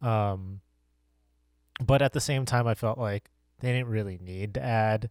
[0.00, 0.60] um
[1.84, 5.10] but at the same time I felt like they didn't really need to add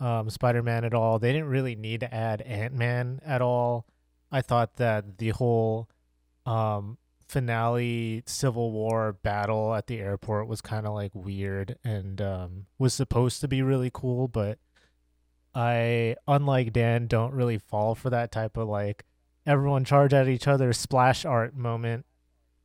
[0.00, 1.18] um Spider-Man at all.
[1.18, 3.86] They didn't really need to add Ant-Man at all.
[4.30, 5.88] I thought that the whole
[6.46, 12.66] um finale Civil War battle at the airport was kind of like weird and um
[12.78, 14.58] was supposed to be really cool but
[15.58, 19.04] I, unlike Dan, don't really fall for that type of like
[19.44, 22.06] everyone charge at each other splash art moment.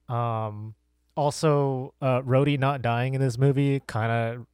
[0.08, 0.76] Um,
[1.16, 4.46] also, uh, Rhodey not dying in this movie kind of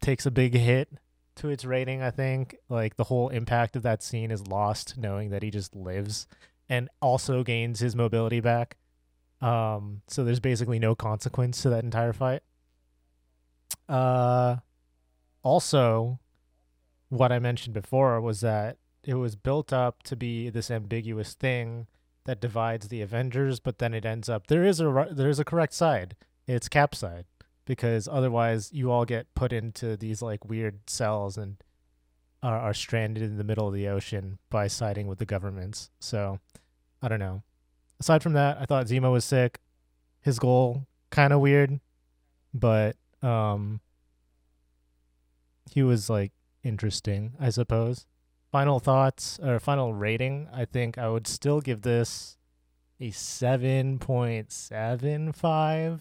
[0.00, 0.88] takes a big hit
[1.36, 2.02] to its rating.
[2.02, 5.74] I think like the whole impact of that scene is lost, knowing that he just
[5.74, 6.26] lives
[6.68, 8.76] and also gains his mobility back.
[9.40, 12.42] Um, so there's basically no consequence to that entire fight.
[13.88, 14.56] Uh,
[15.42, 16.20] also,
[17.08, 21.88] what I mentioned before was that it was built up to be this ambiguous thing
[22.24, 25.44] that divides the Avengers, but then it ends up there is a there is a
[25.44, 26.14] correct side.
[26.46, 27.24] It's Cap side
[27.64, 31.56] because otherwise you all get put into these like weird cells and
[32.42, 35.90] are, are stranded in the middle of the ocean by siding with the governments.
[36.00, 36.40] So
[37.00, 37.42] I don't know.
[38.00, 39.60] Aside from that, I thought Zemo was sick.
[40.20, 41.80] His goal kind of weird,
[42.52, 43.80] but um
[45.70, 46.32] he was like
[46.64, 48.06] interesting, I suppose.
[48.50, 52.36] Final thoughts or final rating, I think I would still give this
[53.00, 56.00] a 7.75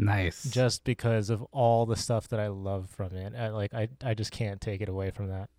[0.00, 0.44] Nice.
[0.44, 3.34] just because of all the stuff that I love from it.
[3.36, 5.50] I, like I I just can't take it away from that.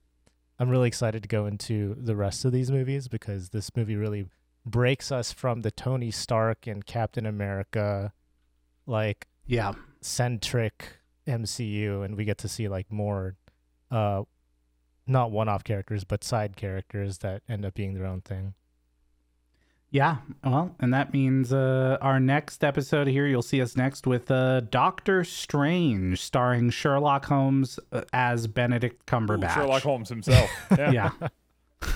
[0.59, 4.27] I'm really excited to go into the rest of these movies because this movie really
[4.65, 8.13] breaks us from the Tony Stark and Captain America
[8.85, 9.73] like yeah.
[10.01, 13.35] centric MCU, and we get to see like more,
[13.89, 14.23] uh,
[15.07, 18.53] not one-off characters, but side characters that end up being their own thing.
[19.93, 24.31] Yeah, well, and that means uh, our next episode here, you'll see us next with
[24.31, 29.53] uh, Doctor Strange, starring Sherlock Holmes uh, as Benedict Cumberbatch.
[29.53, 30.49] Sherlock Holmes himself.
[30.77, 30.91] Yeah.
[30.91, 31.27] yeah.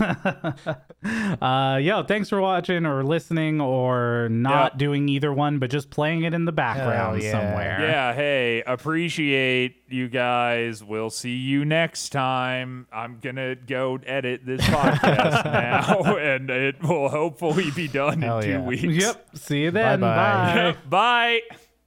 [1.42, 4.78] uh, yo, thanks for watching or listening or not Yep.
[4.80, 7.32] doing either one, but just playing it in the background yeah.
[7.32, 7.78] somewhere.
[7.82, 10.84] Yeah, hey, appreciate you guys.
[10.84, 12.88] We'll see you next time.
[12.92, 18.40] I'm going to go edit this podcast now, and it will hopefully be done Hell
[18.40, 18.62] in two yeah.
[18.62, 18.84] weeks.
[18.84, 19.30] Yep.
[19.36, 20.00] See you then.
[20.00, 20.72] Bye-bye.
[20.90, 21.42] Bye.
[21.50, 21.58] Bye.